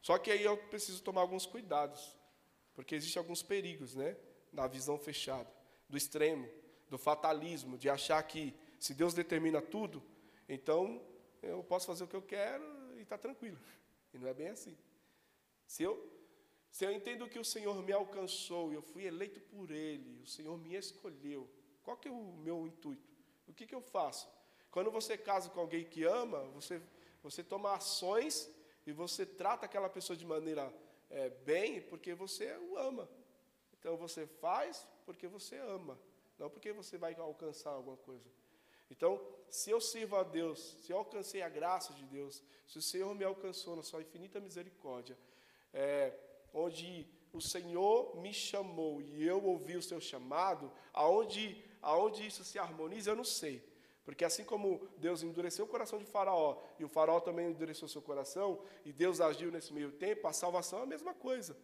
Só 0.01 0.17
que 0.17 0.31
aí 0.31 0.45
eu 0.45 0.57
preciso 0.57 1.03
tomar 1.03 1.23
alguns 1.23 1.45
cuidados, 1.45 2.17
porque 2.75 2.95
existem 2.95 3.21
alguns 3.21 3.43
perigos, 3.43 3.95
né, 3.95 4.17
na 4.53 4.67
visão 4.67 4.97
fechada, 4.97 5.53
do 5.89 5.97
extremo, 5.97 6.49
do 6.89 6.99
fatalismo, 6.99 7.77
de 7.77 7.89
achar 7.89 8.23
que 8.23 8.55
se 8.79 8.95
Deus 8.95 9.15
determina 9.15 9.61
tudo, 9.61 10.03
então 10.49 11.03
eu 11.43 11.63
posso 11.63 11.87
fazer 11.87 12.05
o 12.05 12.09
que 12.09 12.17
eu 12.17 12.23
quero 12.23 12.65
e 12.97 13.03
está 13.03 13.19
tranquilo. 13.19 13.59
E 14.13 14.19
não 14.19 14.29
é 14.29 14.35
bem 14.35 14.49
assim. 14.49 14.77
Se 15.67 15.83
eu, 15.83 16.11
se 16.71 16.85
eu 16.85 16.93
entendo 16.93 17.29
que 17.29 17.39
o 17.39 17.45
Senhor 17.45 17.83
me 17.83 17.93
alcançou 17.93 18.73
eu 18.73 18.83
fui 18.83 19.05
eleito 19.05 19.41
por 19.41 19.71
Ele, 19.71 20.21
o 20.23 20.27
Senhor 20.27 20.57
me 20.57 20.75
escolheu, 20.75 21.49
qual 21.83 21.97
que 21.97 22.09
é 22.09 22.11
o 22.11 22.33
meu 22.33 22.67
intuito? 22.67 23.09
O 23.47 23.53
que, 23.53 23.67
que 23.67 23.75
eu 23.75 23.81
faço? 23.81 24.29
Quando 24.71 24.91
você 24.91 25.17
casa 25.17 25.49
com 25.51 25.61
alguém 25.61 25.85
que 25.85 26.05
ama, 26.05 26.45
você, 26.49 26.81
você 27.23 27.43
toma 27.43 27.75
ações 27.75 28.51
e 28.87 28.93
você 28.93 29.25
trata 29.25 29.67
aquela 29.67 29.89
pessoa 29.89 30.17
de 30.17 30.25
maneira 30.25 30.73
é, 31.11 31.31
bem 31.31 31.81
porque 31.81 32.15
você 32.15 32.57
o 32.57 32.77
ama. 32.77 33.09
Então 33.79 33.97
você 33.97 34.27
faz 34.27 34.87
porque 35.07 35.27
você 35.27 35.57
ama, 35.57 35.99
não 36.39 36.49
porque 36.49 36.73
você 36.73 36.97
vai 36.97 37.15
alcançar 37.15 37.71
alguma 37.71 37.97
coisa. 37.97 38.29
Então, 38.91 39.21
se 39.51 39.71
eu 39.71 39.81
sirvo 39.81 40.17
a 40.17 40.23
Deus, 40.23 40.77
se 40.81 40.93
eu 40.93 40.99
alcancei 40.99 41.43
a 41.43 41.49
graça 41.49 41.93
de 41.93 42.05
Deus, 42.05 42.43
se 42.67 42.79
o 42.79 42.83
Senhor 42.83 43.15
me 43.15 43.25
alcançou 43.25 43.77
na 43.77 43.83
sua 43.83 44.03
infinita 44.03 44.41
misericórdia, 44.41 45.17
é, 45.73 46.15
onde 46.53 47.07
o 47.33 47.41
Senhor 47.41 48.17
me 48.17 48.33
chamou 48.33 49.03
e 49.03 49.27
eu 49.27 49.43
ouvi 49.45 49.77
o 49.77 49.83
seu 49.83 50.01
chamado, 50.01 50.73
aonde, 50.93 51.63
aonde 51.83 52.27
isso 52.27 52.45
se 52.45 52.59
harmoniza, 52.59 53.11
eu 53.11 53.17
não 53.17 53.25
sei. 53.25 53.63
Porque 54.05 54.25
assim 54.25 54.43
como 54.43 54.89
Deus 54.97 55.23
endureceu 55.23 55.67
o 55.67 55.69
coração 55.69 55.99
de 55.99 56.07
Faraó, 56.07 56.63
e 56.79 56.85
o 56.85 56.89
Faraó 56.89 57.21
também 57.21 57.51
endureceu 57.51 57.87
seu 57.87 58.01
coração, 58.01 58.63
e 58.85 58.91
Deus 58.91 59.21
agiu 59.21 59.51
nesse 59.53 59.73
meio 59.73 59.93
tempo, 59.93 60.27
a 60.27 60.33
salvação 60.33 60.79
é 60.81 60.83
a 60.85 60.87
mesma 60.87 61.13
coisa. 61.13 61.55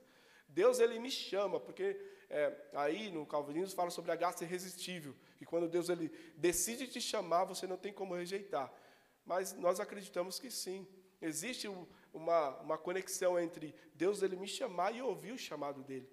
Deus 0.46 0.78
ele 0.78 0.98
me 0.98 1.10
chama, 1.10 1.58
porque 1.58 1.98
é, 2.30 2.52
aí 2.74 3.10
no 3.10 3.24
Calvinismo 3.26 3.74
fala 3.74 3.90
sobre 3.90 4.12
a 4.12 4.16
graça 4.16 4.44
irresistível, 4.44 5.14
que 5.36 5.44
quando 5.44 5.68
Deus 5.68 5.88
ele 5.88 6.08
decide 6.36 6.86
te 6.86 7.00
chamar, 7.00 7.44
você 7.44 7.66
não 7.66 7.76
tem 7.76 7.92
como 7.92 8.14
rejeitar. 8.14 8.72
Mas 9.24 9.52
nós 9.54 9.80
acreditamos 9.80 10.38
que 10.38 10.50
sim. 10.50 10.86
Existe 11.20 11.68
uma, 12.12 12.50
uma 12.60 12.78
conexão 12.78 13.38
entre 13.38 13.74
Deus 13.94 14.22
ele 14.22 14.36
me 14.36 14.46
chamar 14.46 14.94
e 14.94 15.00
ouvir 15.00 15.32
o 15.32 15.38
chamado 15.38 15.82
dele. 15.82 16.08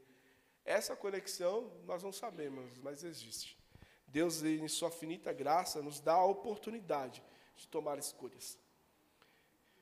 Essa 0.64 0.96
conexão 0.96 1.72
nós 1.86 2.04
não 2.04 2.12
sabemos, 2.12 2.78
mas 2.78 3.04
existe. 3.04 3.58
Deus, 4.08 4.44
em 4.44 4.68
sua 4.68 4.92
finita 4.92 5.34
graça, 5.34 5.82
nos 5.82 6.00
dá 6.00 6.14
a 6.14 6.26
oportunidade 6.26 7.24
de 7.56 7.68
tomar 7.68 7.98
escolhas. 7.98 8.60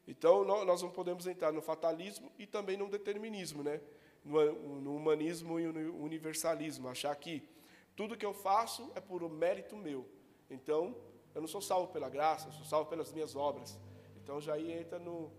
Então, 0.08 0.44
nós 0.44 0.82
não 0.82 0.90
podemos 0.90 1.28
entrar 1.28 1.52
no 1.52 1.62
fatalismo 1.62 2.32
e 2.38 2.48
também 2.48 2.78
no 2.78 2.90
determinismo, 2.90 3.62
né? 3.62 3.80
No, 4.24 4.96
humanismo 4.96 5.60
e 5.60 5.66
no 5.68 6.04
universalismo, 6.04 6.88
achar 6.88 7.16
que 7.16 7.48
tudo 7.96 8.18
que 8.18 8.26
eu 8.26 8.34
faço 8.34 8.92
é 8.96 9.02
por 9.02 9.28
mérito 9.30 9.76
meu. 9.76 10.08
Então, 10.50 10.96
eu 11.34 11.42
não 11.42 11.48
sou 11.48 11.62
salvo 11.62 11.92
pela 11.92 12.10
graça, 12.10 12.48
eu 12.48 12.54
sou 12.54 12.66
salvo 12.66 12.90
pelas 12.90 13.12
minhas 13.12 13.36
obras. 13.36 13.78
Então, 14.22 14.40
já 14.40 14.54
aí 14.54 14.72
entra 14.72 15.00
no, 15.00 15.32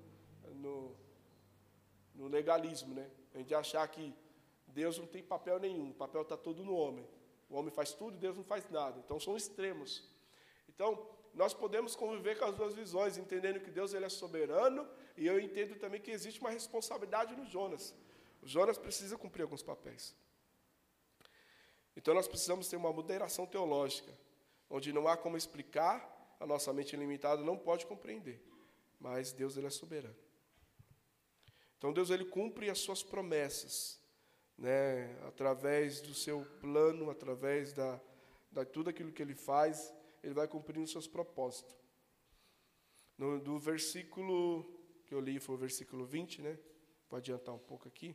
no, 0.54 0.94
no 2.14 2.28
legalismo, 2.28 2.94
né? 2.94 3.10
A 3.34 3.38
gente 3.38 3.54
achar 3.54 3.86
que 3.88 4.14
Deus 4.68 4.98
não 4.98 5.06
tem 5.06 5.22
papel 5.22 5.58
nenhum, 5.58 5.90
o 5.90 5.94
papel 5.94 6.22
está 6.22 6.36
todo 6.36 6.64
no 6.64 6.74
homem. 6.74 7.06
O 7.48 7.56
homem 7.56 7.70
faz 7.70 7.92
tudo 7.92 8.16
Deus 8.16 8.36
não 8.36 8.44
faz 8.44 8.68
nada. 8.70 9.00
Então, 9.04 9.18
são 9.18 9.36
extremos. 9.36 10.08
Então, 10.68 11.06
nós 11.34 11.54
podemos 11.54 11.94
conviver 11.94 12.38
com 12.38 12.44
as 12.44 12.56
duas 12.56 12.74
visões, 12.74 13.16
entendendo 13.16 13.60
que 13.60 13.70
Deus 13.70 13.94
ele 13.94 14.04
é 14.04 14.08
soberano, 14.08 14.86
e 15.16 15.26
eu 15.26 15.38
entendo 15.38 15.76
também 15.76 16.00
que 16.00 16.10
existe 16.10 16.40
uma 16.40 16.50
responsabilidade 16.50 17.34
no 17.36 17.46
Jonas. 17.46 17.94
Jonas 18.42 18.78
precisa 18.78 19.18
cumprir 19.18 19.42
alguns 19.42 19.62
papéis. 19.62 20.14
Então 21.96 22.14
nós 22.14 22.28
precisamos 22.28 22.68
ter 22.68 22.76
uma 22.76 22.92
moderação 22.92 23.46
teológica, 23.46 24.16
onde 24.68 24.92
não 24.92 25.08
há 25.08 25.16
como 25.16 25.36
explicar, 25.36 26.36
a 26.38 26.46
nossa 26.46 26.72
mente 26.72 26.96
limitada 26.96 27.42
não 27.42 27.58
pode 27.58 27.84
compreender, 27.86 28.42
mas 28.98 29.32
Deus 29.32 29.56
ele 29.56 29.66
é 29.66 29.70
soberano. 29.70 30.16
Então 31.76 31.92
Deus 31.92 32.10
ele 32.10 32.24
cumpre 32.24 32.70
as 32.70 32.78
suas 32.78 33.02
promessas, 33.02 34.00
né, 34.56 35.18
através 35.26 36.00
do 36.00 36.14
seu 36.14 36.44
plano, 36.60 37.10
através 37.10 37.72
da, 37.72 38.00
da 38.50 38.64
tudo 38.64 38.90
aquilo 38.90 39.12
que 39.12 39.22
ele 39.22 39.34
faz, 39.34 39.92
ele 40.22 40.34
vai 40.34 40.46
cumprindo 40.46 40.84
os 40.84 40.92
seus 40.92 41.06
propósitos. 41.06 41.74
No, 43.16 43.38
do 43.40 43.58
versículo 43.58 44.64
que 45.06 45.14
eu 45.14 45.20
li 45.20 45.40
foi 45.40 45.54
o 45.54 45.58
versículo 45.58 46.04
20, 46.06 46.42
né? 46.42 46.58
Vou 47.08 47.18
adiantar 47.18 47.54
um 47.54 47.58
pouco 47.58 47.88
aqui. 47.88 48.14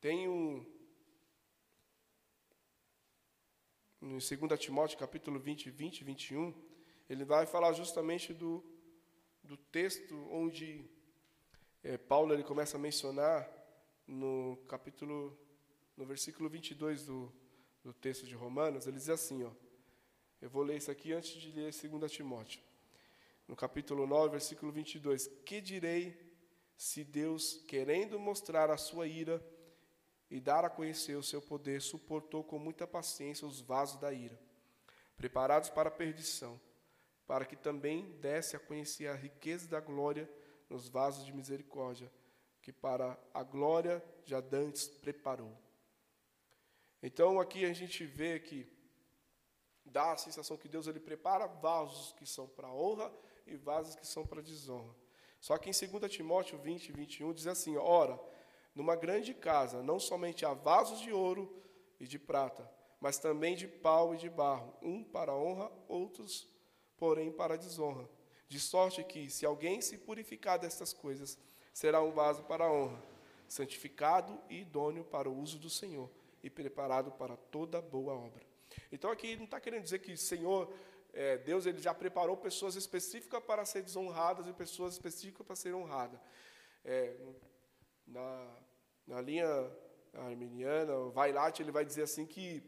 Tem 0.00 0.28
um. 0.28 0.64
Em 4.02 4.18
2 4.18 4.30
Timóteo, 4.60 4.98
capítulo 4.98 5.38
20, 5.38 5.70
20 5.70 6.00
e 6.00 6.04
21, 6.04 6.54
ele 7.08 7.24
vai 7.24 7.46
falar 7.46 7.72
justamente 7.72 8.34
do, 8.34 8.62
do 9.42 9.56
texto 9.56 10.14
onde 10.30 10.84
é, 11.82 11.96
Paulo 11.96 12.34
ele 12.34 12.44
começa 12.44 12.76
a 12.76 12.80
mencionar 12.80 13.50
no 14.06 14.58
capítulo, 14.68 15.36
no 15.96 16.04
versículo 16.04 16.48
22 16.48 17.06
do, 17.06 17.32
do 17.82 17.92
texto 17.94 18.26
de 18.26 18.34
Romanos, 18.34 18.86
ele 18.86 18.98
diz 18.98 19.08
assim, 19.08 19.44
ó, 19.44 19.50
eu 20.42 20.50
vou 20.50 20.62
ler 20.62 20.76
isso 20.76 20.90
aqui 20.90 21.12
antes 21.12 21.32
de 21.40 21.50
ler 21.50 21.72
2 21.72 22.12
Timóteo. 22.12 22.60
No 23.48 23.56
capítulo 23.56 24.06
9, 24.06 24.30
versículo 24.30 24.70
22, 24.70 25.26
que 25.44 25.60
direi 25.60 26.16
se 26.76 27.02
Deus, 27.02 27.64
querendo 27.66 28.18
mostrar 28.18 28.70
a 28.70 28.76
sua 28.76 29.06
ira, 29.06 29.42
e 30.30 30.40
dar 30.40 30.64
a 30.64 30.70
conhecer 30.70 31.14
o 31.16 31.22
seu 31.22 31.40
poder, 31.40 31.80
suportou 31.80 32.42
com 32.42 32.58
muita 32.58 32.86
paciência 32.86 33.46
os 33.46 33.60
vasos 33.60 34.00
da 34.00 34.12
ira, 34.12 34.38
preparados 35.16 35.70
para 35.70 35.88
a 35.88 35.92
perdição, 35.92 36.60
para 37.26 37.44
que 37.44 37.56
também 37.56 38.10
desse 38.20 38.56
a 38.56 38.60
conhecer 38.60 39.08
a 39.08 39.14
riqueza 39.14 39.68
da 39.68 39.80
glória 39.80 40.28
nos 40.68 40.88
vasos 40.88 41.24
de 41.24 41.32
misericórdia, 41.32 42.10
que 42.60 42.72
para 42.72 43.18
a 43.32 43.42
glória 43.42 44.02
já 44.24 44.40
dantes 44.40 44.88
preparou. 44.88 45.56
Então 47.02 47.38
aqui 47.38 47.64
a 47.64 47.72
gente 47.72 48.04
vê 48.04 48.40
que 48.40 48.68
dá 49.84 50.12
a 50.12 50.16
sensação 50.16 50.56
que 50.56 50.68
Deus 50.68 50.86
ele 50.86 50.98
prepara 50.98 51.46
vasos 51.46 52.12
que 52.14 52.26
são 52.26 52.48
para 52.48 52.72
honra 52.72 53.12
e 53.46 53.56
vasos 53.56 53.94
que 53.94 54.06
são 54.06 54.26
para 54.26 54.42
desonra. 54.42 54.94
Só 55.40 55.56
que 55.58 55.70
em 55.70 55.72
2 55.72 56.10
Timóteo 56.10 56.58
20, 56.58 56.92
21 56.92 57.32
diz 57.32 57.46
assim: 57.46 57.76
Ora, 57.76 58.18
numa 58.76 58.94
grande 58.94 59.32
casa, 59.32 59.82
não 59.82 59.98
somente 59.98 60.44
há 60.44 60.52
vasos 60.52 61.00
de 61.00 61.10
ouro 61.10 61.50
e 61.98 62.06
de 62.06 62.18
prata, 62.18 62.70
mas 63.00 63.18
também 63.18 63.56
de 63.56 63.66
pau 63.66 64.14
e 64.14 64.18
de 64.18 64.28
barro, 64.28 64.74
um 64.82 65.02
para 65.02 65.34
honra, 65.34 65.72
outros, 65.88 66.46
porém, 66.98 67.32
para 67.32 67.56
desonra. 67.56 68.06
De 68.46 68.60
sorte 68.60 69.02
que, 69.02 69.30
se 69.30 69.46
alguém 69.46 69.80
se 69.80 69.96
purificar 69.96 70.58
destas 70.58 70.92
coisas, 70.92 71.38
será 71.72 72.02
um 72.02 72.12
vaso 72.12 72.42
para 72.44 72.70
honra, 72.70 73.02
santificado 73.48 74.38
e 74.50 74.60
idôneo 74.60 75.04
para 75.04 75.28
o 75.28 75.36
uso 75.40 75.58
do 75.58 75.70
Senhor 75.70 76.10
e 76.42 76.50
preparado 76.50 77.10
para 77.12 77.34
toda 77.34 77.80
boa 77.80 78.12
obra. 78.12 78.44
Então, 78.92 79.10
aqui 79.10 79.36
não 79.36 79.46
está 79.46 79.58
querendo 79.58 79.84
dizer 79.84 80.00
que 80.00 80.14
Senhor, 80.18 80.70
é, 81.14 81.38
Deus, 81.38 81.64
ele 81.64 81.80
já 81.80 81.94
preparou 81.94 82.36
pessoas 82.36 82.76
específicas 82.76 83.42
para 83.42 83.64
ser 83.64 83.82
desonradas 83.82 84.46
e 84.46 84.52
pessoas 84.52 84.92
específicas 84.92 85.46
para 85.46 85.56
ser 85.56 85.74
honradas. 85.74 86.20
É, 86.84 87.16
na, 88.06 88.56
na 89.06 89.20
linha 89.20 89.46
arminiana, 90.14 90.96
o 90.96 91.10
Vailat, 91.10 91.60
ele 91.60 91.70
vai 91.70 91.84
dizer 91.84 92.02
assim 92.02 92.24
que 92.24 92.62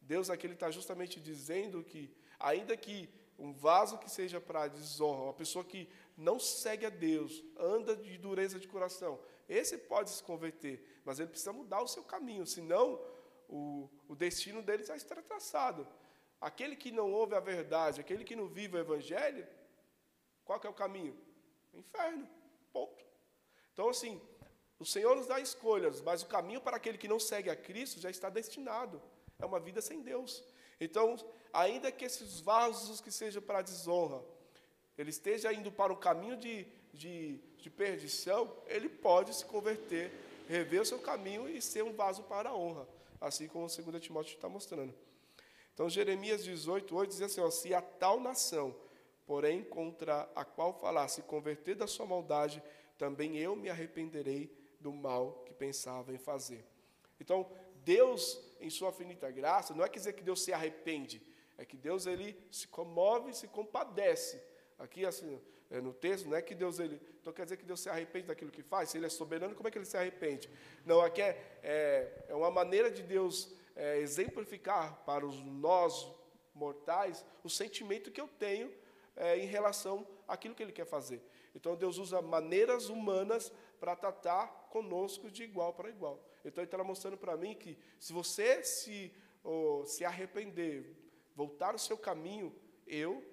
Deus 0.00 0.30
aqui 0.30 0.46
está 0.46 0.70
justamente 0.70 1.20
dizendo 1.20 1.82
que, 1.82 2.14
ainda 2.38 2.76
que 2.76 3.08
um 3.38 3.52
vaso 3.52 3.98
que 3.98 4.10
seja 4.10 4.40
para 4.40 4.68
desonra, 4.68 5.24
uma 5.24 5.34
pessoa 5.34 5.64
que 5.64 5.88
não 6.16 6.38
segue 6.38 6.86
a 6.86 6.90
Deus, 6.90 7.44
anda 7.58 7.96
de 7.96 8.16
dureza 8.16 8.58
de 8.58 8.68
coração, 8.68 9.20
esse 9.48 9.76
pode 9.76 10.10
se 10.10 10.22
converter, 10.22 11.00
mas 11.04 11.18
ele 11.18 11.28
precisa 11.28 11.52
mudar 11.52 11.82
o 11.82 11.88
seu 11.88 12.02
caminho, 12.02 12.46
senão 12.46 13.00
o, 13.48 13.88
o 14.08 14.14
destino 14.14 14.62
dele 14.62 14.84
já 14.84 14.96
estará 14.96 15.22
traçado. 15.22 15.86
Aquele 16.40 16.76
que 16.76 16.90
não 16.90 17.12
ouve 17.12 17.34
a 17.34 17.40
verdade, 17.40 18.00
aquele 18.00 18.24
que 18.24 18.36
não 18.36 18.48
vive 18.48 18.76
o 18.76 18.80
evangelho, 18.80 19.46
qual 20.44 20.60
que 20.60 20.66
é 20.66 20.70
o 20.70 20.74
caminho? 20.74 21.16
Inferno. 21.72 22.28
Ponto. 22.72 23.04
Então, 23.72 23.88
assim, 23.88 24.20
o 24.78 24.84
Senhor 24.84 25.16
nos 25.16 25.26
dá 25.26 25.40
escolhas, 25.40 26.00
mas 26.02 26.22
o 26.22 26.26
caminho 26.26 26.60
para 26.60 26.76
aquele 26.76 26.98
que 26.98 27.08
não 27.08 27.18
segue 27.18 27.48
a 27.48 27.56
Cristo 27.56 28.00
já 28.00 28.10
está 28.10 28.28
destinado. 28.28 29.00
É 29.38 29.46
uma 29.46 29.58
vida 29.58 29.80
sem 29.80 30.02
Deus. 30.02 30.44
Então, 30.80 31.16
ainda 31.52 31.90
que 31.90 32.04
esses 32.04 32.40
vasos 32.40 33.00
que 33.00 33.10
sejam 33.10 33.40
para 33.40 33.62
desonra, 33.62 34.22
ele 34.98 35.10
esteja 35.10 35.52
indo 35.52 35.72
para 35.72 35.92
o 35.92 35.96
caminho 35.96 36.36
de, 36.36 36.66
de, 36.92 37.38
de 37.58 37.70
perdição, 37.70 38.54
ele 38.66 38.88
pode 38.88 39.34
se 39.34 39.44
converter, 39.46 40.12
rever 40.46 40.82
o 40.82 40.86
seu 40.86 40.98
caminho 40.98 41.48
e 41.48 41.60
ser 41.62 41.82
um 41.82 41.92
vaso 41.92 42.22
para 42.24 42.50
a 42.50 42.54
honra, 42.56 42.86
assim 43.20 43.48
como 43.48 43.66
o 43.66 43.68
2 43.68 44.02
Timóteo 44.02 44.34
está 44.34 44.48
mostrando. 44.48 44.94
Então, 45.72 45.88
Jeremias 45.88 46.44
18, 46.44 46.94
8 46.94 47.10
diz 47.10 47.22
assim: 47.22 47.40
ó, 47.40 47.50
Se 47.50 47.74
a 47.74 47.80
tal 47.82 48.20
nação, 48.20 48.74
porém, 49.26 49.62
contra 49.62 50.28
a 50.34 50.44
qual 50.44 50.72
falar, 50.72 51.08
se 51.08 51.22
converter 51.22 51.74
da 51.74 51.86
sua 51.86 52.06
maldade, 52.06 52.62
também 52.96 53.36
eu 53.36 53.54
me 53.54 53.68
arrependerei 53.68 54.50
do 54.80 54.92
mal 54.92 55.42
que 55.46 55.54
pensava 55.54 56.12
em 56.12 56.18
fazer. 56.18 56.64
Então, 57.20 57.50
Deus, 57.84 58.40
em 58.60 58.70
sua 58.70 58.92
finita 58.92 59.30
graça, 59.30 59.74
não 59.74 59.84
é 59.84 59.88
quer 59.88 59.98
dizer 59.98 60.12
que 60.12 60.22
Deus 60.22 60.42
se 60.42 60.52
arrepende, 60.52 61.22
é 61.58 61.64
que 61.64 61.76
Deus 61.76 62.06
ele 62.06 62.36
se 62.50 62.68
comove 62.68 63.32
se 63.32 63.48
compadece. 63.48 64.42
Aqui, 64.78 65.06
assim, 65.06 65.40
é, 65.70 65.80
no 65.80 65.92
texto, 65.92 66.28
não 66.28 66.36
é 66.36 66.42
que 66.42 66.54
Deus 66.54 66.78
ele. 66.78 67.00
Então 67.20 67.32
quer 67.32 67.44
dizer 67.44 67.56
que 67.56 67.64
Deus 67.64 67.80
se 67.80 67.88
arrepende 67.88 68.26
daquilo 68.26 68.50
que 68.50 68.62
faz? 68.62 68.90
Se 68.90 68.98
ele 68.98 69.06
é 69.06 69.08
soberano, 69.08 69.54
como 69.54 69.66
é 69.66 69.70
que 69.70 69.78
ele 69.78 69.84
se 69.84 69.96
arrepende? 69.96 70.50
Não, 70.84 71.00
aqui 71.00 71.22
é, 71.22 71.58
é, 71.62 72.24
é 72.28 72.34
uma 72.34 72.50
maneira 72.50 72.90
de 72.90 73.02
Deus 73.02 73.52
é, 73.74 73.98
exemplificar 73.98 75.02
para 75.04 75.26
os 75.26 75.42
nós 75.42 76.08
mortais 76.54 77.24
o 77.42 77.50
sentimento 77.50 78.10
que 78.10 78.20
eu 78.20 78.28
tenho 78.28 78.72
é, 79.16 79.38
em 79.38 79.46
relação 79.46 80.06
àquilo 80.28 80.54
que 80.54 80.62
ele 80.62 80.72
quer 80.72 80.86
fazer. 80.86 81.20
Então 81.54 81.74
Deus 81.74 81.98
usa 81.98 82.22
maneiras 82.22 82.88
humanas 82.88 83.52
para 83.80 83.96
tratar 83.96 84.65
conosco 84.76 85.30
de 85.30 85.42
igual 85.42 85.72
para 85.72 85.88
igual. 85.88 86.22
Então 86.44 86.60
ele 86.62 86.66
está 86.66 86.84
mostrando 86.84 87.16
para 87.16 87.34
mim 87.34 87.54
que 87.54 87.78
se 87.98 88.12
você 88.12 88.62
se, 88.62 89.10
oh, 89.42 89.84
se 89.86 90.04
arrepender, 90.04 90.94
voltar 91.34 91.74
o 91.74 91.78
seu 91.78 91.96
caminho, 91.96 92.54
eu 92.86 93.24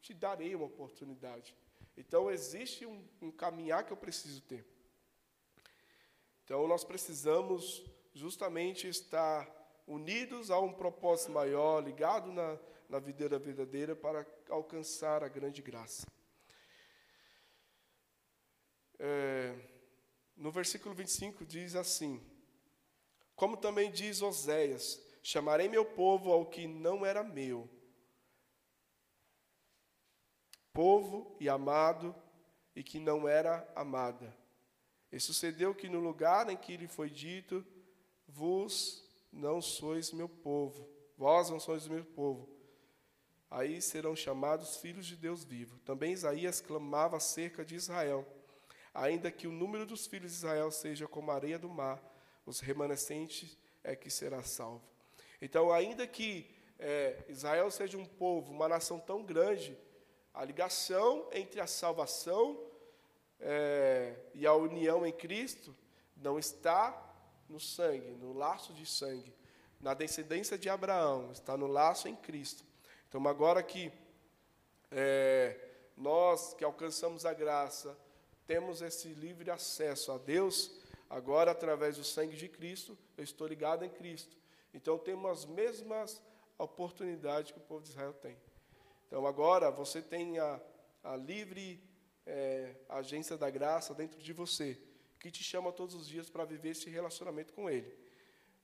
te 0.00 0.14
darei 0.14 0.54
uma 0.54 0.66
oportunidade. 0.66 1.56
Então 1.96 2.30
existe 2.30 2.86
um, 2.86 3.04
um 3.20 3.32
caminhar 3.32 3.84
que 3.84 3.92
eu 3.92 3.96
preciso 3.96 4.40
ter. 4.42 4.64
Então 6.44 6.68
nós 6.68 6.84
precisamos 6.84 7.84
justamente 8.12 8.86
estar 8.86 9.50
unidos 9.84 10.48
a 10.48 10.60
um 10.60 10.72
propósito 10.72 11.32
maior, 11.32 11.82
ligado 11.82 12.30
na, 12.30 12.56
na 12.88 13.00
videira 13.00 13.36
verdadeira 13.36 13.96
para 13.96 14.24
alcançar 14.48 15.24
a 15.24 15.28
grande 15.28 15.60
graça. 15.60 16.06
É, 18.96 19.73
no 20.36 20.50
versículo 20.50 20.94
25 20.94 21.44
diz 21.44 21.74
assim: 21.74 22.20
Como 23.34 23.56
também 23.56 23.90
diz 23.90 24.22
Oséias: 24.22 25.00
Chamarei 25.22 25.68
meu 25.68 25.84
povo 25.84 26.32
ao 26.32 26.46
que 26.46 26.66
não 26.66 27.04
era 27.04 27.22
meu, 27.22 27.68
povo 30.72 31.36
e 31.40 31.48
amado, 31.48 32.14
e 32.74 32.82
que 32.82 32.98
não 32.98 33.28
era 33.28 33.66
amada. 33.74 34.36
E 35.10 35.20
sucedeu 35.20 35.74
que 35.74 35.88
no 35.88 36.00
lugar 36.00 36.50
em 36.50 36.56
que 36.56 36.76
lhe 36.76 36.88
foi 36.88 37.08
dito: 37.08 37.64
Vos 38.26 39.08
não 39.32 39.62
sois 39.62 40.12
meu 40.12 40.28
povo, 40.28 40.88
vós 41.16 41.50
não 41.50 41.60
sois 41.60 41.86
meu 41.86 42.04
povo. 42.04 42.52
Aí 43.48 43.80
serão 43.80 44.16
chamados 44.16 44.78
filhos 44.78 45.06
de 45.06 45.14
Deus 45.14 45.44
vivo. 45.44 45.78
Também 45.80 46.12
Isaías 46.12 46.60
clamava 46.60 47.18
acerca 47.18 47.64
de 47.64 47.76
Israel 47.76 48.26
Ainda 48.94 49.30
que 49.30 49.48
o 49.48 49.52
número 49.52 49.84
dos 49.84 50.06
filhos 50.06 50.30
de 50.30 50.38
Israel 50.38 50.70
seja 50.70 51.08
como 51.08 51.32
a 51.32 51.34
areia 51.34 51.58
do 51.58 51.68
mar, 51.68 52.00
os 52.46 52.60
remanescentes 52.60 53.58
é 53.82 53.96
que 53.96 54.08
será 54.08 54.42
salvo. 54.44 54.82
Então, 55.42 55.72
ainda 55.72 56.06
que 56.06 56.48
é, 56.78 57.24
Israel 57.28 57.70
seja 57.70 57.98
um 57.98 58.06
povo, 58.06 58.52
uma 58.52 58.68
nação 58.68 59.00
tão 59.00 59.24
grande, 59.24 59.76
a 60.32 60.44
ligação 60.44 61.28
entre 61.32 61.60
a 61.60 61.66
salvação 61.66 62.60
é, 63.40 64.14
e 64.32 64.46
a 64.46 64.54
união 64.54 65.04
em 65.04 65.12
Cristo 65.12 65.76
não 66.16 66.38
está 66.38 67.00
no 67.48 67.58
sangue, 67.58 68.12
no 68.12 68.32
laço 68.32 68.72
de 68.72 68.86
sangue, 68.86 69.34
na 69.80 69.92
descendência 69.92 70.56
de 70.56 70.68
Abraão, 70.68 71.30
está 71.32 71.56
no 71.56 71.66
laço 71.66 72.08
em 72.08 72.16
Cristo. 72.16 72.64
Então, 73.08 73.26
agora 73.28 73.62
que 73.62 73.92
é, 74.90 75.58
nós 75.96 76.54
que 76.54 76.64
alcançamos 76.64 77.26
a 77.26 77.34
graça, 77.34 77.96
temos 78.46 78.82
esse 78.82 79.08
livre 79.08 79.50
acesso 79.50 80.12
a 80.12 80.18
Deus, 80.18 80.70
agora 81.08 81.50
através 81.50 81.96
do 81.96 82.04
sangue 82.04 82.36
de 82.36 82.48
Cristo, 82.48 82.96
eu 83.16 83.24
estou 83.24 83.46
ligado 83.46 83.84
em 83.84 83.90
Cristo. 83.90 84.36
Então 84.72 84.98
temos 84.98 85.30
as 85.30 85.44
mesmas 85.44 86.22
oportunidades 86.58 87.52
que 87.52 87.58
o 87.58 87.62
povo 87.62 87.82
de 87.82 87.90
Israel 87.90 88.12
tem. 88.14 88.36
Então 89.06 89.26
agora 89.26 89.70
você 89.70 90.02
tem 90.02 90.38
a, 90.38 90.60
a 91.02 91.16
livre 91.16 91.82
é, 92.26 92.74
agência 92.88 93.36
da 93.36 93.50
graça 93.50 93.94
dentro 93.94 94.20
de 94.20 94.32
você, 94.32 94.78
que 95.18 95.30
te 95.30 95.42
chama 95.42 95.72
todos 95.72 95.94
os 95.94 96.06
dias 96.06 96.28
para 96.28 96.44
viver 96.44 96.70
esse 96.70 96.90
relacionamento 96.90 97.52
com 97.52 97.70
Ele, 97.70 97.96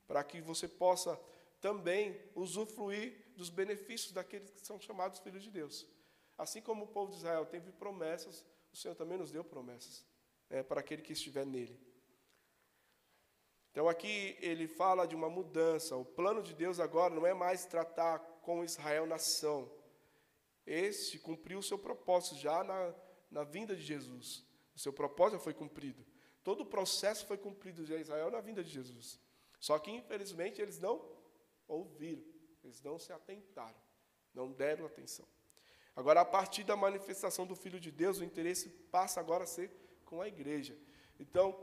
para 0.06 0.22
que 0.22 0.40
você 0.40 0.68
possa 0.68 1.18
também 1.60 2.18
usufruir 2.34 3.16
dos 3.36 3.50
benefícios 3.50 4.12
daqueles 4.12 4.50
que 4.50 4.60
são 4.60 4.80
chamados 4.80 5.20
filhos 5.20 5.42
de 5.42 5.50
Deus. 5.50 5.86
Assim 6.36 6.60
como 6.60 6.84
o 6.84 6.88
povo 6.88 7.12
de 7.12 7.18
Israel 7.18 7.46
teve 7.46 7.70
promessas 7.72 8.44
o 8.72 8.76
Senhor 8.76 8.94
também 8.94 9.18
nos 9.18 9.30
deu 9.30 9.44
promessas 9.44 10.04
né, 10.48 10.62
para 10.62 10.80
aquele 10.80 11.02
que 11.02 11.12
estiver 11.12 11.46
nele. 11.46 11.78
Então 13.70 13.88
aqui 13.88 14.36
ele 14.40 14.66
fala 14.66 15.06
de 15.06 15.14
uma 15.14 15.30
mudança. 15.30 15.96
O 15.96 16.04
plano 16.04 16.42
de 16.42 16.54
Deus 16.54 16.80
agora 16.80 17.14
não 17.14 17.26
é 17.26 17.32
mais 17.32 17.64
tratar 17.64 18.18
com 18.42 18.64
Israel 18.64 19.06
nação. 19.06 19.70
Este 20.66 21.18
cumpriu 21.18 21.60
o 21.60 21.62
seu 21.62 21.78
propósito 21.78 22.36
já 22.36 22.64
na, 22.64 22.94
na 23.30 23.44
vinda 23.44 23.74
de 23.74 23.82
Jesus. 23.82 24.44
O 24.74 24.78
seu 24.78 24.92
propósito 24.92 25.40
foi 25.40 25.54
cumprido. 25.54 26.04
Todo 26.42 26.62
o 26.62 26.66
processo 26.66 27.26
foi 27.26 27.38
cumprido 27.38 27.84
de 27.84 27.94
Israel 27.94 28.30
na 28.30 28.40
vinda 28.40 28.64
de 28.64 28.70
Jesus. 28.70 29.20
Só 29.58 29.78
que, 29.78 29.90
infelizmente, 29.90 30.60
eles 30.60 30.78
não 30.78 31.06
ouviram, 31.68 32.24
eles 32.64 32.82
não 32.82 32.98
se 32.98 33.12
atentaram, 33.12 33.78
não 34.32 34.50
deram 34.50 34.86
atenção. 34.86 35.28
Agora, 35.94 36.20
a 36.20 36.24
partir 36.24 36.64
da 36.64 36.76
manifestação 36.76 37.46
do 37.46 37.56
Filho 37.56 37.80
de 37.80 37.90
Deus, 37.90 38.18
o 38.18 38.24
interesse 38.24 38.68
passa 38.90 39.20
agora 39.20 39.44
a 39.44 39.46
ser 39.46 39.70
com 40.04 40.20
a 40.20 40.28
igreja. 40.28 40.76
Então, 41.18 41.56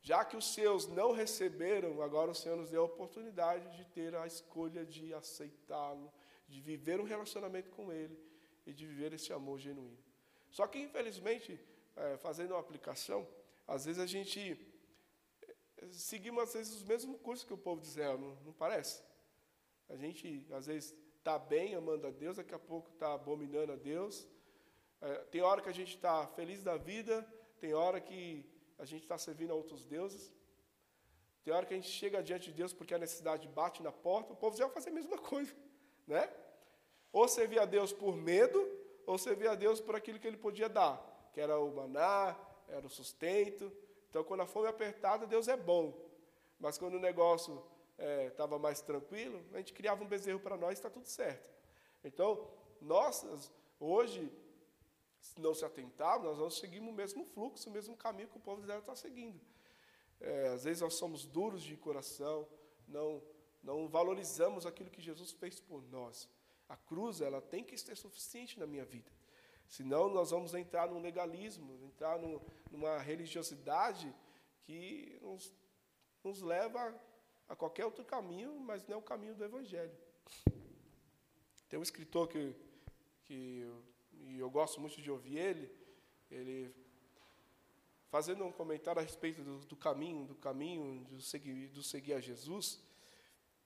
já 0.00 0.24
que 0.24 0.36
os 0.36 0.52
seus 0.54 0.86
não 0.86 1.12
receberam, 1.12 2.02
agora 2.02 2.30
o 2.30 2.34
Senhor 2.34 2.56
nos 2.56 2.70
deu 2.70 2.82
a 2.82 2.86
oportunidade 2.86 3.76
de 3.76 3.84
ter 3.84 4.14
a 4.14 4.26
escolha 4.26 4.84
de 4.84 5.12
aceitá-lo, 5.12 6.12
de 6.48 6.60
viver 6.60 7.00
um 7.00 7.04
relacionamento 7.04 7.70
com 7.70 7.92
Ele 7.92 8.18
e 8.66 8.72
de 8.72 8.86
viver 8.86 9.12
esse 9.12 9.32
amor 9.32 9.58
genuíno. 9.58 9.98
Só 10.50 10.66
que, 10.66 10.78
infelizmente, 10.78 11.60
é, 11.96 12.16
fazendo 12.16 12.52
uma 12.52 12.60
aplicação, 12.60 13.28
às 13.66 13.84
vezes 13.84 14.00
a 14.00 14.06
gente 14.06 14.58
é, 15.42 15.86
seguimos 15.90 16.42
às 16.42 16.54
vezes 16.54 16.74
os 16.74 16.82
mesmos 16.82 17.20
cursos 17.20 17.46
que 17.46 17.52
o 17.52 17.58
povo 17.58 17.80
de 17.80 17.88
Israel, 17.88 18.18
não, 18.18 18.34
não 18.46 18.52
parece? 18.52 19.02
A 19.88 19.96
gente, 19.96 20.46
às 20.52 20.66
vezes, 20.66 20.94
está 21.28 21.38
bem 21.38 21.74
amando 21.74 22.06
a 22.06 22.10
Deus, 22.10 22.38
daqui 22.38 22.54
a 22.54 22.58
pouco 22.58 22.88
está 22.88 23.12
abominando 23.12 23.70
a 23.70 23.76
Deus. 23.76 24.26
É, 24.98 25.14
tem 25.30 25.42
hora 25.42 25.60
que 25.60 25.68
a 25.68 25.74
gente 25.74 25.94
está 25.94 26.26
feliz 26.28 26.62
da 26.62 26.78
vida, 26.78 27.14
tem 27.60 27.74
hora 27.74 28.00
que 28.00 28.46
a 28.78 28.86
gente 28.86 29.02
está 29.02 29.18
servindo 29.18 29.50
a 29.50 29.54
outros 29.54 29.84
deuses. 29.84 30.32
Tem 31.44 31.52
hora 31.52 31.66
que 31.66 31.74
a 31.74 31.76
gente 31.76 31.90
chega 31.90 32.22
diante 32.22 32.46
de 32.46 32.54
Deus 32.54 32.72
porque 32.72 32.94
a 32.94 32.98
necessidade 32.98 33.46
bate 33.46 33.82
na 33.82 33.92
porta. 33.92 34.32
O 34.32 34.36
povo 34.36 34.56
já 34.56 34.64
vai 34.64 34.72
fazer 34.72 34.88
a 34.88 34.94
mesma 34.94 35.18
coisa, 35.32 35.54
né? 36.06 36.32
Ou 37.12 37.28
servir 37.28 37.58
a 37.58 37.66
Deus 37.66 37.92
por 37.92 38.16
medo, 38.16 38.66
ou 39.06 39.18
servir 39.18 39.48
a 39.48 39.54
Deus 39.54 39.82
por 39.82 39.94
aquilo 39.94 40.18
que 40.18 40.26
Ele 40.26 40.38
podia 40.38 40.68
dar, 40.68 40.96
que 41.34 41.42
era 41.42 41.58
o 41.58 41.70
maná, 41.74 42.34
era 42.68 42.86
o 42.86 42.88
sustento. 42.88 43.70
Então, 44.08 44.24
quando 44.24 44.40
a 44.40 44.46
fome 44.46 44.66
é 44.66 44.70
apertada, 44.70 45.26
Deus 45.26 45.46
é 45.46 45.58
bom. 45.58 45.92
Mas 46.58 46.78
quando 46.78 46.94
o 46.94 47.00
negócio 47.00 47.62
estava 47.98 48.56
é, 48.56 48.58
mais 48.58 48.80
tranquilo, 48.80 49.44
a 49.52 49.58
gente 49.58 49.72
criava 49.72 50.02
um 50.02 50.06
bezerro 50.06 50.40
para 50.40 50.56
nós 50.56 50.70
e 50.70 50.74
está 50.74 50.88
tudo 50.88 51.06
certo. 51.06 51.48
Então, 52.04 52.48
nós, 52.80 53.50
hoje, 53.80 54.30
se 55.20 55.40
não 55.40 55.52
se 55.52 55.64
atentarmos, 55.64 56.26
nós 56.26 56.38
vamos 56.38 56.58
seguir 56.58 56.80
o 56.80 56.92
mesmo 56.92 57.24
fluxo, 57.24 57.68
o 57.68 57.72
mesmo 57.72 57.96
caminho 57.96 58.28
que 58.28 58.36
o 58.36 58.40
povo 58.40 58.58
de 58.58 58.62
Israel 58.62 58.80
está 58.80 58.94
seguindo. 58.94 59.40
É, 60.20 60.48
às 60.48 60.64
vezes 60.64 60.80
nós 60.80 60.94
somos 60.94 61.24
duros 61.24 61.62
de 61.62 61.76
coração, 61.76 62.46
não, 62.86 63.22
não 63.62 63.88
valorizamos 63.88 64.66
aquilo 64.66 64.90
que 64.90 65.02
Jesus 65.02 65.32
fez 65.32 65.60
por 65.60 65.82
nós. 65.88 66.28
A 66.68 66.76
cruz, 66.76 67.20
ela 67.20 67.40
tem 67.40 67.64
que 67.64 67.76
ser 67.76 67.96
suficiente 67.96 68.58
na 68.58 68.66
minha 68.66 68.84
vida. 68.84 69.10
Senão 69.66 70.08
nós 70.08 70.30
vamos 70.30 70.54
entrar 70.54 70.88
num 70.88 71.00
legalismo, 71.00 71.78
entrar 71.84 72.18
num, 72.18 72.40
numa 72.70 72.98
religiosidade 72.98 74.14
que 74.62 75.18
nos, 75.20 75.52
nos 76.24 76.40
leva 76.40 76.98
a 77.48 77.56
qualquer 77.56 77.84
outro 77.84 78.04
caminho, 78.04 78.58
mas 78.60 78.86
não 78.86 78.96
é 78.96 78.98
o 78.98 79.02
caminho 79.02 79.34
do 79.34 79.44
Evangelho. 79.44 79.96
Tem 81.68 81.78
um 81.78 81.82
escritor 81.82 82.28
que, 82.28 82.54
que 83.24 83.66
e 84.12 84.38
eu 84.38 84.50
gosto 84.50 84.80
muito 84.80 85.00
de 85.00 85.10
ouvir 85.10 85.38
ele, 85.38 85.72
ele 86.30 86.74
fazendo 88.10 88.44
um 88.44 88.52
comentário 88.52 89.00
a 89.00 89.02
respeito 89.02 89.42
do, 89.42 89.58
do 89.60 89.76
caminho, 89.76 90.24
do 90.24 90.34
caminho 90.34 91.04
do 91.04 91.20
seguir, 91.20 91.68
do 91.68 91.82
seguir 91.82 92.14
a 92.14 92.20
Jesus, 92.20 92.80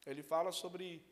ele 0.05 0.23
fala 0.23 0.51
sobre 0.51 1.05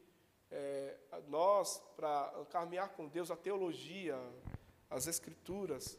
é, 0.50 0.96
nós, 1.28 1.80
para 1.96 2.44
caminhar 2.50 2.90
com 2.90 3.08
Deus, 3.08 3.30
a 3.30 3.36
teologia, 3.36 4.18
as 4.88 5.06
escrituras, 5.06 5.98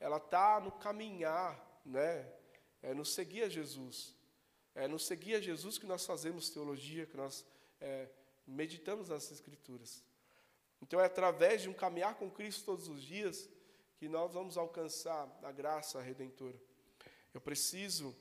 ela 0.00 0.16
está 0.16 0.58
no 0.60 0.72
caminhar, 0.72 1.80
né? 1.84 2.26
É 2.82 2.94
no 2.94 3.04
seguir 3.04 3.44
a 3.44 3.48
Jesus. 3.48 4.16
É 4.74 4.88
no 4.88 4.98
seguir 4.98 5.34
a 5.34 5.40
Jesus 5.40 5.78
que 5.78 5.86
nós 5.86 6.06
fazemos 6.06 6.50
teologia, 6.50 7.06
que 7.06 7.16
nós 7.16 7.44
é, 7.80 8.08
meditamos 8.46 9.08
nas 9.08 9.30
Escrituras. 9.30 10.02
Então 10.80 11.00
é 11.00 11.04
através 11.04 11.62
de 11.62 11.68
um 11.68 11.74
caminhar 11.74 12.16
com 12.16 12.30
Cristo 12.30 12.64
todos 12.64 12.88
os 12.88 13.02
dias 13.02 13.48
que 13.96 14.08
nós 14.08 14.32
vamos 14.32 14.56
alcançar 14.56 15.30
a 15.42 15.52
graça 15.52 16.00
redentora. 16.00 16.60
Eu 17.32 17.40
preciso 17.40 18.16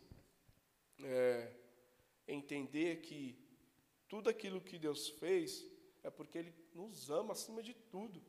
é, 1.03 1.51
entender 2.27 3.01
que 3.01 3.35
tudo 4.07 4.29
aquilo 4.29 4.61
que 4.61 4.77
Deus 4.77 5.09
fez 5.09 5.65
é 6.03 6.09
porque 6.09 6.37
Ele 6.37 6.53
nos 6.73 7.09
ama 7.09 7.33
acima 7.33 7.63
de 7.63 7.73
tudo 7.73 8.21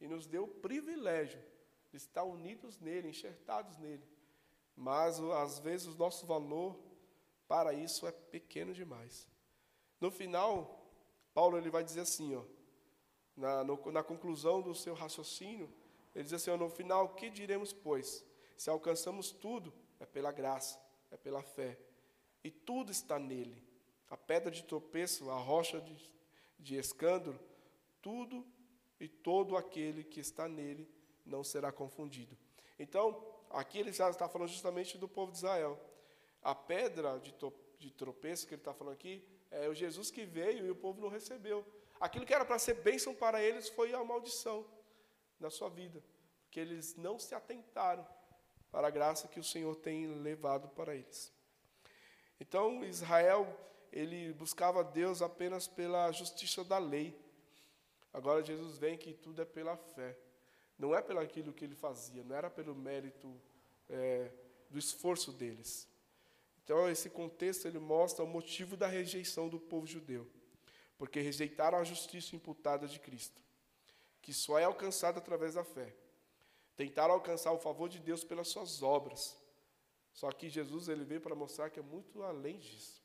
e 0.00 0.06
nos 0.06 0.26
deu 0.26 0.44
o 0.44 0.48
privilégio 0.48 1.42
de 1.90 1.96
estar 1.96 2.24
unidos 2.24 2.78
nele, 2.78 3.08
enxertados 3.08 3.78
nele. 3.78 4.06
Mas 4.76 5.18
às 5.18 5.58
vezes 5.58 5.86
o 5.86 5.94
nosso 5.94 6.26
valor 6.26 6.78
para 7.48 7.72
isso 7.72 8.06
é 8.06 8.12
pequeno 8.12 8.72
demais. 8.72 9.26
No 10.00 10.10
final, 10.10 10.86
Paulo 11.34 11.56
ele 11.56 11.70
vai 11.70 11.82
dizer 11.82 12.02
assim, 12.02 12.36
ó, 12.36 12.44
na, 13.36 13.64
no, 13.64 13.90
na 13.90 14.02
conclusão 14.02 14.60
do 14.60 14.74
seu 14.74 14.94
raciocínio, 14.94 15.72
ele 16.14 16.24
diz 16.24 16.32
assim: 16.32 16.50
ó, 16.50 16.56
no 16.56 16.68
final, 16.68 17.06
o 17.06 17.14
que 17.14 17.30
diremos, 17.30 17.72
pois? 17.72 18.24
Se 18.56 18.68
alcançamos 18.68 19.30
tudo, 19.30 19.72
é 20.00 20.04
pela 20.04 20.32
graça, 20.32 20.78
é 21.10 21.16
pela 21.16 21.42
fé. 21.42 21.78
E 22.42 22.50
tudo 22.50 22.90
está 22.90 23.18
nele. 23.18 23.62
A 24.10 24.16
pedra 24.16 24.50
de 24.50 24.64
tropeço, 24.64 25.30
a 25.30 25.38
rocha 25.38 25.80
de, 25.80 25.96
de 26.58 26.76
escândalo, 26.76 27.38
tudo 28.02 28.44
e 28.98 29.06
todo 29.06 29.56
aquele 29.56 30.02
que 30.02 30.18
está 30.18 30.48
nele 30.48 30.88
não 31.24 31.44
será 31.44 31.70
confundido. 31.70 32.36
Então, 32.78 33.24
aqui 33.50 33.78
ele 33.78 33.92
já 33.92 34.10
está 34.10 34.28
falando 34.28 34.48
justamente 34.48 34.98
do 34.98 35.08
povo 35.08 35.30
de 35.30 35.38
Israel. 35.38 35.78
A 36.48 36.54
pedra 36.54 37.18
de, 37.18 37.34
de 37.78 37.90
tropeço 37.90 38.46
que 38.46 38.54
ele 38.54 38.62
está 38.62 38.72
falando 38.72 38.94
aqui 38.94 39.22
é 39.50 39.68
o 39.68 39.74
Jesus 39.74 40.10
que 40.10 40.24
veio 40.24 40.64
e 40.64 40.70
o 40.70 40.74
povo 40.74 40.98
não 40.98 41.10
recebeu. 41.10 41.62
Aquilo 42.00 42.24
que 42.24 42.32
era 42.32 42.42
para 42.42 42.58
ser 42.58 42.72
bênção 42.76 43.14
para 43.14 43.42
eles 43.42 43.68
foi 43.68 43.92
a 43.92 44.02
maldição 44.02 44.64
na 45.38 45.50
sua 45.50 45.68
vida, 45.68 46.02
porque 46.44 46.58
eles 46.58 46.96
não 46.96 47.18
se 47.18 47.34
atentaram 47.34 48.08
para 48.72 48.88
a 48.88 48.90
graça 48.90 49.28
que 49.28 49.38
o 49.38 49.44
Senhor 49.44 49.76
tem 49.76 50.06
levado 50.06 50.70
para 50.70 50.94
eles. 50.94 51.30
Então, 52.40 52.82
Israel, 52.82 53.46
ele 53.92 54.32
buscava 54.32 54.82
Deus 54.82 55.20
apenas 55.20 55.68
pela 55.68 56.10
justiça 56.12 56.64
da 56.64 56.78
lei. 56.78 57.14
Agora 58.10 58.42
Jesus 58.42 58.78
vem 58.78 58.96
que 58.96 59.12
tudo 59.12 59.42
é 59.42 59.44
pela 59.44 59.76
fé. 59.76 60.16
Não 60.78 60.94
é 60.94 61.02
pelo 61.02 61.20
aquilo 61.20 61.52
que 61.52 61.66
ele 61.66 61.74
fazia, 61.74 62.24
não 62.24 62.34
era 62.34 62.48
pelo 62.48 62.74
mérito 62.74 63.38
é, 63.90 64.30
do 64.70 64.78
esforço 64.78 65.30
deles. 65.30 65.86
Então, 66.68 66.86
esse 66.86 67.08
contexto 67.08 67.66
ele 67.66 67.78
mostra 67.78 68.22
o 68.22 68.28
motivo 68.28 68.76
da 68.76 68.86
rejeição 68.86 69.48
do 69.48 69.58
povo 69.58 69.86
judeu, 69.86 70.30
porque 70.98 71.18
rejeitaram 71.18 71.78
a 71.78 71.82
justiça 71.82 72.36
imputada 72.36 72.86
de 72.86 73.00
Cristo, 73.00 73.42
que 74.20 74.34
só 74.34 74.58
é 74.58 74.64
alcançada 74.64 75.16
através 75.16 75.54
da 75.54 75.64
fé. 75.64 75.96
Tentaram 76.76 77.14
alcançar 77.14 77.52
o 77.52 77.58
favor 77.58 77.88
de 77.88 77.98
Deus 77.98 78.22
pelas 78.22 78.48
suas 78.48 78.82
obras. 78.82 79.34
Só 80.12 80.30
que 80.30 80.50
Jesus 80.50 80.90
ele 80.90 81.04
veio 81.04 81.22
para 81.22 81.34
mostrar 81.34 81.70
que 81.70 81.80
é 81.80 81.82
muito 81.82 82.22
além 82.22 82.58
disso. 82.58 83.02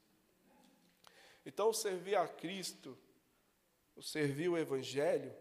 Então, 1.46 1.72
servir 1.72 2.18
a 2.18 2.28
Cristo, 2.28 2.98
servir 4.02 4.50
o 4.50 4.58
Evangelho, 4.58 5.34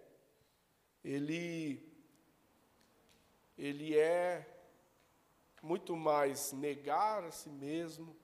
ele 1.02 1.92
ele 3.58 3.98
é 3.98 4.51
muito 5.62 5.96
mais 5.96 6.52
negar 6.52 7.22
a 7.22 7.30
si 7.30 7.48
mesmo, 7.48 8.16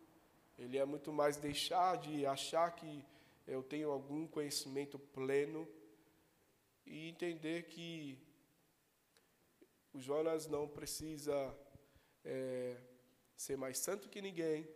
ele 0.58 0.76
é 0.76 0.84
muito 0.84 1.12
mais 1.12 1.36
deixar 1.36 1.96
de 1.96 2.26
achar 2.26 2.72
que 2.72 3.04
eu 3.46 3.62
tenho 3.62 3.90
algum 3.90 4.26
conhecimento 4.26 4.98
pleno 4.98 5.66
e 6.84 7.08
entender 7.08 7.68
que 7.68 8.18
o 9.94 10.00
Jonas 10.00 10.46
não 10.48 10.66
precisa 10.66 11.56
é, 12.24 12.76
ser 13.36 13.56
mais 13.56 13.78
santo 13.78 14.08
que 14.08 14.20
ninguém, 14.20 14.68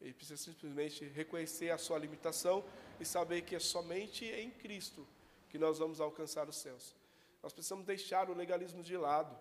ele 0.00 0.12
precisa 0.12 0.36
simplesmente 0.36 1.04
reconhecer 1.04 1.70
a 1.70 1.78
sua 1.78 1.98
limitação 1.98 2.64
e 2.98 3.04
saber 3.04 3.42
que 3.42 3.54
é 3.54 3.60
somente 3.60 4.24
em 4.24 4.50
Cristo 4.50 5.06
que 5.48 5.58
nós 5.58 5.78
vamos 5.78 6.00
alcançar 6.00 6.48
os 6.48 6.56
céus. 6.56 6.94
Nós 7.42 7.52
precisamos 7.52 7.86
deixar 7.86 8.28
o 8.28 8.34
legalismo 8.34 8.82
de 8.82 8.96
lado 8.96 9.38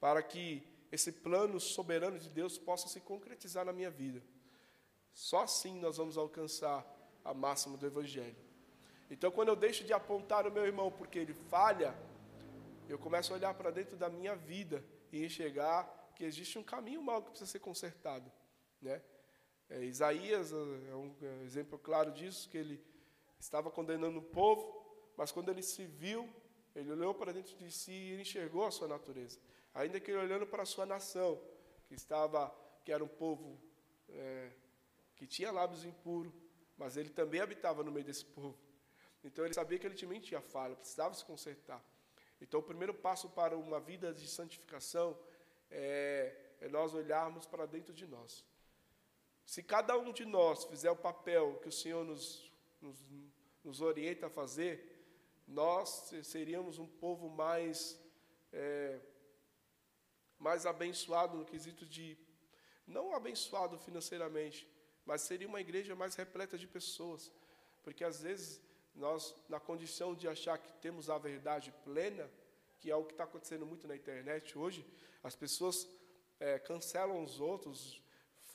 para 0.00 0.22
que 0.22 0.71
esse 0.92 1.10
plano 1.10 1.58
soberano 1.58 2.18
de 2.18 2.28
Deus 2.28 2.58
possa 2.58 2.86
se 2.86 3.00
concretizar 3.00 3.64
na 3.64 3.72
minha 3.72 3.90
vida. 3.90 4.22
Só 5.14 5.44
assim 5.44 5.80
nós 5.80 5.96
vamos 5.96 6.18
alcançar 6.18 6.86
a 7.24 7.32
máxima 7.32 7.78
do 7.78 7.86
Evangelho. 7.86 8.36
Então, 9.10 9.30
quando 9.30 9.48
eu 9.48 9.56
deixo 9.56 9.84
de 9.84 9.92
apontar 9.94 10.46
o 10.46 10.52
meu 10.52 10.66
irmão 10.66 10.92
porque 10.92 11.18
ele 11.18 11.32
falha, 11.32 11.96
eu 12.88 12.98
começo 12.98 13.32
a 13.32 13.36
olhar 13.36 13.54
para 13.54 13.70
dentro 13.70 13.96
da 13.96 14.10
minha 14.10 14.36
vida 14.36 14.84
e 15.10 15.24
enxergar 15.24 16.12
que 16.14 16.24
existe 16.24 16.58
um 16.58 16.62
caminho 16.62 17.02
mal 17.02 17.22
que 17.22 17.30
precisa 17.30 17.50
ser 17.50 17.60
consertado. 17.60 18.30
Né? 18.80 19.02
É, 19.70 19.82
Isaías 19.84 20.52
é 20.52 20.94
um 20.94 21.14
exemplo 21.42 21.78
claro 21.78 22.12
disso, 22.12 22.50
que 22.50 22.58
ele 22.58 22.84
estava 23.40 23.70
condenando 23.70 24.18
o 24.18 24.22
povo, 24.22 24.84
mas 25.16 25.32
quando 25.32 25.50
ele 25.50 25.62
se 25.62 25.86
viu, 25.86 26.28
ele 26.74 26.90
olhou 26.90 27.14
para 27.14 27.32
dentro 27.32 27.56
de 27.56 27.70
si 27.70 27.92
e 27.92 28.20
enxergou 28.20 28.66
a 28.66 28.70
sua 28.70 28.88
natureza 28.88 29.38
ainda 29.74 30.00
que 30.00 30.12
olhando 30.12 30.46
para 30.46 30.62
a 30.62 30.66
sua 30.66 30.86
nação, 30.86 31.40
que 31.86 31.94
estava, 31.94 32.54
que 32.84 32.92
era 32.92 33.02
um 33.02 33.08
povo 33.08 33.60
é, 34.08 34.50
que 35.16 35.26
tinha 35.26 35.50
lábios 35.50 35.84
impuros, 35.84 36.32
mas 36.76 36.96
ele 36.96 37.10
também 37.10 37.40
habitava 37.40 37.82
no 37.82 37.92
meio 37.92 38.04
desse 38.04 38.24
povo. 38.24 38.58
Então 39.24 39.44
ele 39.44 39.54
sabia 39.54 39.78
que 39.78 39.86
ele 39.86 39.94
também 39.94 40.20
tinha 40.20 40.40
falha, 40.40 40.74
precisava 40.74 41.14
se 41.14 41.24
consertar. 41.24 41.82
Então 42.40 42.60
o 42.60 42.62
primeiro 42.62 42.92
passo 42.92 43.28
para 43.30 43.56
uma 43.56 43.78
vida 43.78 44.12
de 44.12 44.26
santificação 44.26 45.16
é, 45.70 46.34
é 46.60 46.68
nós 46.68 46.92
olharmos 46.92 47.46
para 47.46 47.66
dentro 47.66 47.94
de 47.94 48.06
nós. 48.06 48.44
Se 49.44 49.62
cada 49.62 49.96
um 49.96 50.12
de 50.12 50.24
nós 50.24 50.64
fizer 50.64 50.90
o 50.90 50.96
papel 50.96 51.58
que 51.60 51.68
o 51.68 51.72
Senhor 51.72 52.04
nos, 52.04 52.50
nos, 52.80 52.98
nos 53.62 53.80
orienta 53.80 54.26
a 54.26 54.30
fazer, 54.30 54.74
nós 55.46 56.12
seríamos 56.22 56.78
um 56.78 56.86
povo 56.86 57.28
mais 57.28 58.00
é, 58.52 59.00
mais 60.42 60.66
abençoado 60.66 61.36
no 61.36 61.44
quesito 61.44 61.86
de, 61.86 62.18
não 62.84 63.14
abençoado 63.14 63.78
financeiramente, 63.78 64.68
mas 65.06 65.22
seria 65.22 65.46
uma 65.46 65.60
igreja 65.60 65.94
mais 65.94 66.16
repleta 66.16 66.58
de 66.58 66.66
pessoas. 66.66 67.32
Porque 67.84 68.02
às 68.02 68.20
vezes 68.20 68.60
nós, 68.94 69.34
na 69.48 69.60
condição 69.60 70.14
de 70.14 70.26
achar 70.26 70.58
que 70.58 70.72
temos 70.84 71.08
a 71.08 71.16
verdade 71.16 71.72
plena, 71.84 72.28
que 72.80 72.90
é 72.90 72.96
o 72.96 73.04
que 73.04 73.12
está 73.12 73.24
acontecendo 73.24 73.64
muito 73.64 73.86
na 73.86 73.94
internet 73.94 74.58
hoje, 74.58 74.84
as 75.22 75.36
pessoas 75.36 75.88
é, 76.40 76.58
cancelam 76.58 77.22
os 77.22 77.40
outros, 77.40 78.02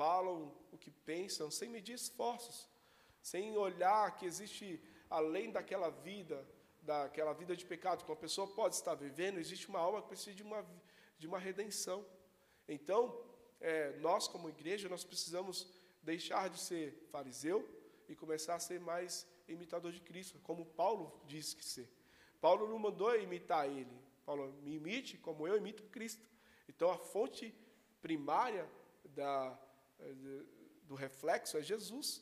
falam 0.01 0.53
o 0.73 0.77
que 0.77 0.91
pensam, 0.91 1.49
sem 1.49 1.69
medir 1.69 1.95
esforços, 1.95 2.69
sem 3.21 3.57
olhar 3.57 4.13
que 4.17 4.25
existe, 4.25 4.83
além 5.09 5.51
daquela 5.51 5.89
vida, 5.89 6.45
daquela 6.81 7.33
vida 7.33 7.55
de 7.55 7.65
pecado 7.65 8.03
que 8.03 8.11
uma 8.11 8.17
pessoa 8.17 8.45
pode 8.45 8.75
estar 8.75 8.93
vivendo, 8.93 9.39
existe 9.39 9.69
uma 9.69 9.79
alma 9.79 10.01
que 10.01 10.09
precisa 10.09 10.35
de 10.35 10.43
uma 10.43 10.65
de 11.18 11.28
uma 11.28 11.39
redenção. 11.39 12.05
Então, 12.68 13.24
é, 13.59 13.97
nós 13.99 14.28
como 14.28 14.49
igreja, 14.49 14.89
nós 14.89 15.03
precisamos 15.03 15.72
deixar 16.01 16.49
de 16.49 16.59
ser 16.59 17.07
fariseu 17.11 17.68
e 18.07 18.15
começar 18.15 18.55
a 18.55 18.59
ser 18.59 18.80
mais 18.80 19.28
imitador 19.47 19.91
de 19.91 20.01
Cristo, 20.01 20.39
como 20.39 20.65
Paulo 20.65 21.22
disse 21.26 21.55
que 21.55 21.65
ser. 21.65 21.89
Paulo 22.39 22.68
não 22.68 22.78
mandou 22.78 23.20
imitar 23.20 23.68
ele. 23.68 23.97
Paulo, 24.26 24.51
me 24.61 24.76
imite 24.76 25.18
como 25.18 25.47
eu 25.47 25.57
imito 25.57 25.84
Cristo. 25.84 26.26
Então, 26.68 26.91
a 26.91 26.97
fonte 26.97 27.53
primária 28.01 28.70
da, 29.05 29.57
do 30.84 30.95
reflexo 30.95 31.57
é 31.57 31.61
Jesus. 31.61 32.22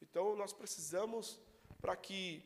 Então, 0.00 0.36
nós 0.36 0.52
precisamos, 0.52 1.40
para 1.80 1.96
que 1.96 2.44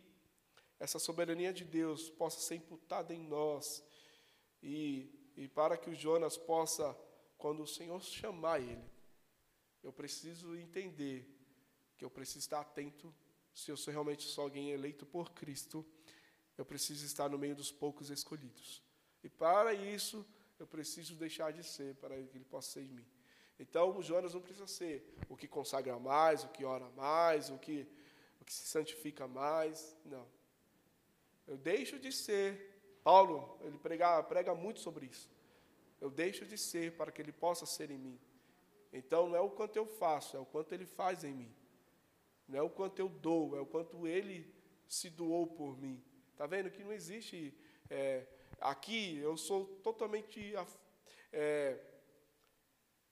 essa 0.79 0.99
soberania 0.99 1.53
de 1.53 1.65
Deus 1.65 2.11
possa 2.11 2.41
ser 2.41 2.57
imputada 2.57 3.13
em 3.15 3.23
nós 3.23 3.85
e 4.63 5.11
e 5.37 5.49
para 5.49 5.77
que 5.77 5.91
o 5.91 5.95
Jonas 5.95 6.37
possa, 6.37 6.97
quando 7.39 7.63
o 7.63 7.67
Senhor 7.67 8.03
chamar 8.03 8.61
ele, 8.61 8.91
eu 9.83 9.93
preciso 9.93 10.57
entender 10.57 11.27
que 11.97 12.05
eu 12.05 12.11
preciso 12.11 12.41
estar 12.41 12.61
atento 12.61 13.13
se 13.55 13.71
eu 13.71 13.77
sou 13.77 13.93
realmente 13.93 14.27
só 14.27 14.43
alguém 14.43 14.71
eleito 14.71 15.05
por 15.05 15.31
Cristo, 15.33 15.85
eu 16.57 16.65
preciso 16.65 17.05
estar 17.05 17.29
no 17.29 17.39
meio 17.39 17.55
dos 17.55 17.71
poucos 17.71 18.11
escolhidos. 18.11 18.83
E 19.23 19.29
para 19.29 19.75
isso, 19.75 20.27
eu 20.59 20.67
preciso 20.67 21.15
deixar 21.17 21.53
de 21.53 21.63
ser, 21.63 21.95
para 21.97 22.15
que 22.15 22.37
ele 22.37 22.45
possa 22.45 22.73
ser 22.73 22.83
em 22.83 22.89
mim. 22.89 23.07
Então, 23.59 23.97
o 23.97 24.03
Jonas 24.03 24.35
não 24.35 24.41
precisa 24.41 24.67
ser 24.67 25.15
o 25.29 25.37
que 25.37 25.47
consagra 25.47 25.99
mais, 25.99 26.45
o 26.45 26.49
que 26.49 26.65
ora 26.65 26.89
mais, 26.91 27.51
o 27.51 27.59
que, 27.59 27.87
o 28.41 28.45
que 28.45 28.53
se 28.53 28.67
santifica 28.67 29.29
mais. 29.29 29.97
Não. 30.05 30.27
Eu 31.47 31.57
deixo 31.57 31.99
de 31.99 32.11
ser 32.11 32.72
Paulo, 33.03 33.59
ele 33.63 33.79
prega, 33.79 34.23
prega 34.23 34.55
muito 34.55 34.81
sobre 34.81 35.07
isso. 35.07 35.31
eu 36.01 36.11
deixo 36.11 36.45
de 36.45 36.59
ser 36.59 36.97
para 36.97 37.13
que 37.13 37.23
Ele 37.23 37.33
possa 37.33 37.65
ser 37.65 37.91
em 37.91 37.99
mim. 37.99 38.19
Então 38.93 39.29
não 39.29 39.37
é 39.37 39.41
o 39.41 39.51
quanto 39.51 39.77
eu 39.77 39.87
faço, 39.87 40.37
é 40.37 40.41
o 40.41 40.45
quanto 40.45 40.73
Ele 40.73 40.87
faz 40.87 41.25
em 41.25 41.33
mim. 41.33 41.55
Não 42.49 42.59
é 42.59 42.63
o 42.63 42.71
quanto 42.71 42.99
eu 42.99 43.09
dou, 43.09 43.57
é 43.57 43.61
o 43.61 43.67
quanto 43.67 44.07
Ele 44.07 44.53
se 44.89 45.09
doou 45.09 45.47
por 45.47 45.79
mim. 45.79 46.03
Está 46.33 46.47
vendo 46.47 46.71
que 46.71 46.83
não 46.83 46.93
existe. 46.93 47.55
É, 47.89 48.27
aqui 48.61 49.19
eu 49.19 49.37
sou 49.37 49.65
totalmente 49.83 50.55
a, 50.57 50.67
é, 51.33 51.79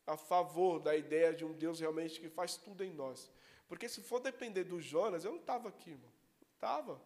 a 0.07 0.17
favor 0.17 0.81
da 0.81 0.97
ideia 0.97 1.33
de 1.33 1.45
um 1.45 1.53
Deus 1.53 1.81
realmente 1.81 2.21
que 2.21 2.29
faz 2.29 2.57
tudo 2.57 2.85
em 2.85 2.93
nós. 2.93 3.31
Porque 3.69 3.89
se 3.89 4.03
for 4.03 4.21
depender 4.21 4.65
do 4.65 4.81
Jonas, 4.81 5.25
eu 5.25 5.31
não 5.31 5.39
estava 5.39 5.69
aqui, 5.69 5.91
irmão. 5.91 6.11
Estava. 6.55 7.01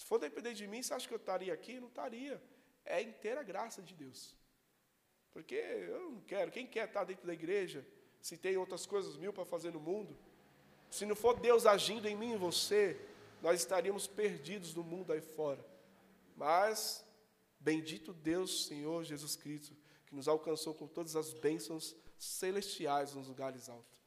Se 0.00 0.06
for 0.06 0.18
depender 0.18 0.54
de 0.54 0.66
mim, 0.66 0.82
você 0.82 0.94
acha 0.94 1.06
que 1.06 1.12
eu 1.12 1.18
estaria 1.18 1.52
aqui? 1.52 1.78
Não 1.78 1.88
estaria. 1.88 2.42
É 2.86 3.02
inteira 3.02 3.42
graça 3.42 3.82
de 3.82 3.94
Deus. 3.94 4.34
Porque 5.30 5.54
eu 5.54 6.12
não 6.12 6.20
quero. 6.22 6.50
Quem 6.50 6.66
quer 6.66 6.88
estar 6.88 7.04
dentro 7.04 7.26
da 7.26 7.34
igreja, 7.34 7.86
se 8.18 8.38
tem 8.38 8.56
outras 8.56 8.86
coisas 8.86 9.18
mil 9.18 9.30
para 9.30 9.44
fazer 9.44 9.74
no 9.74 9.78
mundo? 9.78 10.16
Se 10.90 11.04
não 11.04 11.14
for 11.14 11.38
Deus 11.38 11.66
agindo 11.66 12.08
em 12.08 12.16
mim 12.16 12.32
e 12.32 12.38
você, 12.38 12.98
nós 13.42 13.60
estaríamos 13.60 14.06
perdidos 14.06 14.72
no 14.72 14.82
mundo 14.82 15.12
aí 15.12 15.20
fora. 15.20 15.62
Mas, 16.34 17.04
bendito 17.58 18.14
Deus, 18.14 18.68
Senhor 18.68 19.04
Jesus 19.04 19.36
Cristo, 19.36 19.76
que 20.06 20.14
nos 20.14 20.28
alcançou 20.28 20.72
com 20.72 20.86
todas 20.86 21.14
as 21.14 21.34
bênçãos 21.34 21.94
celestiais 22.16 23.14
nos 23.14 23.28
lugares 23.28 23.68
altos, 23.68 24.00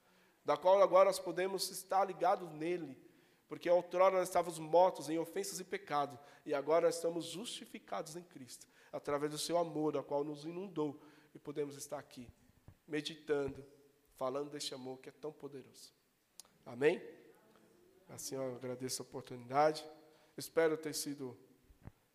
da 0.43 0.57
qual 0.57 0.81
agora 0.81 1.05
nós 1.05 1.19
podemos 1.19 1.69
estar 1.69 2.03
ligados 2.03 2.49
nele, 2.49 2.97
porque 3.54 3.70
outrora 3.70 4.18
nós 4.18 4.30
estávamos 4.30 4.58
mortos 4.58 5.12
em 5.12 5.20
ofensas 5.20 5.60
e 5.60 5.64
pecado, 5.64 6.18
e 6.43 6.56
agora 6.56 6.89
estamos 6.89 7.26
justificados 7.26 8.16
em 8.16 8.24
Cristo, 8.24 8.66
através 8.91 9.32
do 9.32 9.38
seu 9.38 9.60
amor, 9.60 9.95
a 9.95 10.01
qual 10.01 10.24
nos 10.24 10.43
inundou, 10.43 10.99
e 11.36 11.38
podemos 11.38 11.78
estar 11.78 11.99
aqui, 11.99 12.28
meditando, 12.88 13.64
falando 14.16 14.49
deste 14.49 14.74
amor 14.74 14.97
que 14.97 15.10
é 15.10 15.12
tão 15.12 15.32
poderoso. 15.32 15.93
Amém? 16.66 16.99
Assim 18.10 18.34
eu 18.34 18.56
agradeço 18.56 19.04
a 19.04 19.06
oportunidade. 19.06 19.86
Espero 20.36 20.76
ter 20.76 20.95
sido 20.95 21.38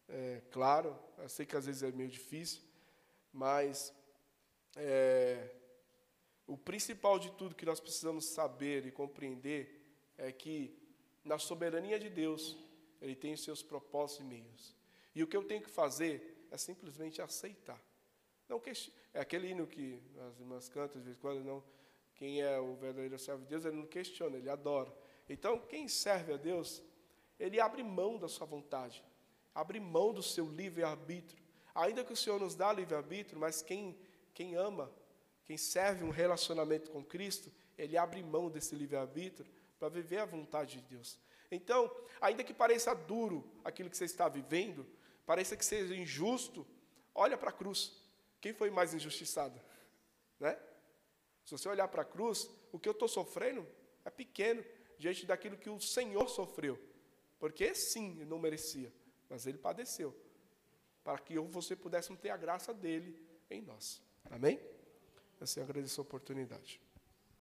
é, 0.08 0.42
claro. 0.50 0.98
Eu 1.18 1.28
sei 1.28 1.46
que 1.46 1.54
às 1.54 1.66
vezes 1.66 1.84
é 1.84 1.92
meio 1.92 2.10
difícil, 2.10 2.62
mas 3.32 3.94
é, 4.74 5.54
o 6.48 6.58
principal 6.58 7.16
de 7.16 7.30
tudo 7.30 7.54
que 7.54 7.64
nós 7.64 7.78
precisamos 7.78 8.24
saber 8.24 8.86
e 8.86 8.90
compreender 8.90 9.78
é 10.16 10.32
que, 10.32 10.76
na 11.28 11.38
soberania 11.38 11.98
de 12.00 12.08
Deus, 12.08 12.56
Ele 13.00 13.14
tem 13.14 13.34
os 13.34 13.44
seus 13.44 13.62
propósitos 13.62 14.24
e 14.24 14.28
meios. 14.28 14.74
E 15.14 15.22
o 15.22 15.26
que 15.26 15.36
eu 15.36 15.44
tenho 15.44 15.62
que 15.62 15.70
fazer 15.70 16.46
é 16.50 16.56
simplesmente 16.56 17.20
aceitar. 17.20 17.80
Não 18.48 18.60
é 19.12 19.20
aquele 19.20 19.48
hino 19.48 19.66
que 19.66 20.00
as 20.26 20.40
irmãs 20.40 20.68
cantam 20.68 21.00
de 21.00 21.04
vez 21.04 21.18
em 21.18 21.20
quando, 21.20 21.44
não. 21.44 21.62
Quem 22.14 22.40
é 22.40 22.58
o 22.58 22.74
verdadeiro 22.76 23.18
servo 23.18 23.42
de 23.42 23.48
Deus, 23.50 23.64
ele 23.64 23.76
não 23.76 23.86
questiona, 23.86 24.36
ele 24.38 24.48
adora. 24.48 24.92
Então, 25.28 25.58
quem 25.58 25.86
serve 25.86 26.32
a 26.32 26.36
Deus, 26.36 26.82
ele 27.38 27.60
abre 27.60 27.82
mão 27.82 28.18
da 28.18 28.26
sua 28.26 28.46
vontade, 28.46 29.04
abre 29.54 29.78
mão 29.78 30.12
do 30.12 30.22
seu 30.22 30.48
livre-arbítrio. 30.48 31.44
Ainda 31.74 32.02
que 32.02 32.12
o 32.12 32.16
Senhor 32.16 32.40
nos 32.40 32.54
dá 32.54 32.72
livre-arbítrio, 32.72 33.38
mas 33.38 33.60
quem, 33.60 33.96
quem 34.32 34.56
ama, 34.56 34.90
quem 35.44 35.58
serve 35.58 36.04
um 36.04 36.10
relacionamento 36.10 36.90
com 36.90 37.04
Cristo, 37.04 37.52
ele 37.76 37.96
abre 37.96 38.22
mão 38.22 38.50
desse 38.50 38.74
livre-arbítrio 38.74 39.46
para 39.78 39.88
viver 39.88 40.18
a 40.18 40.24
vontade 40.24 40.80
de 40.80 40.82
Deus. 40.82 41.18
Então, 41.50 41.90
ainda 42.20 42.44
que 42.44 42.52
pareça 42.52 42.94
duro 42.94 43.48
aquilo 43.64 43.88
que 43.88 43.96
você 43.96 44.04
está 44.04 44.28
vivendo, 44.28 44.86
pareça 45.24 45.56
que 45.56 45.64
seja 45.64 45.94
injusto, 45.94 46.66
olha 47.14 47.38
para 47.38 47.50
a 47.50 47.52
cruz. 47.52 47.92
Quem 48.40 48.52
foi 48.52 48.70
mais 48.70 48.92
injustiçado? 48.92 49.58
Né? 50.38 50.58
Se 51.44 51.52
você 51.52 51.68
olhar 51.68 51.88
para 51.88 52.02
a 52.02 52.04
cruz, 52.04 52.48
o 52.70 52.78
que 52.78 52.88
eu 52.88 52.92
estou 52.92 53.08
sofrendo 53.08 53.66
é 54.04 54.10
pequeno 54.10 54.64
diante 54.98 55.24
daquilo 55.24 55.56
que 55.56 55.70
o 55.70 55.80
Senhor 55.80 56.28
sofreu. 56.28 56.78
Porque 57.38 57.74
sim, 57.74 58.24
não 58.24 58.38
merecia, 58.38 58.92
mas 59.28 59.46
ele 59.46 59.58
padeceu. 59.58 60.14
Para 61.02 61.18
que 61.18 61.34
eu 61.34 61.46
e 61.46 61.48
você 61.48 61.74
pudéssemos 61.74 62.20
ter 62.20 62.30
a 62.30 62.36
graça 62.36 62.74
dele 62.74 63.18
em 63.48 63.62
nós. 63.62 64.02
Amém? 64.30 64.60
Assim, 65.40 65.60
agradeço 65.60 66.00
a 66.00 66.02
oportunidade. 66.02 66.80